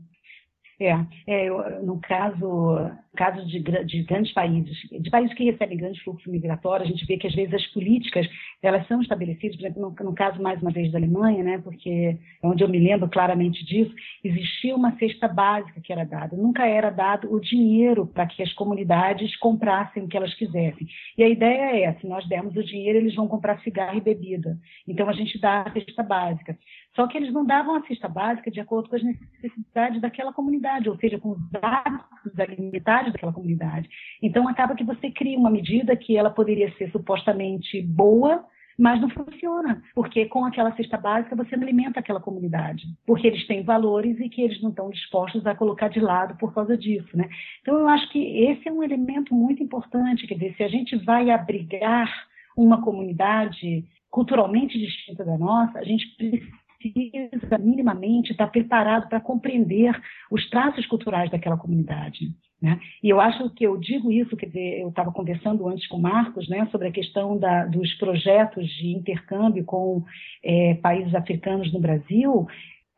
É, 0.79 0.91
é 1.27 1.49
no 1.81 1.99
caso, 1.99 2.91
caso 3.15 3.45
de, 3.45 3.59
de, 3.59 4.03
grandes 4.03 4.33
países, 4.33 4.77
de 4.91 5.09
países 5.09 5.35
que 5.35 5.43
recebem 5.43 5.77
grandes 5.77 6.01
fluxos 6.01 6.31
migratórios, 6.31 6.87
a 6.87 6.91
gente 6.91 7.05
vê 7.05 7.17
que 7.17 7.27
às 7.27 7.35
vezes 7.35 7.53
as 7.53 7.65
políticas 7.67 8.27
elas 8.61 8.87
são 8.87 9.01
estabelecidas, 9.01 9.57
por 9.57 9.63
exemplo, 9.65 9.81
no, 9.81 10.05
no, 10.05 10.15
caso 10.15 10.41
mais 10.41 10.61
uma 10.61 10.71
vez 10.71 10.91
da 10.91 10.97
Alemanha, 10.97 11.43
né, 11.43 11.57
porque 11.63 12.17
é 12.41 12.47
onde 12.47 12.63
eu 12.63 12.69
me 12.69 12.79
lembro 12.79 13.09
claramente 13.09 13.63
disso, 13.65 13.93
existia 14.23 14.75
uma 14.75 14.97
cesta 14.97 15.27
básica 15.27 15.81
que 15.81 15.91
era 15.91 16.05
dada, 16.05 16.35
nunca 16.35 16.65
era 16.65 16.89
dado 16.89 17.31
o 17.31 17.39
dinheiro 17.39 18.07
para 18.07 18.25
que 18.25 18.41
as 18.41 18.53
comunidades 18.53 19.35
comprassem 19.37 20.03
o 20.03 20.07
que 20.07 20.17
elas 20.17 20.33
quisessem. 20.33 20.87
E 21.17 21.23
a 21.23 21.29
ideia 21.29 21.85
é, 21.85 21.93
se 21.93 22.07
nós 22.07 22.27
dermos 22.27 22.55
o 22.55 22.63
dinheiro, 22.63 22.99
eles 22.99 23.15
vão 23.15 23.27
comprar 23.27 23.59
cigarro 23.61 23.97
e 23.97 24.01
bebida. 24.01 24.57
Então 24.87 25.09
a 25.09 25.13
gente 25.13 25.39
dá 25.39 25.61
a 25.61 25.71
cesta 25.71 26.03
básica. 26.03 26.57
Só 26.95 27.07
que 27.07 27.17
eles 27.17 27.33
não 27.33 27.45
davam 27.45 27.75
a 27.75 27.81
cesta 27.87 28.07
básica 28.07 28.51
de 28.51 28.59
acordo 28.59 28.89
com 28.89 28.95
as 28.95 29.03
necessidades 29.03 29.99
daquela 29.99 30.31
comunidade, 30.31 30.89
ou 30.89 30.97
seja, 30.97 31.19
com 31.19 31.31
os 31.31 31.41
hábitos 31.61 32.39
alimentares 32.39 33.11
daquela 33.11 33.33
comunidade. 33.33 33.89
Então, 34.21 34.47
acaba 34.47 34.75
que 34.75 34.83
você 34.83 35.09
cria 35.09 35.37
uma 35.37 35.49
medida 35.49 35.95
que 35.95 36.15
ela 36.15 36.29
poderia 36.29 36.71
ser 36.77 36.91
supostamente 36.91 37.81
boa, 37.81 38.45
mas 38.77 38.99
não 38.99 39.09
funciona, 39.09 39.81
porque 39.93 40.25
com 40.25 40.45
aquela 40.45 40.75
cesta 40.75 40.97
básica 40.97 41.35
você 41.35 41.55
não 41.55 41.63
alimenta 41.63 41.99
aquela 41.99 42.19
comunidade, 42.19 42.83
porque 43.05 43.27
eles 43.27 43.45
têm 43.45 43.63
valores 43.63 44.19
e 44.19 44.29
que 44.29 44.41
eles 44.41 44.61
não 44.61 44.69
estão 44.71 44.89
dispostos 44.89 45.45
a 45.45 45.55
colocar 45.55 45.89
de 45.89 45.99
lado 45.99 46.35
por 46.37 46.53
causa 46.53 46.77
disso, 46.77 47.15
né? 47.15 47.29
Então 47.61 47.77
eu 47.77 47.87
acho 47.87 48.09
que 48.11 48.19
esse 48.19 48.67
é 48.67 48.71
um 48.71 48.83
elemento 48.83 49.33
muito 49.35 49.61
importante, 49.61 50.25
quer 50.25 50.35
dizer, 50.35 50.55
se 50.55 50.63
a 50.63 50.67
gente 50.67 50.95
vai 50.97 51.29
abrigar 51.29 52.09
uma 52.57 52.81
comunidade 52.81 53.85
culturalmente 54.09 54.77
distinta 54.77 55.23
da 55.23 55.37
nossa, 55.37 55.79
a 55.79 55.83
gente 55.83 56.07
precisa 56.15 56.62
precisa 56.91 57.57
minimamente 57.57 58.31
estar 58.31 58.47
preparado 58.47 59.07
para 59.07 59.19
compreender 59.19 59.93
os 60.31 60.49
traços 60.49 60.85
culturais 60.85 61.29
daquela 61.31 61.57
comunidade. 61.57 62.29
Né? 62.61 62.79
E 63.03 63.09
eu 63.09 63.19
acho 63.19 63.49
que 63.51 63.65
eu 63.65 63.77
digo 63.77 64.11
isso, 64.11 64.37
quer 64.37 64.45
dizer, 64.45 64.81
eu 64.81 64.89
estava 64.89 65.11
conversando 65.11 65.67
antes 65.67 65.85
com 65.87 65.97
o 65.97 66.01
Marcos 66.01 66.47
né, 66.47 66.65
sobre 66.71 66.87
a 66.87 66.91
questão 66.91 67.37
da, 67.37 67.65
dos 67.65 67.93
projetos 67.95 68.67
de 68.77 68.87
intercâmbio 68.87 69.65
com 69.65 70.03
é, 70.43 70.75
países 70.75 71.13
africanos 71.13 71.71
no 71.73 71.79
Brasil, 71.79 72.47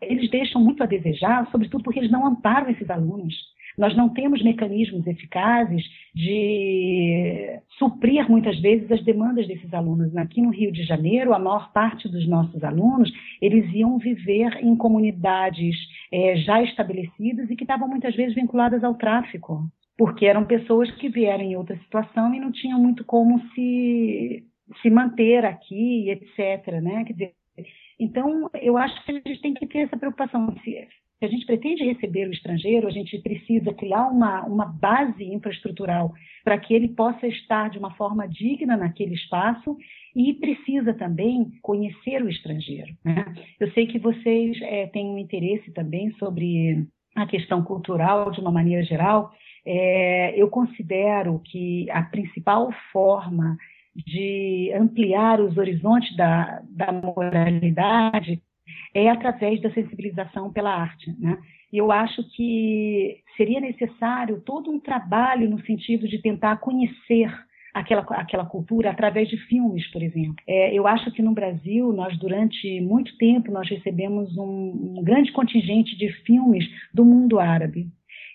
eles 0.01 0.29
deixam 0.29 0.61
muito 0.61 0.83
a 0.83 0.85
desejar, 0.85 1.49
sobretudo 1.51 1.83
porque 1.83 1.99
eles 1.99 2.11
não 2.11 2.27
amparam 2.27 2.69
esses 2.69 2.89
alunos. 2.89 3.33
Nós 3.77 3.95
não 3.95 4.09
temos 4.09 4.41
mecanismos 4.43 5.05
eficazes 5.05 5.83
de 6.13 7.59
suprir 7.77 8.29
muitas 8.29 8.59
vezes 8.59 8.89
as 8.91 9.03
demandas 9.03 9.47
desses 9.47 9.73
alunos. 9.73 10.15
Aqui 10.15 10.41
no 10.41 10.49
Rio 10.49 10.71
de 10.71 10.83
Janeiro, 10.83 11.33
a 11.33 11.39
maior 11.39 11.71
parte 11.73 12.07
dos 12.07 12.27
nossos 12.27 12.63
alunos, 12.63 13.11
eles 13.41 13.71
iam 13.73 13.97
viver 13.97 14.57
em 14.61 14.75
comunidades 14.75 15.75
é, 16.11 16.35
já 16.37 16.61
estabelecidas 16.61 17.49
e 17.49 17.55
que 17.55 17.63
estavam 17.63 17.87
muitas 17.87 18.15
vezes 18.15 18.35
vinculadas 18.35 18.83
ao 18.83 18.95
tráfico, 18.95 19.63
porque 19.97 20.25
eram 20.25 20.45
pessoas 20.45 20.89
que 20.91 21.09
vieram 21.09 21.43
em 21.43 21.55
outra 21.55 21.77
situação 21.77 22.33
e 22.33 22.39
não 22.39 22.51
tinham 22.51 22.79
muito 22.79 23.03
como 23.03 23.39
se, 23.53 24.43
se 24.81 24.89
manter 24.89 25.45
aqui, 25.45 26.09
etc. 26.09 26.81
Né? 26.81 27.03
Quer 27.05 27.13
dizer, 27.13 27.33
então, 27.99 28.49
eu 28.61 28.77
acho 28.77 29.05
que 29.05 29.11
a 29.11 29.13
gente 29.13 29.41
tem 29.41 29.53
que 29.53 29.65
ter 29.65 29.79
essa 29.79 29.97
preocupação. 29.97 30.53
Se, 30.63 30.87
se 31.19 31.25
a 31.25 31.27
gente 31.29 31.45
pretende 31.45 31.83
receber 31.83 32.27
o 32.27 32.33
estrangeiro, 32.33 32.87
a 32.87 32.91
gente 32.91 33.17
precisa 33.19 33.73
criar 33.73 34.07
uma, 34.07 34.45
uma 34.45 34.65
base 34.65 35.23
infraestrutural 35.23 36.13
para 36.43 36.57
que 36.57 36.73
ele 36.73 36.89
possa 36.89 37.25
estar 37.27 37.69
de 37.69 37.77
uma 37.77 37.95
forma 37.95 38.27
digna 38.27 38.75
naquele 38.75 39.15
espaço 39.15 39.77
e 40.15 40.33
precisa 40.33 40.93
também 40.93 41.51
conhecer 41.61 42.21
o 42.21 42.29
estrangeiro. 42.29 42.93
Né? 43.03 43.25
Eu 43.59 43.71
sei 43.71 43.87
que 43.87 43.97
vocês 43.97 44.57
é, 44.61 44.87
têm 44.87 45.07
um 45.07 45.17
interesse 45.17 45.71
também 45.71 46.11
sobre 46.19 46.85
a 47.15 47.25
questão 47.25 47.63
cultural 47.63 48.29
de 48.31 48.41
uma 48.41 48.51
maneira 48.51 48.83
geral. 48.83 49.31
É, 49.65 50.33
eu 50.39 50.49
considero 50.49 51.41
que 51.45 51.89
a 51.91 52.03
principal 52.03 52.71
forma 52.91 53.57
de 53.95 54.73
ampliar 54.75 55.39
os 55.39 55.57
horizontes 55.57 56.13
da, 56.17 56.61
da 56.69 56.91
moralidade 56.91 58.41
é 58.93 59.09
através 59.09 59.61
da 59.61 59.71
sensibilização 59.71 60.51
pela 60.51 60.73
arte. 60.73 61.13
Né? 61.19 61.37
E 61.71 61.77
eu 61.77 61.91
acho 61.91 62.23
que 62.35 63.21
seria 63.35 63.59
necessário 63.59 64.41
todo 64.41 64.71
um 64.71 64.79
trabalho 64.79 65.49
no 65.49 65.59
sentido 65.65 66.07
de 66.07 66.21
tentar 66.21 66.57
conhecer 66.57 67.29
aquela, 67.73 68.01
aquela 68.11 68.45
cultura 68.45 68.89
através 68.89 69.27
de 69.27 69.37
filmes, 69.47 69.85
por 69.91 70.01
exemplo. 70.01 70.35
É, 70.47 70.73
eu 70.73 70.87
acho 70.87 71.11
que 71.11 71.21
no 71.21 71.33
Brasil, 71.33 71.91
nós 71.91 72.17
durante 72.17 72.79
muito 72.79 73.17
tempo, 73.17 73.51
nós 73.51 73.69
recebemos 73.69 74.35
um, 74.37 74.95
um 74.97 75.03
grande 75.03 75.33
contingente 75.33 75.97
de 75.97 76.09
filmes 76.23 76.65
do 76.93 77.03
mundo 77.03 77.37
árabe. 77.37 77.87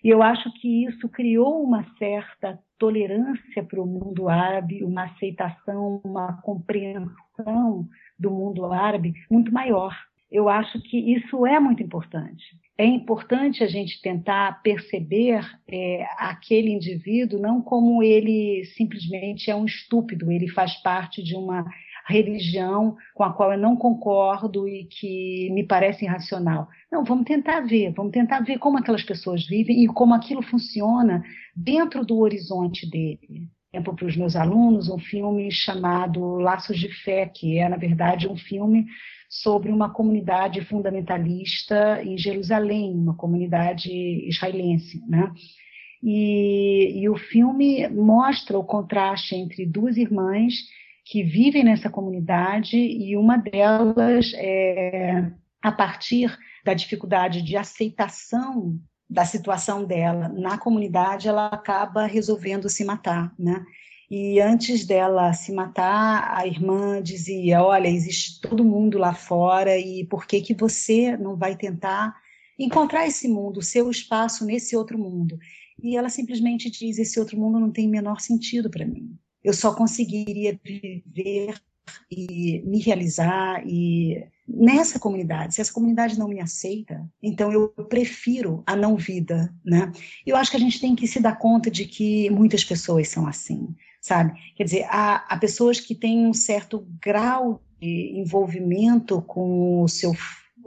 E 0.04 0.08
eu 0.08 0.22
acho 0.22 0.50
que 0.60 0.84
isso 0.84 1.08
criou 1.08 1.62
uma 1.62 1.84
certa 1.98 2.58
tolerância 2.78 3.62
para 3.62 3.80
o 3.80 3.86
mundo 3.86 4.28
árabe, 4.28 4.82
uma 4.82 5.04
aceitação, 5.04 6.00
uma 6.04 6.40
compreensão 6.42 7.86
do 8.18 8.30
mundo 8.30 8.64
árabe 8.72 9.14
muito 9.30 9.52
maior. 9.52 9.94
Eu 10.30 10.48
acho 10.48 10.80
que 10.82 10.96
isso 10.96 11.44
é 11.44 11.58
muito 11.58 11.82
importante. 11.82 12.44
É 12.78 12.84
importante 12.84 13.62
a 13.62 13.66
gente 13.66 14.00
tentar 14.00 14.62
perceber 14.62 15.44
é, 15.68 16.06
aquele 16.16 16.70
indivíduo 16.70 17.40
não 17.40 17.60
como 17.60 18.02
ele 18.02 18.64
simplesmente 18.76 19.50
é 19.50 19.54
um 19.54 19.66
estúpido, 19.66 20.30
ele 20.30 20.48
faz 20.48 20.80
parte 20.82 21.22
de 21.22 21.34
uma 21.34 21.66
religião 22.06 22.96
com 23.14 23.22
a 23.22 23.32
qual 23.32 23.52
eu 23.52 23.58
não 23.58 23.76
concordo 23.76 24.68
e 24.68 24.84
que 24.84 25.50
me 25.52 25.64
parece 25.64 26.04
irracional. 26.04 26.68
Não, 26.90 27.04
vamos 27.04 27.24
tentar 27.24 27.60
ver, 27.60 27.92
vamos 27.92 28.12
tentar 28.12 28.40
ver 28.40 28.58
como 28.58 28.78
aquelas 28.78 29.02
pessoas 29.02 29.46
vivem 29.46 29.84
e 29.84 29.86
como 29.86 30.14
aquilo 30.14 30.42
funciona 30.42 31.22
dentro 31.54 32.04
do 32.04 32.18
horizonte 32.18 32.88
dele. 32.88 33.48
Exemplo 33.72 33.94
para 33.94 34.06
os 34.06 34.16
meus 34.16 34.34
alunos 34.34 34.88
um 34.88 34.98
filme 34.98 35.50
chamado 35.52 36.36
Laços 36.36 36.78
de 36.78 36.88
Fé, 37.04 37.26
que 37.26 37.58
é 37.58 37.68
na 37.68 37.76
verdade 37.76 38.26
um 38.26 38.36
filme 38.36 38.86
sobre 39.30 39.70
uma 39.70 39.88
comunidade 39.88 40.60
fundamentalista 40.62 42.02
em 42.02 42.18
Jerusalém, 42.18 42.92
uma 42.92 43.14
comunidade 43.14 43.88
israelense, 44.26 45.00
né? 45.08 45.32
E, 46.02 47.00
e 47.00 47.08
o 47.08 47.16
filme 47.16 47.88
mostra 47.88 48.58
o 48.58 48.64
contraste 48.64 49.36
entre 49.36 49.64
duas 49.64 49.96
irmãs 49.96 50.54
que 51.04 51.22
vivem 51.22 51.62
nessa 51.62 51.88
comunidade 51.88 52.76
e 52.76 53.16
uma 53.16 53.36
delas, 53.36 54.32
é, 54.34 55.30
a 55.62 55.70
partir 55.70 56.36
da 56.64 56.74
dificuldade 56.74 57.42
de 57.42 57.56
aceitação 57.56 58.80
da 59.08 59.24
situação 59.24 59.84
dela 59.84 60.28
na 60.28 60.58
comunidade, 60.58 61.28
ela 61.28 61.46
acaba 61.46 62.06
resolvendo 62.06 62.68
se 62.68 62.84
matar, 62.84 63.32
né? 63.38 63.64
E 64.11 64.40
antes 64.40 64.84
dela 64.84 65.32
se 65.32 65.52
matar, 65.52 66.36
a 66.36 66.46
irmã 66.46 67.00
dizia: 67.02 67.62
Olha, 67.62 67.88
existe 67.88 68.40
todo 68.40 68.64
mundo 68.64 68.98
lá 68.98 69.14
fora, 69.14 69.78
e 69.78 70.04
por 70.06 70.26
que, 70.26 70.40
que 70.40 70.54
você 70.54 71.16
não 71.16 71.36
vai 71.36 71.56
tentar 71.56 72.14
encontrar 72.58 73.06
esse 73.06 73.28
mundo, 73.28 73.58
o 73.58 73.62
seu 73.62 73.88
espaço 73.90 74.44
nesse 74.44 74.76
outro 74.76 74.98
mundo? 74.98 75.38
E 75.82 75.96
ela 75.96 76.08
simplesmente 76.08 76.70
diz: 76.70 76.98
Esse 76.98 77.20
outro 77.20 77.38
mundo 77.38 77.61
não 77.61 77.70
tem 77.70 77.88
menor 77.88 78.20
sentido 78.20 78.68
para 78.68 78.86
mim 78.86 79.16
eu 79.42 79.52
só 79.52 79.74
conseguiria 79.74 80.58
viver 80.62 81.54
e 82.11 82.62
me 82.64 82.78
realizar 82.80 83.62
e 83.66 84.24
nessa 84.46 84.98
comunidade. 84.98 85.54
Se 85.54 85.61
essa 85.61 85.72
comunidade 85.72 86.18
não 86.18 86.28
me 86.28 86.40
aceita, 86.40 87.08
então 87.22 87.52
eu 87.52 87.68
prefiro 87.68 88.62
a 88.66 88.76
não 88.76 88.96
vida, 88.96 89.52
né? 89.64 89.90
Eu 90.24 90.36
acho 90.36 90.50
que 90.50 90.56
a 90.56 90.61
gente 90.61 90.80
tem 90.80 90.94
que 90.94 91.06
se 91.06 91.20
dar 91.20 91.38
conta 91.38 91.70
de 91.70 91.84
que 91.86 92.30
muitas 92.30 92.64
pessoas 92.64 93.08
são 93.08 93.26
assim, 93.26 93.74
sabe? 94.01 94.32
Quer 94.57 94.64
dizer, 94.64 94.86
há, 94.88 95.16
há 95.28 95.36
pessoas 95.36 95.78
que 95.78 95.94
têm 95.94 96.26
um 96.26 96.32
certo 96.32 96.86
grau 97.01 97.62
de 97.80 98.18
envolvimento 98.18 99.20
com 99.22 99.82
o 99.82 99.88
seu 99.88 100.12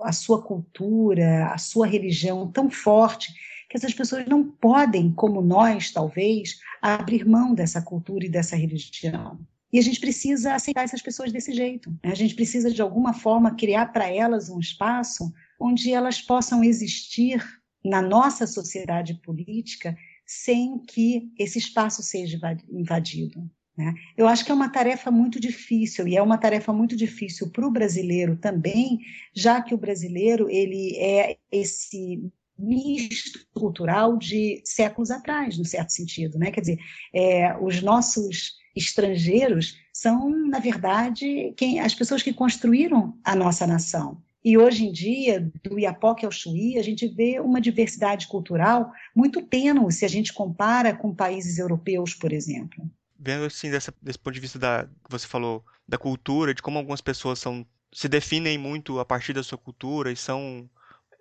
a 0.01 0.11
sua 0.11 0.41
cultura, 0.41 1.47
a 1.53 1.57
sua 1.57 1.85
religião 1.85 2.51
tão 2.51 2.69
forte 2.69 3.31
que 3.69 3.77
essas 3.77 3.93
pessoas 3.93 4.25
não 4.27 4.43
podem, 4.43 5.11
como 5.11 5.41
nós, 5.41 5.91
talvez, 5.91 6.59
abrir 6.81 7.25
mão 7.25 7.53
dessa 7.53 7.81
cultura 7.81 8.25
e 8.25 8.29
dessa 8.29 8.55
religião. 8.55 9.39
E 9.71 9.79
a 9.79 9.81
gente 9.81 9.99
precisa 9.99 10.53
aceitar 10.53 10.83
essas 10.83 11.01
pessoas 11.01 11.31
desse 11.31 11.53
jeito. 11.53 11.89
Né? 12.03 12.11
A 12.11 12.15
gente 12.15 12.35
precisa, 12.35 12.69
de 12.69 12.81
alguma 12.81 13.13
forma, 13.13 13.55
criar 13.55 13.87
para 13.87 14.07
elas 14.07 14.49
um 14.49 14.59
espaço 14.59 15.33
onde 15.59 15.91
elas 15.91 16.21
possam 16.21 16.63
existir 16.63 17.43
na 17.83 18.01
nossa 18.01 18.45
sociedade 18.45 19.15
política 19.15 19.97
sem 20.41 20.79
que 20.79 21.31
esse 21.37 21.59
espaço 21.59 22.01
seja 22.01 22.39
invadido. 22.71 23.49
Né? 23.77 23.93
Eu 24.17 24.27
acho 24.27 24.43
que 24.43 24.51
é 24.51 24.55
uma 24.55 24.69
tarefa 24.69 25.11
muito 25.11 25.39
difícil 25.39 26.07
e 26.07 26.15
é 26.15 26.21
uma 26.21 26.37
tarefa 26.37 26.73
muito 26.73 26.95
difícil 26.95 27.49
para 27.49 27.67
o 27.67 27.71
brasileiro 27.71 28.35
também, 28.35 28.99
já 29.33 29.61
que 29.61 29.73
o 29.73 29.77
brasileiro 29.77 30.49
ele 30.49 30.95
é 30.97 31.37
esse 31.51 32.31
misto 32.57 33.45
cultural 33.53 34.17
de 34.17 34.61
séculos 34.63 35.11
atrás, 35.11 35.57
no 35.57 35.65
certo 35.65 35.89
sentido, 35.89 36.37
né? 36.37 36.51
Quer 36.51 36.61
dizer, 36.61 36.79
é, 37.13 37.57
os 37.57 37.81
nossos 37.81 38.53
estrangeiros 38.75 39.77
são, 39.91 40.29
na 40.29 40.59
verdade, 40.59 41.53
quem, 41.57 41.79
as 41.79 41.95
pessoas 41.95 42.21
que 42.23 42.33
construíram 42.33 43.17
a 43.23 43.35
nossa 43.35 43.65
nação. 43.65 44.21
E 44.43 44.57
hoje 44.57 44.85
em 44.85 44.91
dia, 44.91 45.49
do 45.63 45.79
Iapoque 45.79 46.25
ao 46.25 46.31
Chuí, 46.31 46.77
a 46.77 46.83
gente 46.83 47.07
vê 47.07 47.39
uma 47.39 47.61
diversidade 47.61 48.27
cultural 48.27 48.91
muito 49.15 49.41
tênue 49.41 49.91
se 49.91 50.03
a 50.03 50.07
gente 50.07 50.33
compara 50.33 50.93
com 50.93 51.15
países 51.15 51.59
europeus, 51.59 52.13
por 52.13 52.33
exemplo. 52.33 52.83
Vendo 53.17 53.45
assim, 53.45 53.71
dessa, 53.71 53.93
desse 54.01 54.19
ponto 54.19 54.33
de 54.33 54.41
vista 54.41 54.59
da 54.59 54.85
que 54.85 55.09
você 55.09 55.25
falou 55.25 55.63
da 55.87 55.97
cultura, 55.97 56.53
de 56.53 56.61
como 56.61 56.77
algumas 56.77 56.99
pessoas 56.99 57.39
são 57.39 57.65
se 57.93 58.09
definem 58.09 58.57
muito 58.57 58.99
a 58.99 59.05
partir 59.05 59.33
da 59.33 59.43
sua 59.43 59.57
cultura 59.57 60.11
e 60.11 60.15
são 60.15 60.67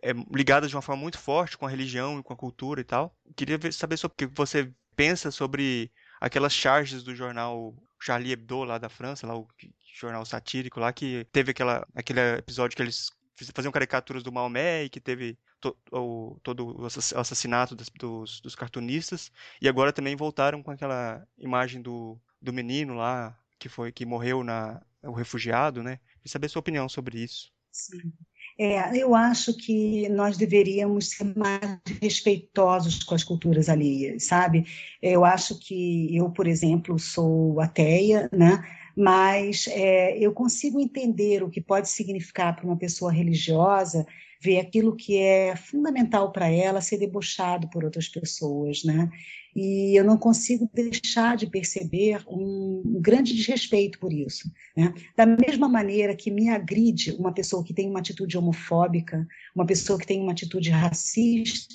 é, 0.02 0.12
ligadas 0.34 0.70
de 0.70 0.76
uma 0.76 0.82
forma 0.82 1.02
muito 1.02 1.18
forte 1.18 1.56
com 1.56 1.66
a 1.66 1.70
religião 1.70 2.18
e 2.18 2.22
com 2.22 2.32
a 2.32 2.36
cultura 2.36 2.80
e 2.80 2.84
tal. 2.84 3.14
Queria 3.36 3.58
saber 3.70 3.98
sobre 3.98 4.14
o 4.14 4.16
que 4.16 4.34
você 4.34 4.72
pensa 4.96 5.30
sobre 5.30 5.90
aquelas 6.20 6.52
charges 6.52 7.02
do 7.02 7.14
jornal 7.14 7.74
Charlie 8.00 8.32
Hebdo 8.32 8.64
lá 8.64 8.78
da 8.78 8.88
França, 8.88 9.26
lá 9.26 9.36
o 9.36 9.46
jornal 9.92 10.24
satírico 10.24 10.80
lá 10.80 10.92
que 10.92 11.26
teve 11.32 11.50
aquela, 11.50 11.86
aquele 11.94 12.20
episódio 12.38 12.76
que 12.76 12.82
eles 12.82 13.10
faziam 13.54 13.72
caricaturas 13.72 14.22
do 14.22 14.32
Maomé 14.32 14.84
e 14.84 14.88
que 14.88 15.00
teve 15.00 15.38
to, 15.60 15.76
o, 15.90 16.38
todo 16.42 16.80
o 16.80 16.86
assassinato 16.86 17.74
dos, 17.74 17.88
dos, 17.90 18.40
dos, 18.40 18.54
cartunistas 18.54 19.30
e 19.60 19.68
agora 19.68 19.92
também 19.92 20.16
voltaram 20.16 20.62
com 20.62 20.70
aquela 20.70 21.26
imagem 21.38 21.82
do, 21.82 22.18
do 22.40 22.52
menino 22.52 22.94
lá 22.94 23.36
que 23.58 23.68
foi 23.68 23.92
que 23.92 24.06
morreu 24.06 24.42
na 24.42 24.80
o 25.04 25.12
refugiado, 25.12 25.82
né? 25.82 25.98
E 26.24 26.28
saber 26.28 26.48
sua 26.48 26.60
opinião 26.60 26.88
sobre 26.88 27.18
isso. 27.18 27.52
Sim. 27.72 28.12
É, 28.58 28.96
eu 28.96 29.14
acho 29.14 29.56
que 29.56 30.08
nós 30.10 30.36
deveríamos 30.36 31.10
ser 31.10 31.36
mais 31.36 31.80
respeitosos 32.00 33.02
com 33.02 33.14
as 33.14 33.24
culturas 33.24 33.68
alheias, 33.68 34.24
sabe? 34.24 34.66
Eu 35.00 35.24
acho 35.24 35.58
que 35.58 36.14
eu, 36.14 36.30
por 36.30 36.46
exemplo, 36.46 36.98
sou 36.98 37.60
ateia, 37.60 38.28
né? 38.30 38.62
Mas 38.96 39.66
é, 39.68 40.18
eu 40.18 40.32
consigo 40.32 40.80
entender 40.80 41.42
o 41.42 41.50
que 41.50 41.60
pode 41.60 41.88
significar 41.88 42.54
para 42.54 42.66
uma 42.66 42.76
pessoa 42.76 43.12
religiosa 43.12 44.06
ver 44.40 44.58
aquilo 44.58 44.96
que 44.96 45.16
é 45.18 45.54
fundamental 45.54 46.32
para 46.32 46.48
ela 46.48 46.80
ser 46.80 46.98
debochado 46.98 47.68
por 47.70 47.84
outras 47.84 48.08
pessoas, 48.08 48.82
né? 48.82 49.08
e 49.54 49.94
eu 49.98 50.04
não 50.04 50.16
consigo 50.16 50.68
deixar 50.72 51.36
de 51.36 51.46
perceber 51.46 52.22
um, 52.26 52.98
grande 53.00 53.34
desrespeito 53.34 53.98
por 53.98 54.12
isso. 54.12 54.50
Né? 54.76 54.94
Da 55.16 55.26
mesma 55.26 55.68
maneira 55.68 56.16
que 56.16 56.30
me 56.30 56.48
agride 56.48 57.12
uma 57.12 57.32
pessoa 57.32 57.62
que 57.62 57.74
tem 57.74 57.88
uma 57.88 58.00
atitude 58.00 58.36
homofóbica, 58.36 59.26
uma 59.54 59.66
pessoa 59.66 59.98
que 59.98 60.06
tem 60.06 60.20
uma 60.20 60.32
atitude 60.32 60.70
racista, 60.70 61.74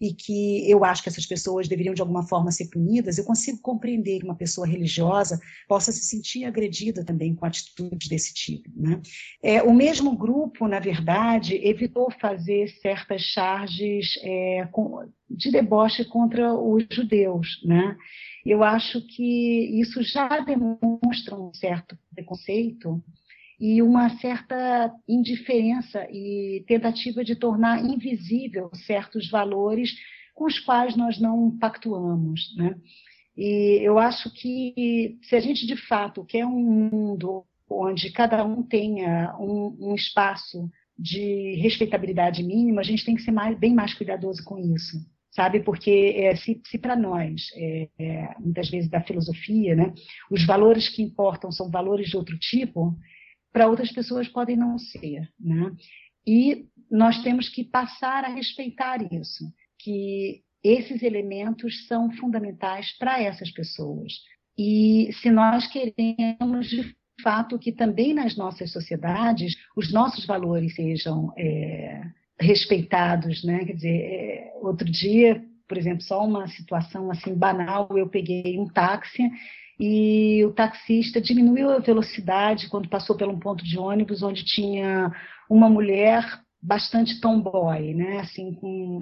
e 0.00 0.14
que 0.14 0.70
eu 0.70 0.84
acho 0.84 1.02
que 1.02 1.08
essas 1.08 1.26
pessoas 1.26 1.68
deveriam 1.68 1.94
de 1.94 2.00
alguma 2.00 2.26
forma 2.26 2.50
ser 2.50 2.68
punidas, 2.70 3.18
eu 3.18 3.24
consigo 3.24 3.60
compreender 3.60 4.18
que 4.18 4.24
uma 4.24 4.36
pessoa 4.36 4.66
religiosa 4.66 5.38
possa 5.68 5.92
se 5.92 6.04
sentir 6.04 6.44
agredida 6.44 7.04
também 7.04 7.34
com 7.34 7.44
atitudes 7.44 8.08
desse 8.08 8.32
tipo. 8.32 8.70
Né? 8.74 9.00
É, 9.42 9.62
o 9.62 9.74
mesmo 9.74 10.16
grupo, 10.16 10.66
na 10.66 10.78
verdade, 10.78 11.54
evitou 11.62 12.10
fazer 12.20 12.68
certas 12.80 13.22
charges 13.22 14.18
é, 14.22 14.68
de 15.28 15.50
deboche 15.50 16.04
contra 16.04 16.54
os 16.54 16.86
judeus. 16.90 17.60
Né? 17.64 17.96
Eu 18.44 18.64
acho 18.64 19.06
que 19.06 19.80
isso 19.80 20.02
já 20.02 20.40
demonstra 20.40 21.34
um 21.34 21.52
certo 21.52 21.98
preconceito 22.14 23.02
e 23.60 23.82
uma 23.82 24.08
certa 24.18 24.90
indiferença 25.06 26.06
e 26.10 26.64
tentativa 26.66 27.22
de 27.22 27.36
tornar 27.36 27.84
invisível 27.84 28.70
certos 28.86 29.28
valores 29.28 29.94
com 30.34 30.46
os 30.46 30.58
quais 30.58 30.96
nós 30.96 31.20
não 31.20 31.58
pactuamos, 31.58 32.56
né? 32.56 32.74
E 33.36 33.80
eu 33.82 33.98
acho 33.98 34.32
que 34.32 35.18
se 35.22 35.36
a 35.36 35.40
gente 35.40 35.66
de 35.66 35.76
fato 35.76 36.24
quer 36.24 36.46
um 36.46 36.90
mundo 36.90 37.44
onde 37.68 38.10
cada 38.10 38.44
um 38.44 38.62
tenha 38.62 39.36
um, 39.38 39.76
um 39.78 39.94
espaço 39.94 40.68
de 40.98 41.54
respeitabilidade 41.60 42.42
mínima, 42.42 42.80
a 42.80 42.84
gente 42.84 43.04
tem 43.04 43.14
que 43.14 43.22
ser 43.22 43.30
mais, 43.30 43.58
bem 43.58 43.74
mais 43.74 43.94
cuidadoso 43.94 44.42
com 44.44 44.58
isso, 44.58 44.98
sabe? 45.30 45.60
Porque 45.60 46.14
é, 46.16 46.34
se, 46.36 46.60
se 46.66 46.78
para 46.78 46.96
nós, 46.96 47.48
é, 47.54 47.88
é, 47.98 48.34
muitas 48.38 48.68
vezes 48.68 48.90
da 48.90 49.00
filosofia, 49.00 49.74
né, 49.76 49.94
os 50.30 50.44
valores 50.44 50.88
que 50.88 51.02
importam 51.02 51.52
são 51.52 51.70
valores 51.70 52.08
de 52.08 52.16
outro 52.16 52.38
tipo, 52.38 52.94
para 53.52 53.68
outras 53.68 53.90
pessoas 53.92 54.28
podem 54.28 54.56
não 54.56 54.78
ser, 54.78 55.28
né? 55.38 55.72
E 56.26 56.66
nós 56.90 57.22
temos 57.22 57.48
que 57.48 57.64
passar 57.64 58.24
a 58.24 58.34
respeitar 58.34 59.00
isso, 59.12 59.44
que 59.78 60.42
esses 60.62 61.02
elementos 61.02 61.86
são 61.86 62.10
fundamentais 62.12 62.96
para 62.98 63.22
essas 63.22 63.50
pessoas. 63.50 64.12
E 64.58 65.10
se 65.14 65.30
nós 65.30 65.66
queremos, 65.66 66.68
de 66.68 66.94
fato, 67.22 67.58
que 67.58 67.72
também 67.72 68.12
nas 68.12 68.36
nossas 68.36 68.70
sociedades 68.70 69.54
os 69.76 69.92
nossos 69.92 70.26
valores 70.26 70.74
sejam 70.74 71.32
é, 71.38 72.02
respeitados, 72.38 73.42
né? 73.44 73.64
Quer 73.64 73.74
dizer, 73.74 74.00
é, 74.00 74.52
outro 74.60 74.90
dia, 74.90 75.42
por 75.66 75.78
exemplo, 75.78 76.02
só 76.02 76.24
uma 76.26 76.46
situação 76.48 77.10
assim 77.10 77.34
banal, 77.34 77.88
eu 77.96 78.08
peguei 78.08 78.58
um 78.58 78.66
táxi 78.66 79.30
e 79.80 80.44
o 80.44 80.52
taxista 80.52 81.22
diminuiu 81.22 81.70
a 81.70 81.78
velocidade 81.78 82.68
quando 82.68 82.90
passou 82.90 83.16
por 83.16 83.26
um 83.26 83.38
ponto 83.38 83.64
de 83.64 83.78
ônibus 83.78 84.22
onde 84.22 84.44
tinha 84.44 85.10
uma 85.48 85.70
mulher 85.70 86.22
bastante 86.62 87.18
tomboy, 87.18 87.94
né? 87.94 88.18
Assim, 88.18 88.52
com... 88.52 89.00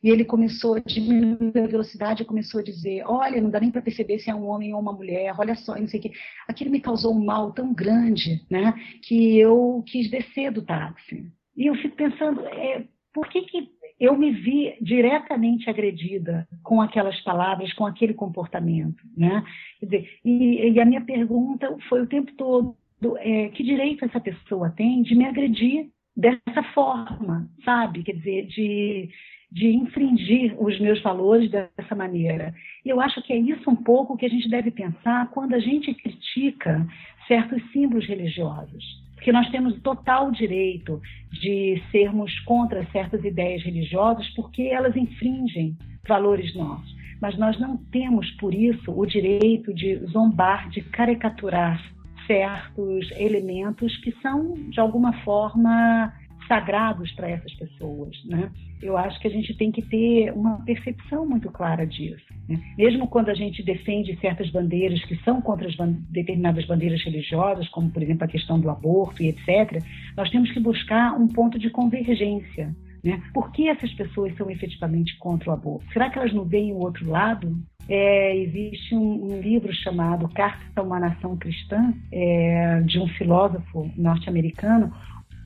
e 0.00 0.08
ele 0.08 0.24
começou 0.24 0.76
a 0.76 0.78
diminuir 0.78 1.58
a 1.58 1.66
velocidade 1.66 2.22
e 2.22 2.26
começou 2.26 2.60
a 2.60 2.62
dizer: 2.62 3.02
Olha, 3.04 3.40
não 3.40 3.50
dá 3.50 3.58
nem 3.58 3.72
para 3.72 3.82
perceber 3.82 4.20
se 4.20 4.30
é 4.30 4.34
um 4.34 4.46
homem 4.46 4.72
ou 4.72 4.80
uma 4.80 4.92
mulher, 4.92 5.34
olha 5.36 5.56
só, 5.56 5.74
não 5.74 5.88
sei 5.88 5.98
o 5.98 6.02
que. 6.04 6.12
Aquilo 6.46 6.70
me 6.70 6.80
causou 6.80 7.12
um 7.12 7.24
mal 7.24 7.52
tão 7.52 7.74
grande, 7.74 8.46
né? 8.48 8.74
Que 9.02 9.36
eu 9.36 9.82
quis 9.88 10.08
descer 10.08 10.52
do 10.52 10.62
táxi. 10.62 11.26
E 11.56 11.66
eu 11.66 11.74
fico 11.74 11.96
pensando: 11.96 12.46
é, 12.46 12.84
por 13.12 13.28
que, 13.28 13.42
que 13.42 13.68
eu 14.02 14.18
me 14.18 14.32
vi 14.32 14.74
diretamente 14.80 15.70
agredida 15.70 16.48
com 16.64 16.80
aquelas 16.80 17.20
palavras, 17.20 17.72
com 17.74 17.86
aquele 17.86 18.12
comportamento, 18.12 19.00
né? 19.16 19.44
Quer 19.78 19.86
dizer, 19.86 20.10
e, 20.24 20.72
e 20.72 20.80
a 20.80 20.84
minha 20.84 21.00
pergunta 21.02 21.72
foi 21.88 22.02
o 22.02 22.08
tempo 22.08 22.32
todo: 22.32 22.74
é, 23.18 23.48
que 23.50 23.62
direito 23.62 24.04
essa 24.04 24.18
pessoa 24.18 24.70
tem 24.70 25.02
de 25.02 25.14
me 25.14 25.24
agredir 25.24 25.88
dessa 26.16 26.64
forma, 26.74 27.48
sabe? 27.64 28.02
Quer 28.02 28.16
dizer, 28.16 28.46
de, 28.48 29.08
de 29.52 29.68
infringir 29.68 30.60
os 30.60 30.80
meus 30.80 31.00
valores 31.00 31.48
dessa 31.48 31.94
maneira. 31.94 32.52
E 32.84 32.88
eu 32.88 33.00
acho 33.00 33.22
que 33.22 33.32
é 33.32 33.38
isso 33.38 33.70
um 33.70 33.76
pouco 33.76 34.16
que 34.16 34.26
a 34.26 34.28
gente 34.28 34.48
deve 34.48 34.72
pensar 34.72 35.30
quando 35.30 35.54
a 35.54 35.60
gente 35.60 35.94
critica 35.94 36.84
certos 37.28 37.62
símbolos 37.70 38.04
religiosos. 38.04 38.84
Porque 39.22 39.30
nós 39.30 39.48
temos 39.50 39.80
total 39.82 40.32
direito 40.32 41.00
de 41.30 41.80
sermos 41.92 42.36
contra 42.40 42.84
certas 42.90 43.22
ideias 43.24 43.62
religiosas 43.62 44.28
porque 44.34 44.62
elas 44.62 44.96
infringem 44.96 45.78
valores 46.08 46.52
nossos. 46.56 46.92
Mas 47.20 47.38
nós 47.38 47.56
não 47.60 47.76
temos, 47.76 48.28
por 48.32 48.52
isso, 48.52 48.90
o 48.90 49.06
direito 49.06 49.72
de 49.72 49.94
zombar, 50.06 50.68
de 50.70 50.80
caricaturar 50.82 51.80
certos 52.26 53.12
elementos 53.12 53.96
que 53.98 54.10
são, 54.20 54.54
de 54.70 54.80
alguma 54.80 55.12
forma, 55.22 56.12
sagrados 56.48 57.12
para 57.12 57.30
essas 57.30 57.54
pessoas. 57.54 58.16
Né? 58.24 58.50
Eu 58.82 58.96
acho 58.96 59.20
que 59.20 59.28
a 59.28 59.30
gente 59.30 59.54
tem 59.56 59.70
que 59.70 59.80
ter 59.80 60.32
uma 60.32 60.62
percepção 60.64 61.24
muito 61.24 61.50
clara 61.50 61.86
disso. 61.86 62.24
Né? 62.48 62.58
Mesmo 62.76 63.06
quando 63.06 63.28
a 63.28 63.34
gente 63.34 63.62
defende 63.62 64.18
certas 64.20 64.50
bandeiras 64.50 65.02
que 65.04 65.16
são 65.22 65.40
contra 65.40 65.68
as 65.68 65.76
determinadas 66.10 66.66
bandeiras 66.66 67.02
religiosas, 67.04 67.68
como, 67.68 67.90
por 67.90 68.02
exemplo, 68.02 68.24
a 68.24 68.28
questão 68.28 68.58
do 68.58 68.68
aborto 68.68 69.22
e 69.22 69.28
etc., 69.28 69.82
nós 70.16 70.28
temos 70.30 70.50
que 70.50 70.58
buscar 70.60 71.14
um 71.14 71.28
ponto 71.28 71.58
de 71.58 71.70
convergência. 71.70 72.74
Né? 73.04 73.20
Por 73.34 73.50
que 73.50 73.68
essas 73.68 73.92
pessoas 73.94 74.36
são 74.36 74.50
efetivamente 74.50 75.16
contra 75.18 75.50
o 75.50 75.52
aborto? 75.52 75.92
Será 75.92 76.08
que 76.08 76.18
elas 76.18 76.32
não 76.32 76.44
veem 76.44 76.72
o 76.72 76.78
outro 76.78 77.08
lado? 77.08 77.56
É, 77.88 78.36
existe 78.36 78.94
um, 78.94 79.24
um, 79.24 79.40
livro 79.40 79.72
chamado 79.72 80.28
Carta 80.28 80.62
a 80.76 80.82
uma 80.82 81.00
Nação 81.00 81.36
Cristã, 81.36 81.92
é, 82.12 82.80
de 82.82 83.00
um 83.00 83.08
filósofo 83.08 83.90
norte-americano, 83.96 84.92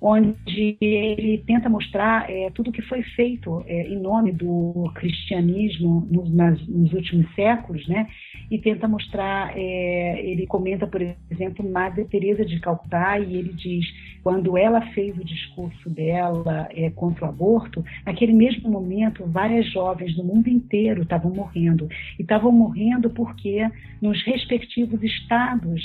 onde 0.00 0.76
ele 0.80 1.42
tenta 1.46 1.68
mostrar 1.68 2.30
é, 2.30 2.50
tudo 2.50 2.70
o 2.70 2.72
que 2.72 2.82
foi 2.82 3.02
feito 3.02 3.62
é, 3.66 3.88
em 3.88 3.98
nome 3.98 4.32
do 4.32 4.90
cristianismo 4.94 6.06
nos, 6.10 6.32
nas, 6.32 6.66
nos, 6.68 6.92
últimos 6.92 7.32
séculos, 7.34 7.86
né? 7.88 8.06
E 8.50 8.58
tenta 8.58 8.86
mostrar, 8.86 9.52
é, 9.56 10.20
ele 10.22 10.46
comenta, 10.46 10.86
por 10.86 11.00
exemplo, 11.30 11.68
Madre 11.68 12.04
Teresa 12.04 12.44
de 12.44 12.60
Calcutá 12.60 13.18
e 13.18 13.36
ele 13.36 13.52
diz, 13.52 13.86
quando 14.22 14.56
ela 14.56 14.80
fez 14.92 15.16
o 15.16 15.24
discurso 15.24 15.88
dela 15.90 16.68
é, 16.72 16.90
contra 16.90 17.26
o 17.26 17.28
aborto, 17.28 17.84
naquele 18.04 18.32
mesmo 18.32 18.70
momento, 18.70 19.26
várias 19.26 19.70
jovens 19.72 20.14
do 20.14 20.24
mundo 20.24 20.48
inteiro 20.48 21.02
estavam 21.02 21.32
morrendo 21.32 21.88
e 22.18 22.22
estavam 22.22 22.52
morrendo 22.52 23.10
porque 23.10 23.68
nos 24.00 24.22
respectivos 24.24 25.02
estados 25.02 25.82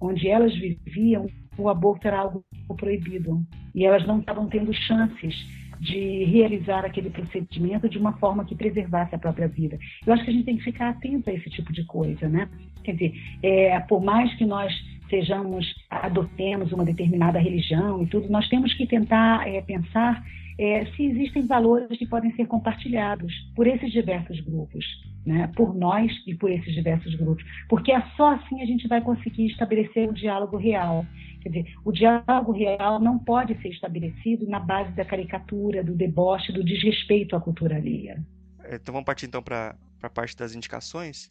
onde 0.00 0.28
elas 0.28 0.54
viviam 0.54 1.26
o 1.58 1.68
aborto 1.68 2.06
era 2.06 2.18
algo 2.18 2.44
proibido 2.76 3.42
e 3.74 3.84
elas 3.84 4.06
não 4.06 4.20
estavam 4.20 4.48
tendo 4.48 4.72
chances 4.72 5.34
de 5.80 6.24
realizar 6.24 6.84
aquele 6.84 7.10
procedimento 7.10 7.88
de 7.88 7.98
uma 7.98 8.12
forma 8.14 8.44
que 8.44 8.54
preservasse 8.54 9.14
a 9.14 9.18
própria 9.18 9.48
vida. 9.48 9.78
Eu 10.06 10.12
acho 10.12 10.24
que 10.24 10.30
a 10.30 10.32
gente 10.32 10.44
tem 10.44 10.56
que 10.56 10.64
ficar 10.64 10.90
atento 10.90 11.28
a 11.28 11.32
esse 11.32 11.50
tipo 11.50 11.72
de 11.72 11.84
coisa, 11.84 12.28
né? 12.28 12.48
Quer 12.82 12.92
dizer, 12.92 13.14
é, 13.42 13.80
por 13.80 14.02
mais 14.02 14.32
que 14.36 14.46
nós 14.46 14.72
sejamos, 15.10 15.66
adotemos 15.90 16.72
uma 16.72 16.84
determinada 16.84 17.38
religião 17.38 18.02
e 18.02 18.06
tudo, 18.06 18.30
nós 18.30 18.48
temos 18.48 18.72
que 18.74 18.86
tentar 18.86 19.46
é, 19.46 19.60
pensar 19.60 20.24
é, 20.58 20.86
se 20.86 21.04
existem 21.04 21.46
valores 21.46 21.98
que 21.98 22.06
podem 22.06 22.34
ser 22.34 22.46
compartilhados 22.46 23.32
por 23.54 23.66
esses 23.66 23.92
diversos 23.92 24.40
grupos, 24.40 24.84
né? 25.24 25.50
por 25.56 25.74
nós 25.74 26.10
e 26.26 26.34
por 26.34 26.50
esses 26.50 26.72
diversos 26.74 27.14
grupos, 27.14 27.44
porque 27.68 27.92
é 27.92 28.00
só 28.16 28.34
assim 28.34 28.60
a 28.62 28.66
gente 28.66 28.86
vai 28.88 29.00
conseguir 29.00 29.46
estabelecer 29.46 30.08
um 30.08 30.12
diálogo 30.12 30.56
real. 30.56 31.04
Quer 31.40 31.48
dizer, 31.50 31.74
o 31.84 31.92
diálogo 31.92 32.52
real 32.52 32.98
não 32.98 33.18
pode 33.18 33.60
ser 33.60 33.68
estabelecido 33.68 34.46
na 34.46 34.58
base 34.58 34.92
da 34.92 35.04
caricatura, 35.04 35.84
do 35.84 35.94
deboche, 35.94 36.52
do 36.52 36.64
desrespeito 36.64 37.36
à 37.36 37.40
cultura 37.40 37.76
alheia. 37.76 38.22
Então 38.72 38.92
vamos 38.92 39.04
partir 39.04 39.26
então 39.26 39.42
para 39.42 39.76
a 40.02 40.10
parte 40.10 40.36
das 40.36 40.54
indicações. 40.54 41.30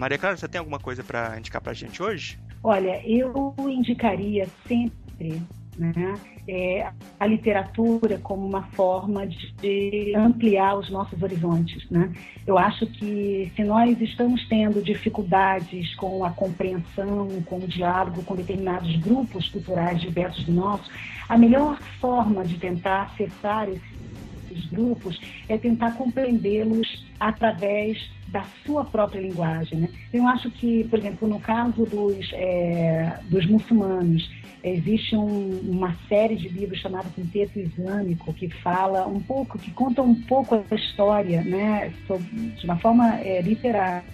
Maria 0.00 0.16
Clara, 0.16 0.34
você 0.34 0.48
tem 0.48 0.58
alguma 0.58 0.78
coisa 0.78 1.04
para 1.04 1.38
indicar 1.38 1.60
para 1.60 1.72
a 1.72 1.74
gente 1.74 2.02
hoje? 2.02 2.38
Olha, 2.62 3.06
eu 3.06 3.54
indicaria 3.58 4.48
sempre 4.66 5.42
né, 5.78 6.14
é, 6.48 6.90
a 7.18 7.26
literatura 7.26 8.18
como 8.18 8.46
uma 8.46 8.62
forma 8.62 9.26
de 9.26 10.14
ampliar 10.16 10.76
os 10.76 10.90
nossos 10.90 11.22
horizontes. 11.22 11.88
Né? 11.90 12.12
Eu 12.46 12.58
acho 12.58 12.86
que 12.86 13.50
se 13.54 13.64
nós 13.64 14.00
estamos 14.00 14.46
tendo 14.48 14.82
dificuldades 14.82 15.94
com 15.94 16.24
a 16.24 16.30
compreensão, 16.30 17.28
com 17.46 17.58
o 17.58 17.66
diálogo 17.66 18.22
com 18.24 18.34
determinados 18.34 18.94
grupos 18.96 19.48
culturais 19.48 20.00
diversos 20.00 20.44
do 20.44 20.52
nosso, 20.52 20.90
a 21.28 21.38
melhor 21.38 21.78
forma 22.00 22.44
de 22.44 22.58
tentar 22.58 23.02
acessar 23.02 23.68
esses 23.68 24.66
grupos 24.66 25.20
é 25.48 25.56
tentar 25.56 25.92
compreendê-los 25.92 27.06
através 27.18 28.10
da 28.28 28.44
sua 28.64 28.84
própria 28.84 29.20
linguagem. 29.20 29.80
Né? 29.80 29.88
Eu 30.12 30.26
acho 30.26 30.50
que, 30.50 30.84
por 30.84 30.98
exemplo, 30.98 31.28
no 31.28 31.40
caso 31.40 31.84
dos, 31.84 32.30
é, 32.32 33.18
dos 33.28 33.46
muçulmanos, 33.46 34.28
existe 34.62 35.16
um, 35.16 35.60
uma 35.60 35.96
série 36.08 36.36
de 36.36 36.48
livros 36.48 36.80
chamado 36.80 37.10
Quinteto 37.14 37.58
Islâmico 37.58 38.32
que 38.34 38.48
fala 38.48 39.06
um 39.06 39.20
pouco, 39.20 39.58
que 39.58 39.70
conta 39.70 40.02
um 40.02 40.14
pouco 40.14 40.54
a 40.54 40.74
história, 40.74 41.42
né, 41.42 41.92
sobre, 42.06 42.24
de 42.26 42.64
uma 42.64 42.76
forma 42.76 43.18
é, 43.20 43.40
literária, 43.40 44.04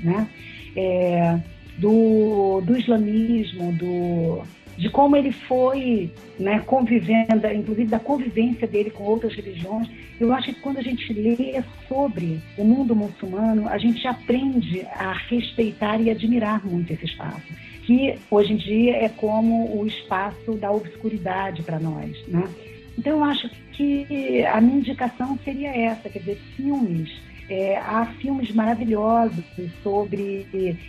né, 0.00 0.28
é, 0.76 1.40
do, 1.78 2.60
do 2.60 2.76
islamismo, 2.76 3.72
do, 3.72 4.42
de 4.76 4.88
como 4.90 5.16
ele 5.16 5.32
foi 5.32 6.12
né, 6.38 6.60
convivendo, 6.60 7.46
inclusive 7.46 7.88
da 7.88 7.98
convivência 7.98 8.66
dele 8.66 8.90
com 8.90 9.04
outras 9.04 9.34
religiões. 9.34 9.88
Eu 10.18 10.32
acho 10.32 10.54
que 10.54 10.60
quando 10.60 10.78
a 10.78 10.82
gente 10.82 11.12
lê 11.12 11.62
sobre 11.88 12.40
o 12.56 12.64
mundo 12.64 12.94
muçulmano, 12.94 13.68
a 13.68 13.78
gente 13.78 14.06
aprende 14.06 14.82
a 14.94 15.12
respeitar 15.12 16.00
e 16.00 16.10
admirar 16.10 16.64
muito 16.64 16.92
esse 16.92 17.06
espaço, 17.06 17.52
que 17.86 18.18
hoje 18.30 18.52
em 18.52 18.56
dia 18.56 18.96
é 18.96 19.08
como 19.08 19.78
o 19.78 19.86
espaço 19.86 20.52
da 20.54 20.70
obscuridade 20.70 21.62
para 21.62 21.78
nós. 21.78 22.26
Né? 22.28 22.48
Então, 22.98 23.18
eu 23.18 23.24
acho 23.24 23.50
que 23.72 24.44
a 24.44 24.60
minha 24.60 24.78
indicação 24.78 25.38
seria 25.44 25.70
essa, 25.70 26.08
quer 26.08 26.20
dizer, 26.20 26.38
filmes 26.56 27.10
é, 27.48 27.76
há 27.76 28.06
filmes 28.20 28.50
maravilhosos 28.52 29.44
sobre 29.82 30.46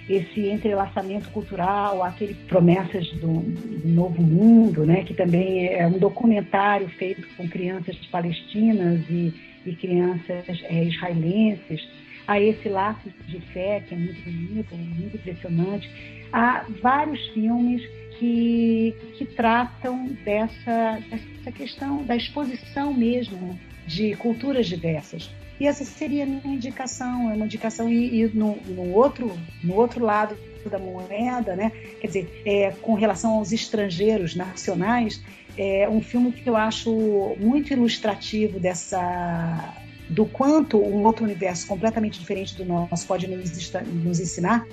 esse 0.09 0.47
entrelaçamento 0.47 1.29
cultural, 1.31 2.01
aquele 2.01 2.33
Promessas 2.33 3.07
do, 3.13 3.41
do, 3.41 3.87
Novo 3.89 4.21
Mundo, 4.21 4.85
né, 4.85 5.03
que 5.03 5.13
também 5.13 5.67
é 5.67 5.85
um 5.85 5.97
documentário 5.97 6.87
feito 6.89 7.27
com 7.35 7.47
crianças 7.47 7.97
palestinas 8.09 9.01
e, 9.09 9.33
e 9.65 9.75
crianças 9.75 10.45
é, 10.63 10.85
israelenses. 10.85 11.85
Há 12.27 12.39
esse 12.39 12.69
Laços 12.69 13.11
de 13.27 13.39
Fé, 13.53 13.83
que 13.87 13.93
é 13.93 13.97
muito 13.97 14.23
bonito, 14.23 14.75
muito 14.75 15.17
impressionante. 15.17 15.89
Há 16.37 16.65
vários 16.81 17.29
filmes 17.29 17.81
que, 18.19 18.93
que 19.17 19.23
tratam 19.23 20.07
dessa, 20.25 20.99
dessa 21.09 21.51
questão 21.53 22.03
da 22.03 22.13
exposição 22.13 22.93
mesmo 22.93 23.57
de 23.87 24.17
culturas 24.17 24.67
diversas. 24.67 25.31
E 25.61 25.65
essa 25.65 25.85
seria 25.85 26.23
a 26.23 26.25
minha 26.25 26.53
indicação, 26.53 27.31
é 27.31 27.35
uma 27.35 27.45
indicação 27.45 27.87
e, 27.87 28.21
e 28.21 28.27
no, 28.33 28.57
no, 28.67 28.91
outro, 28.91 29.31
no 29.63 29.75
outro 29.75 30.03
lado 30.03 30.37
da 30.69 30.77
moeda, 30.77 31.55
né? 31.55 31.71
Quer 32.01 32.07
dizer, 32.07 32.41
é, 32.45 32.71
com 32.81 32.95
relação 32.95 33.35
aos 33.35 33.53
estrangeiros 33.53 34.35
nacionais, 34.35 35.23
é 35.57 35.87
um 35.87 36.01
filme 36.01 36.33
que 36.33 36.49
eu 36.49 36.57
acho 36.57 37.37
muito 37.39 37.71
ilustrativo 37.71 38.59
dessa 38.59 39.73
do 40.09 40.25
quanto 40.25 40.77
um 40.77 41.03
outro 41.03 41.23
universo 41.23 41.67
completamente 41.67 42.19
diferente 42.19 42.55
do 42.55 42.65
nosso 42.65 43.07
pode 43.07 43.27
nos, 43.27 44.19
ensinar 44.19 44.65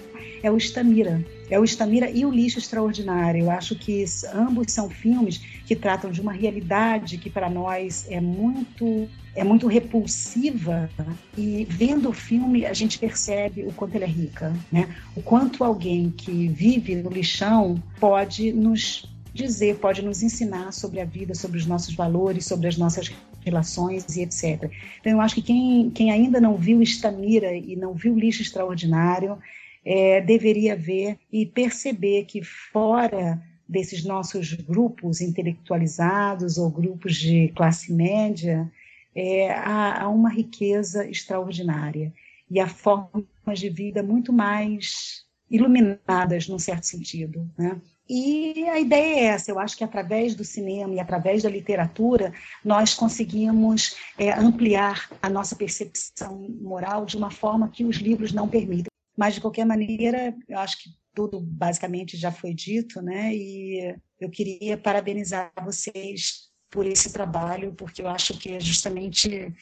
é 0.42 0.50
o 0.50 0.56
Estamira. 0.56 1.24
É 1.48 1.58
o 1.58 1.64
Estamira 1.64 2.10
e 2.10 2.24
o 2.24 2.30
Lixo 2.30 2.58
Extraordinário. 2.58 3.44
Eu 3.44 3.50
acho 3.50 3.76
que 3.76 4.04
ambos 4.34 4.72
são 4.72 4.90
filmes 4.90 5.38
que 5.66 5.76
tratam 5.76 6.10
de 6.10 6.20
uma 6.20 6.32
realidade 6.32 7.16
que 7.16 7.30
para 7.30 7.48
nós 7.48 8.06
é 8.10 8.20
muito 8.20 9.08
é 9.34 9.42
muito 9.42 9.66
repulsiva 9.66 10.90
e 11.38 11.66
vendo 11.70 12.10
o 12.10 12.12
filme 12.12 12.66
a 12.66 12.74
gente 12.74 12.98
percebe 12.98 13.64
o 13.64 13.72
quanto 13.72 13.94
ela 13.94 14.04
é 14.04 14.08
rica, 14.08 14.54
né? 14.70 14.94
O 15.16 15.22
quanto 15.22 15.64
alguém 15.64 16.10
que 16.10 16.48
vive 16.48 16.96
no 16.96 17.08
lixão 17.08 17.82
pode 17.98 18.52
nos 18.52 19.10
dizer, 19.32 19.76
pode 19.78 20.02
nos 20.02 20.22
ensinar 20.22 20.72
sobre 20.72 21.00
a 21.00 21.04
vida, 21.04 21.34
sobre 21.34 21.58
os 21.58 21.66
nossos 21.66 21.94
valores, 21.94 22.46
sobre 22.46 22.68
as 22.68 22.76
nossas 22.76 23.10
relações 23.44 24.16
e 24.16 24.22
etc. 24.22 24.70
Então, 25.00 25.12
eu 25.12 25.20
acho 25.20 25.36
que 25.36 25.42
quem, 25.42 25.90
quem 25.90 26.10
ainda 26.10 26.40
não 26.40 26.56
viu 26.56 26.82
Estamira 26.82 27.54
e 27.54 27.74
não 27.76 27.94
viu 27.94 28.14
Lixo 28.14 28.42
Extraordinário, 28.42 29.38
é, 29.84 30.20
deveria 30.20 30.76
ver 30.76 31.18
e 31.32 31.44
perceber 31.44 32.24
que 32.24 32.42
fora 32.42 33.42
desses 33.68 34.04
nossos 34.04 34.52
grupos 34.52 35.20
intelectualizados 35.20 36.58
ou 36.58 36.70
grupos 36.70 37.16
de 37.16 37.48
classe 37.48 37.92
média, 37.92 38.70
é, 39.14 39.50
há, 39.50 40.02
há 40.02 40.08
uma 40.08 40.30
riqueza 40.30 41.08
extraordinária 41.08 42.12
e 42.50 42.60
há 42.60 42.68
formas 42.68 43.24
de 43.56 43.70
vida 43.70 44.02
muito 44.02 44.32
mais 44.32 45.24
iluminadas, 45.50 46.48
num 46.48 46.58
certo 46.58 46.84
sentido. 46.84 47.50
Né? 47.58 47.80
E 48.08 48.68
a 48.68 48.78
ideia 48.78 49.20
é 49.20 49.24
essa: 49.26 49.50
eu 49.50 49.58
acho 49.58 49.76
que 49.76 49.84
através 49.84 50.34
do 50.34 50.44
cinema 50.44 50.94
e 50.94 51.00
através 51.00 51.42
da 51.42 51.48
literatura, 51.48 52.32
nós 52.64 52.94
conseguimos 52.94 53.96
é, 54.18 54.32
ampliar 54.32 55.10
a 55.20 55.30
nossa 55.30 55.56
percepção 55.56 56.48
moral 56.60 57.06
de 57.06 57.16
uma 57.16 57.30
forma 57.30 57.68
que 57.68 57.84
os 57.84 57.96
livros 57.96 58.32
não 58.32 58.48
permitem. 58.48 58.90
Mas, 59.16 59.34
de 59.34 59.40
qualquer 59.40 59.64
maneira, 59.64 60.34
eu 60.48 60.58
acho 60.58 60.82
que 60.82 60.90
tudo 61.14 61.40
basicamente 61.40 62.16
já 62.16 62.32
foi 62.32 62.54
dito, 62.54 63.02
né? 63.02 63.34
E 63.34 63.94
eu 64.18 64.30
queria 64.30 64.76
parabenizar 64.78 65.52
vocês 65.62 66.50
por 66.70 66.86
esse 66.86 67.12
trabalho, 67.12 67.74
porque 67.74 68.00
eu 68.00 68.08
acho 68.08 68.38
que 68.38 68.52
é 68.52 68.60
justamente 68.60 69.54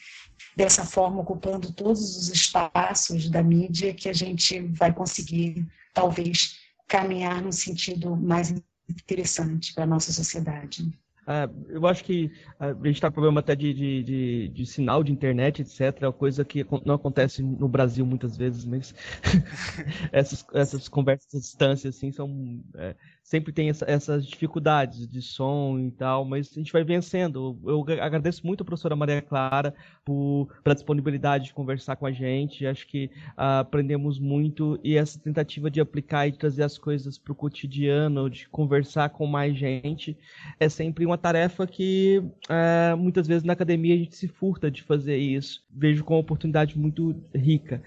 dessa 0.55 0.85
forma, 0.85 1.21
ocupando 1.21 1.73
todos 1.73 2.15
os 2.15 2.29
espaços 2.29 3.29
da 3.29 3.43
mídia, 3.43 3.93
que 3.93 4.07
a 4.07 4.13
gente 4.13 4.59
vai 4.59 4.93
conseguir, 4.93 5.67
talvez, 5.93 6.60
caminhar 6.91 7.41
num 7.41 7.53
sentido 7.53 8.17
mais 8.17 8.53
interessante 8.89 9.73
para 9.73 9.85
a 9.85 9.87
nossa 9.87 10.11
sociedade. 10.11 10.91
É, 11.25 11.49
eu 11.69 11.87
acho 11.87 12.03
que 12.03 12.29
a 12.59 12.73
gente 12.73 12.95
está 12.95 13.07
com 13.07 13.13
problema 13.13 13.39
até 13.39 13.55
de, 13.55 13.73
de, 13.73 14.03
de, 14.03 14.47
de, 14.49 14.65
sinal 14.65 15.01
de 15.01 15.11
internet, 15.11 15.61
etc. 15.61 16.01
É 16.01 16.11
coisa 16.11 16.43
que 16.43 16.65
não 16.85 16.95
acontece 16.95 17.41
no 17.41 17.69
Brasil 17.69 18.05
muitas 18.05 18.35
vezes, 18.35 18.65
mas 18.65 18.93
essas, 20.11 20.45
essas 20.53 20.89
conversas 20.89 21.33
à 21.33 21.37
distância 21.37 21.89
assim, 21.89 22.11
são, 22.11 22.61
é, 22.75 22.95
sempre 23.23 23.53
tem 23.53 23.69
essa, 23.69 23.85
essas 23.87 24.25
dificuldades 24.25 25.07
de 25.07 25.21
som 25.21 25.79
e 25.79 25.91
tal, 25.91 26.25
mas 26.25 26.51
a 26.51 26.59
gente 26.59 26.73
vai 26.73 26.83
vencendo. 26.83 27.59
Eu 27.65 27.85
agradeço 28.01 28.45
muito 28.45 28.61
a 28.61 28.65
professora 28.65 28.95
Maria 28.95 29.21
Clara 29.21 29.73
por, 30.03 30.49
pela 30.63 30.75
disponibilidade 30.75 31.45
de 31.45 31.53
conversar 31.53 31.95
com 31.95 32.05
a 32.05 32.11
gente. 32.11 32.65
Acho 32.65 32.85
que 32.87 33.05
uh, 33.37 33.61
aprendemos 33.61 34.19
muito 34.19 34.79
e 34.83 34.97
essa 34.97 35.19
tentativa 35.19 35.71
de 35.71 35.79
aplicar 35.79 36.27
e 36.27 36.33
trazer 36.33 36.63
as 36.63 36.77
coisas 36.77 37.17
para 37.17 37.31
o 37.31 37.35
cotidiano, 37.35 38.29
de 38.29 38.49
conversar 38.49 39.09
com 39.09 39.25
mais 39.25 39.57
gente, 39.57 40.17
é 40.59 40.67
sempre 40.67 41.05
uma 41.05 41.17
tarefa 41.17 41.65
que 41.65 42.21
uh, 42.49 42.97
muitas 42.97 43.27
vezes 43.27 43.43
na 43.43 43.53
academia 43.53 43.95
a 43.95 43.97
gente 43.97 44.15
se 44.15 44.27
furta 44.27 44.69
de 44.69 44.83
fazer 44.83 45.17
isso. 45.17 45.63
Vejo 45.69 46.03
como 46.03 46.17
uma 46.17 46.23
oportunidade 46.23 46.77
muito 46.77 47.15
rica. 47.33 47.81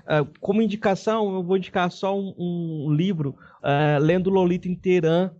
Uh, 0.00 0.26
como 0.40 0.62
indicação, 0.62 1.34
eu 1.34 1.42
vou 1.42 1.56
indicar 1.56 1.90
só 1.90 2.18
um, 2.18 2.34
um 2.36 2.92
livro, 2.92 3.36
uh, 3.62 4.00
lendo 4.00 4.30
Lolita 4.30 4.68
em 4.68 4.74
Teherã, 4.74 5.30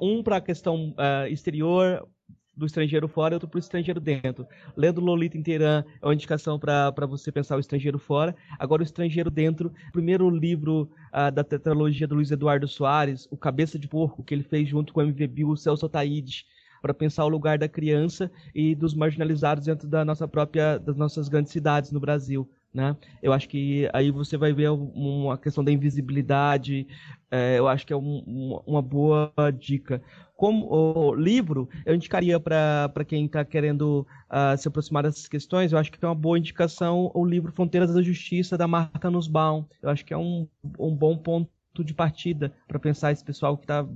um 0.00 0.22
para 0.22 0.36
a 0.36 0.40
questão 0.40 0.90
uh, 0.90 1.26
exterior 1.28 2.06
do 2.54 2.66
estrangeiro 2.66 3.08
fora 3.08 3.34
e 3.34 3.36
outro 3.36 3.48
para 3.48 3.56
o 3.56 3.60
estrangeiro 3.60 4.00
dentro. 4.00 4.46
Lendo 4.76 5.00
Lolita 5.00 5.38
em 5.38 5.42
Teherã 5.42 5.84
é 6.00 6.06
uma 6.06 6.14
indicação 6.14 6.58
para 6.58 7.06
você 7.06 7.32
pensar 7.32 7.56
o 7.56 7.60
estrangeiro 7.60 7.98
fora. 7.98 8.36
Agora, 8.58 8.82
o 8.82 8.84
estrangeiro 8.84 9.30
dentro, 9.30 9.72
primeiro 9.90 10.28
livro 10.28 10.90
da 11.32 11.42
tetralogia 11.42 12.06
do 12.06 12.14
Luiz 12.14 12.30
Eduardo 12.30 12.68
Soares, 12.68 13.26
O 13.30 13.38
Cabeça 13.38 13.78
de 13.78 13.88
Porco, 13.88 14.22
que 14.22 14.34
ele 14.34 14.42
fez 14.42 14.68
junto 14.68 14.92
com 14.92 15.00
o 15.00 15.02
MV 15.02 15.44
o 15.44 15.56
Celso 15.56 15.88
Taíde, 15.88 16.44
para 16.82 16.92
pensar 16.92 17.24
o 17.24 17.28
lugar 17.28 17.56
da 17.56 17.68
criança 17.68 18.30
e 18.52 18.74
dos 18.74 18.92
marginalizados 18.92 19.64
dentro 19.64 19.88
da 19.88 20.04
nossa 20.04 20.26
própria, 20.26 20.78
das 20.78 20.96
nossas 20.96 21.28
grandes 21.28 21.52
cidades 21.52 21.92
no 21.92 22.00
Brasil. 22.00 22.46
Né? 22.72 22.96
Eu 23.22 23.34
acho 23.34 23.48
que 23.48 23.88
aí 23.92 24.10
você 24.10 24.36
vai 24.38 24.52
ver 24.52 24.70
uma 24.70 25.36
questão 25.36 25.62
da 25.62 25.70
invisibilidade, 25.70 26.86
é, 27.30 27.58
eu 27.58 27.68
acho 27.68 27.86
que 27.86 27.92
é 27.92 27.96
um, 27.96 28.62
uma 28.66 28.80
boa 28.80 29.32
dica. 29.58 30.02
Como 30.34 31.14
livro, 31.14 31.68
eu 31.84 31.94
indicaria 31.94 32.40
para 32.40 33.04
quem 33.06 33.26
está 33.26 33.44
querendo 33.44 34.06
uh, 34.30 34.56
se 34.56 34.66
aproximar 34.66 35.02
dessas 35.02 35.28
questões, 35.28 35.70
eu 35.70 35.78
acho 35.78 35.92
que 35.92 36.04
é 36.04 36.08
uma 36.08 36.14
boa 36.14 36.38
indicação 36.38 37.10
o 37.14 37.24
livro 37.24 37.52
Fronteiras 37.52 37.94
da 37.94 38.02
Justiça, 38.02 38.58
da 38.58 38.66
Marta 38.66 39.10
Nussbaum. 39.10 39.64
Eu 39.80 39.90
acho 39.90 40.04
que 40.04 40.12
é 40.12 40.16
um, 40.16 40.48
um 40.78 40.96
bom 40.96 41.16
ponto 41.16 41.48
de 41.78 41.94
partida 41.94 42.52
para 42.66 42.78
pensar 42.78 43.12
esse 43.12 43.24
pessoal 43.24 43.56
que 43.56 43.64
está. 43.64 43.86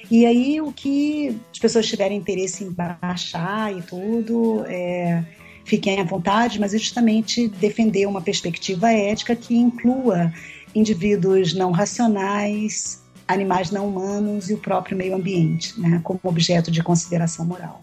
E 0.09 0.25
aí 0.25 0.61
o 0.61 0.71
que 0.71 1.37
as 1.51 1.59
pessoas 1.59 1.85
tiverem 1.87 2.17
interesse 2.17 2.63
em 2.63 2.71
baixar 2.71 3.75
e 3.75 3.81
tudo, 3.83 4.65
é, 4.67 5.23
fiquem 5.65 5.99
à 5.99 6.03
vontade, 6.03 6.59
mas 6.59 6.73
é 6.73 6.79
justamente 6.79 7.47
defender 7.47 8.07
uma 8.07 8.21
perspectiva 8.21 8.91
ética 8.91 9.35
que 9.35 9.55
inclua 9.55 10.33
indivíduos 10.77 11.53
não 11.53 11.71
racionais, 11.71 13.01
animais 13.27 13.71
não 13.71 13.87
humanos 13.87 14.49
e 14.49 14.53
o 14.53 14.57
próprio 14.57 14.95
meio 14.95 15.15
ambiente, 15.15 15.79
né, 15.79 15.99
como 16.03 16.19
objeto 16.23 16.71
de 16.71 16.81
consideração 16.81 17.45
moral. 17.45 17.81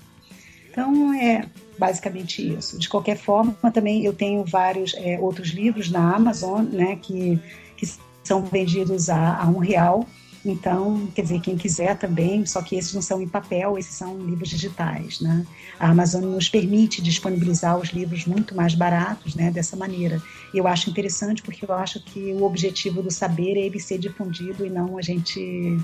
Então, 0.70 1.12
é 1.14 1.44
basicamente 1.78 2.56
isso. 2.56 2.78
De 2.78 2.88
qualquer 2.88 3.16
forma, 3.16 3.54
também 3.72 4.04
eu 4.04 4.12
tenho 4.12 4.44
vários 4.44 4.94
é, 4.94 5.18
outros 5.20 5.50
livros 5.50 5.90
na 5.90 6.14
Amazon, 6.14 6.64
né, 6.64 6.96
que, 6.96 7.38
que 7.76 7.88
são 8.24 8.42
vendidos 8.42 9.08
a, 9.08 9.42
a 9.42 9.46
um 9.46 9.58
real. 9.58 10.06
Então, 10.44 11.06
quer 11.14 11.22
dizer, 11.22 11.40
quem 11.40 11.56
quiser 11.56 11.96
também, 11.96 12.44
só 12.44 12.60
que 12.60 12.76
esses 12.76 12.92
não 12.92 13.00
são 13.00 13.22
em 13.22 13.28
papel, 13.28 13.78
esses 13.78 13.94
são 13.94 14.18
livros 14.18 14.50
digitais, 14.50 15.20
né? 15.20 15.46
A 15.78 15.88
Amazon 15.88 16.22
nos 16.22 16.50
permite 16.50 17.00
disponibilizar 17.00 17.78
os 17.78 17.88
livros 17.88 18.26
muito 18.26 18.54
mais 18.54 18.74
baratos, 18.74 19.34
né, 19.34 19.50
dessa 19.50 19.74
maneira. 19.74 20.20
E 20.52 20.58
eu 20.58 20.68
acho 20.68 20.90
interessante 20.90 21.42
porque 21.42 21.64
eu 21.64 21.72
acho 21.74 21.98
que 22.04 22.32
o 22.32 22.42
objetivo 22.42 23.02
do 23.02 23.10
saber 23.10 23.56
é 23.56 23.60
ele 23.60 23.80
ser 23.80 23.98
difundido 23.98 24.66
e 24.66 24.70
não 24.70 24.98
a 24.98 25.02
gente 25.02 25.78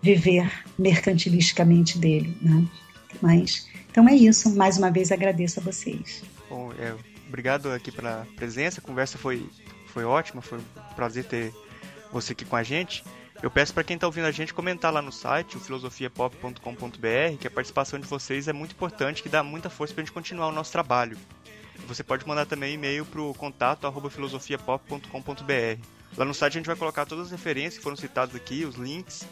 viver 0.00 0.50
mercantilisticamente 0.78 1.98
dele, 1.98 2.36
né? 2.40 2.64
Mas, 3.20 3.66
então 3.90 4.08
é 4.08 4.14
isso. 4.14 4.54
Mais 4.54 4.78
uma 4.78 4.90
vez 4.90 5.10
agradeço 5.10 5.58
a 5.58 5.62
vocês. 5.62 6.22
Bom, 6.48 6.72
é, 6.78 6.94
obrigado 7.26 7.72
aqui 7.72 7.90
pela 7.90 8.24
presença. 8.36 8.80
A 8.80 8.82
conversa 8.82 9.18
foi, 9.18 9.44
foi 9.86 10.04
ótima, 10.04 10.40
foi 10.40 10.58
um 10.58 10.94
prazer 10.94 11.24
ter 11.24 11.52
você 12.12 12.32
aqui 12.32 12.44
com 12.44 12.54
a 12.54 12.62
gente. 12.62 13.02
Eu 13.42 13.50
peço 13.50 13.74
para 13.74 13.84
quem 13.84 13.96
está 13.96 14.06
ouvindo 14.06 14.26
a 14.26 14.30
gente 14.30 14.54
comentar 14.54 14.92
lá 14.92 15.02
no 15.02 15.12
site, 15.12 15.56
o 15.56 15.60
filosofiapop.com.br, 15.60 17.36
que 17.38 17.46
a 17.46 17.50
participação 17.50 17.98
de 17.98 18.06
vocês 18.06 18.48
é 18.48 18.52
muito 18.52 18.72
importante, 18.72 19.22
que 19.22 19.28
dá 19.28 19.42
muita 19.42 19.68
força 19.68 19.92
para 19.92 20.02
a 20.02 20.04
gente 20.04 20.14
continuar 20.14 20.48
o 20.48 20.52
nosso 20.52 20.72
trabalho. 20.72 21.18
Você 21.86 22.02
pode 22.02 22.26
mandar 22.26 22.46
também 22.46 22.74
e-mail 22.74 23.04
para 23.04 23.20
o 23.20 23.34
contato 23.34 23.86
filosofiapop.com.br. 24.10 25.80
Lá 26.16 26.24
no 26.24 26.32
site 26.32 26.54
a 26.54 26.58
gente 26.58 26.66
vai 26.66 26.76
colocar 26.76 27.04
todas 27.04 27.26
as 27.26 27.30
referências 27.30 27.76
que 27.76 27.82
foram 27.82 27.96
citadas 27.96 28.34
aqui, 28.34 28.64
os 28.64 28.76
links, 28.76 29.26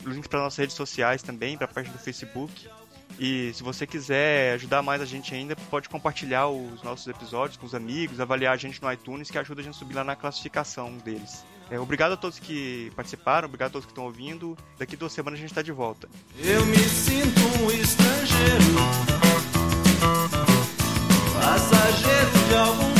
os 0.00 0.14
links 0.14 0.26
para 0.26 0.40
nossas 0.40 0.58
redes 0.58 0.74
sociais 0.74 1.22
também, 1.22 1.56
para 1.56 1.66
a 1.66 1.68
página 1.68 1.94
do 1.94 2.02
Facebook. 2.02 2.68
E 3.18 3.52
se 3.52 3.62
você 3.62 3.86
quiser 3.86 4.54
ajudar 4.54 4.80
mais 4.82 5.02
a 5.02 5.04
gente 5.04 5.34
ainda, 5.34 5.54
pode 5.54 5.90
compartilhar 5.90 6.48
os 6.48 6.82
nossos 6.82 7.06
episódios 7.06 7.58
com 7.58 7.66
os 7.66 7.74
amigos, 7.74 8.18
avaliar 8.18 8.54
a 8.54 8.56
gente 8.56 8.80
no 8.82 8.90
iTunes, 8.90 9.30
que 9.30 9.38
ajuda 9.38 9.60
a 9.60 9.64
gente 9.64 9.74
a 9.74 9.78
subir 9.78 9.94
lá 9.94 10.02
na 10.02 10.16
classificação 10.16 10.96
deles. 10.96 11.44
É, 11.72 11.80
obrigado 11.80 12.12
a 12.12 12.16
todos 12.18 12.38
que 12.38 12.92
participaram, 12.94 13.48
obrigado 13.48 13.70
a 13.70 13.72
todos 13.72 13.86
que 13.86 13.92
estão 13.92 14.04
ouvindo. 14.04 14.54
Daqui 14.78 14.94
duas 14.94 15.10
semanas 15.10 15.38
a 15.38 15.40
gente 15.40 15.52
está 15.52 15.62
de 15.62 15.72
volta. 15.72 16.06
Eu 16.38 16.66
me 16.66 16.76
sinto 16.76 17.40
um 17.62 17.70
estrangeiro, 17.70 18.74
passageiro 21.32 22.48
de 22.48 22.54
algum 22.54 22.91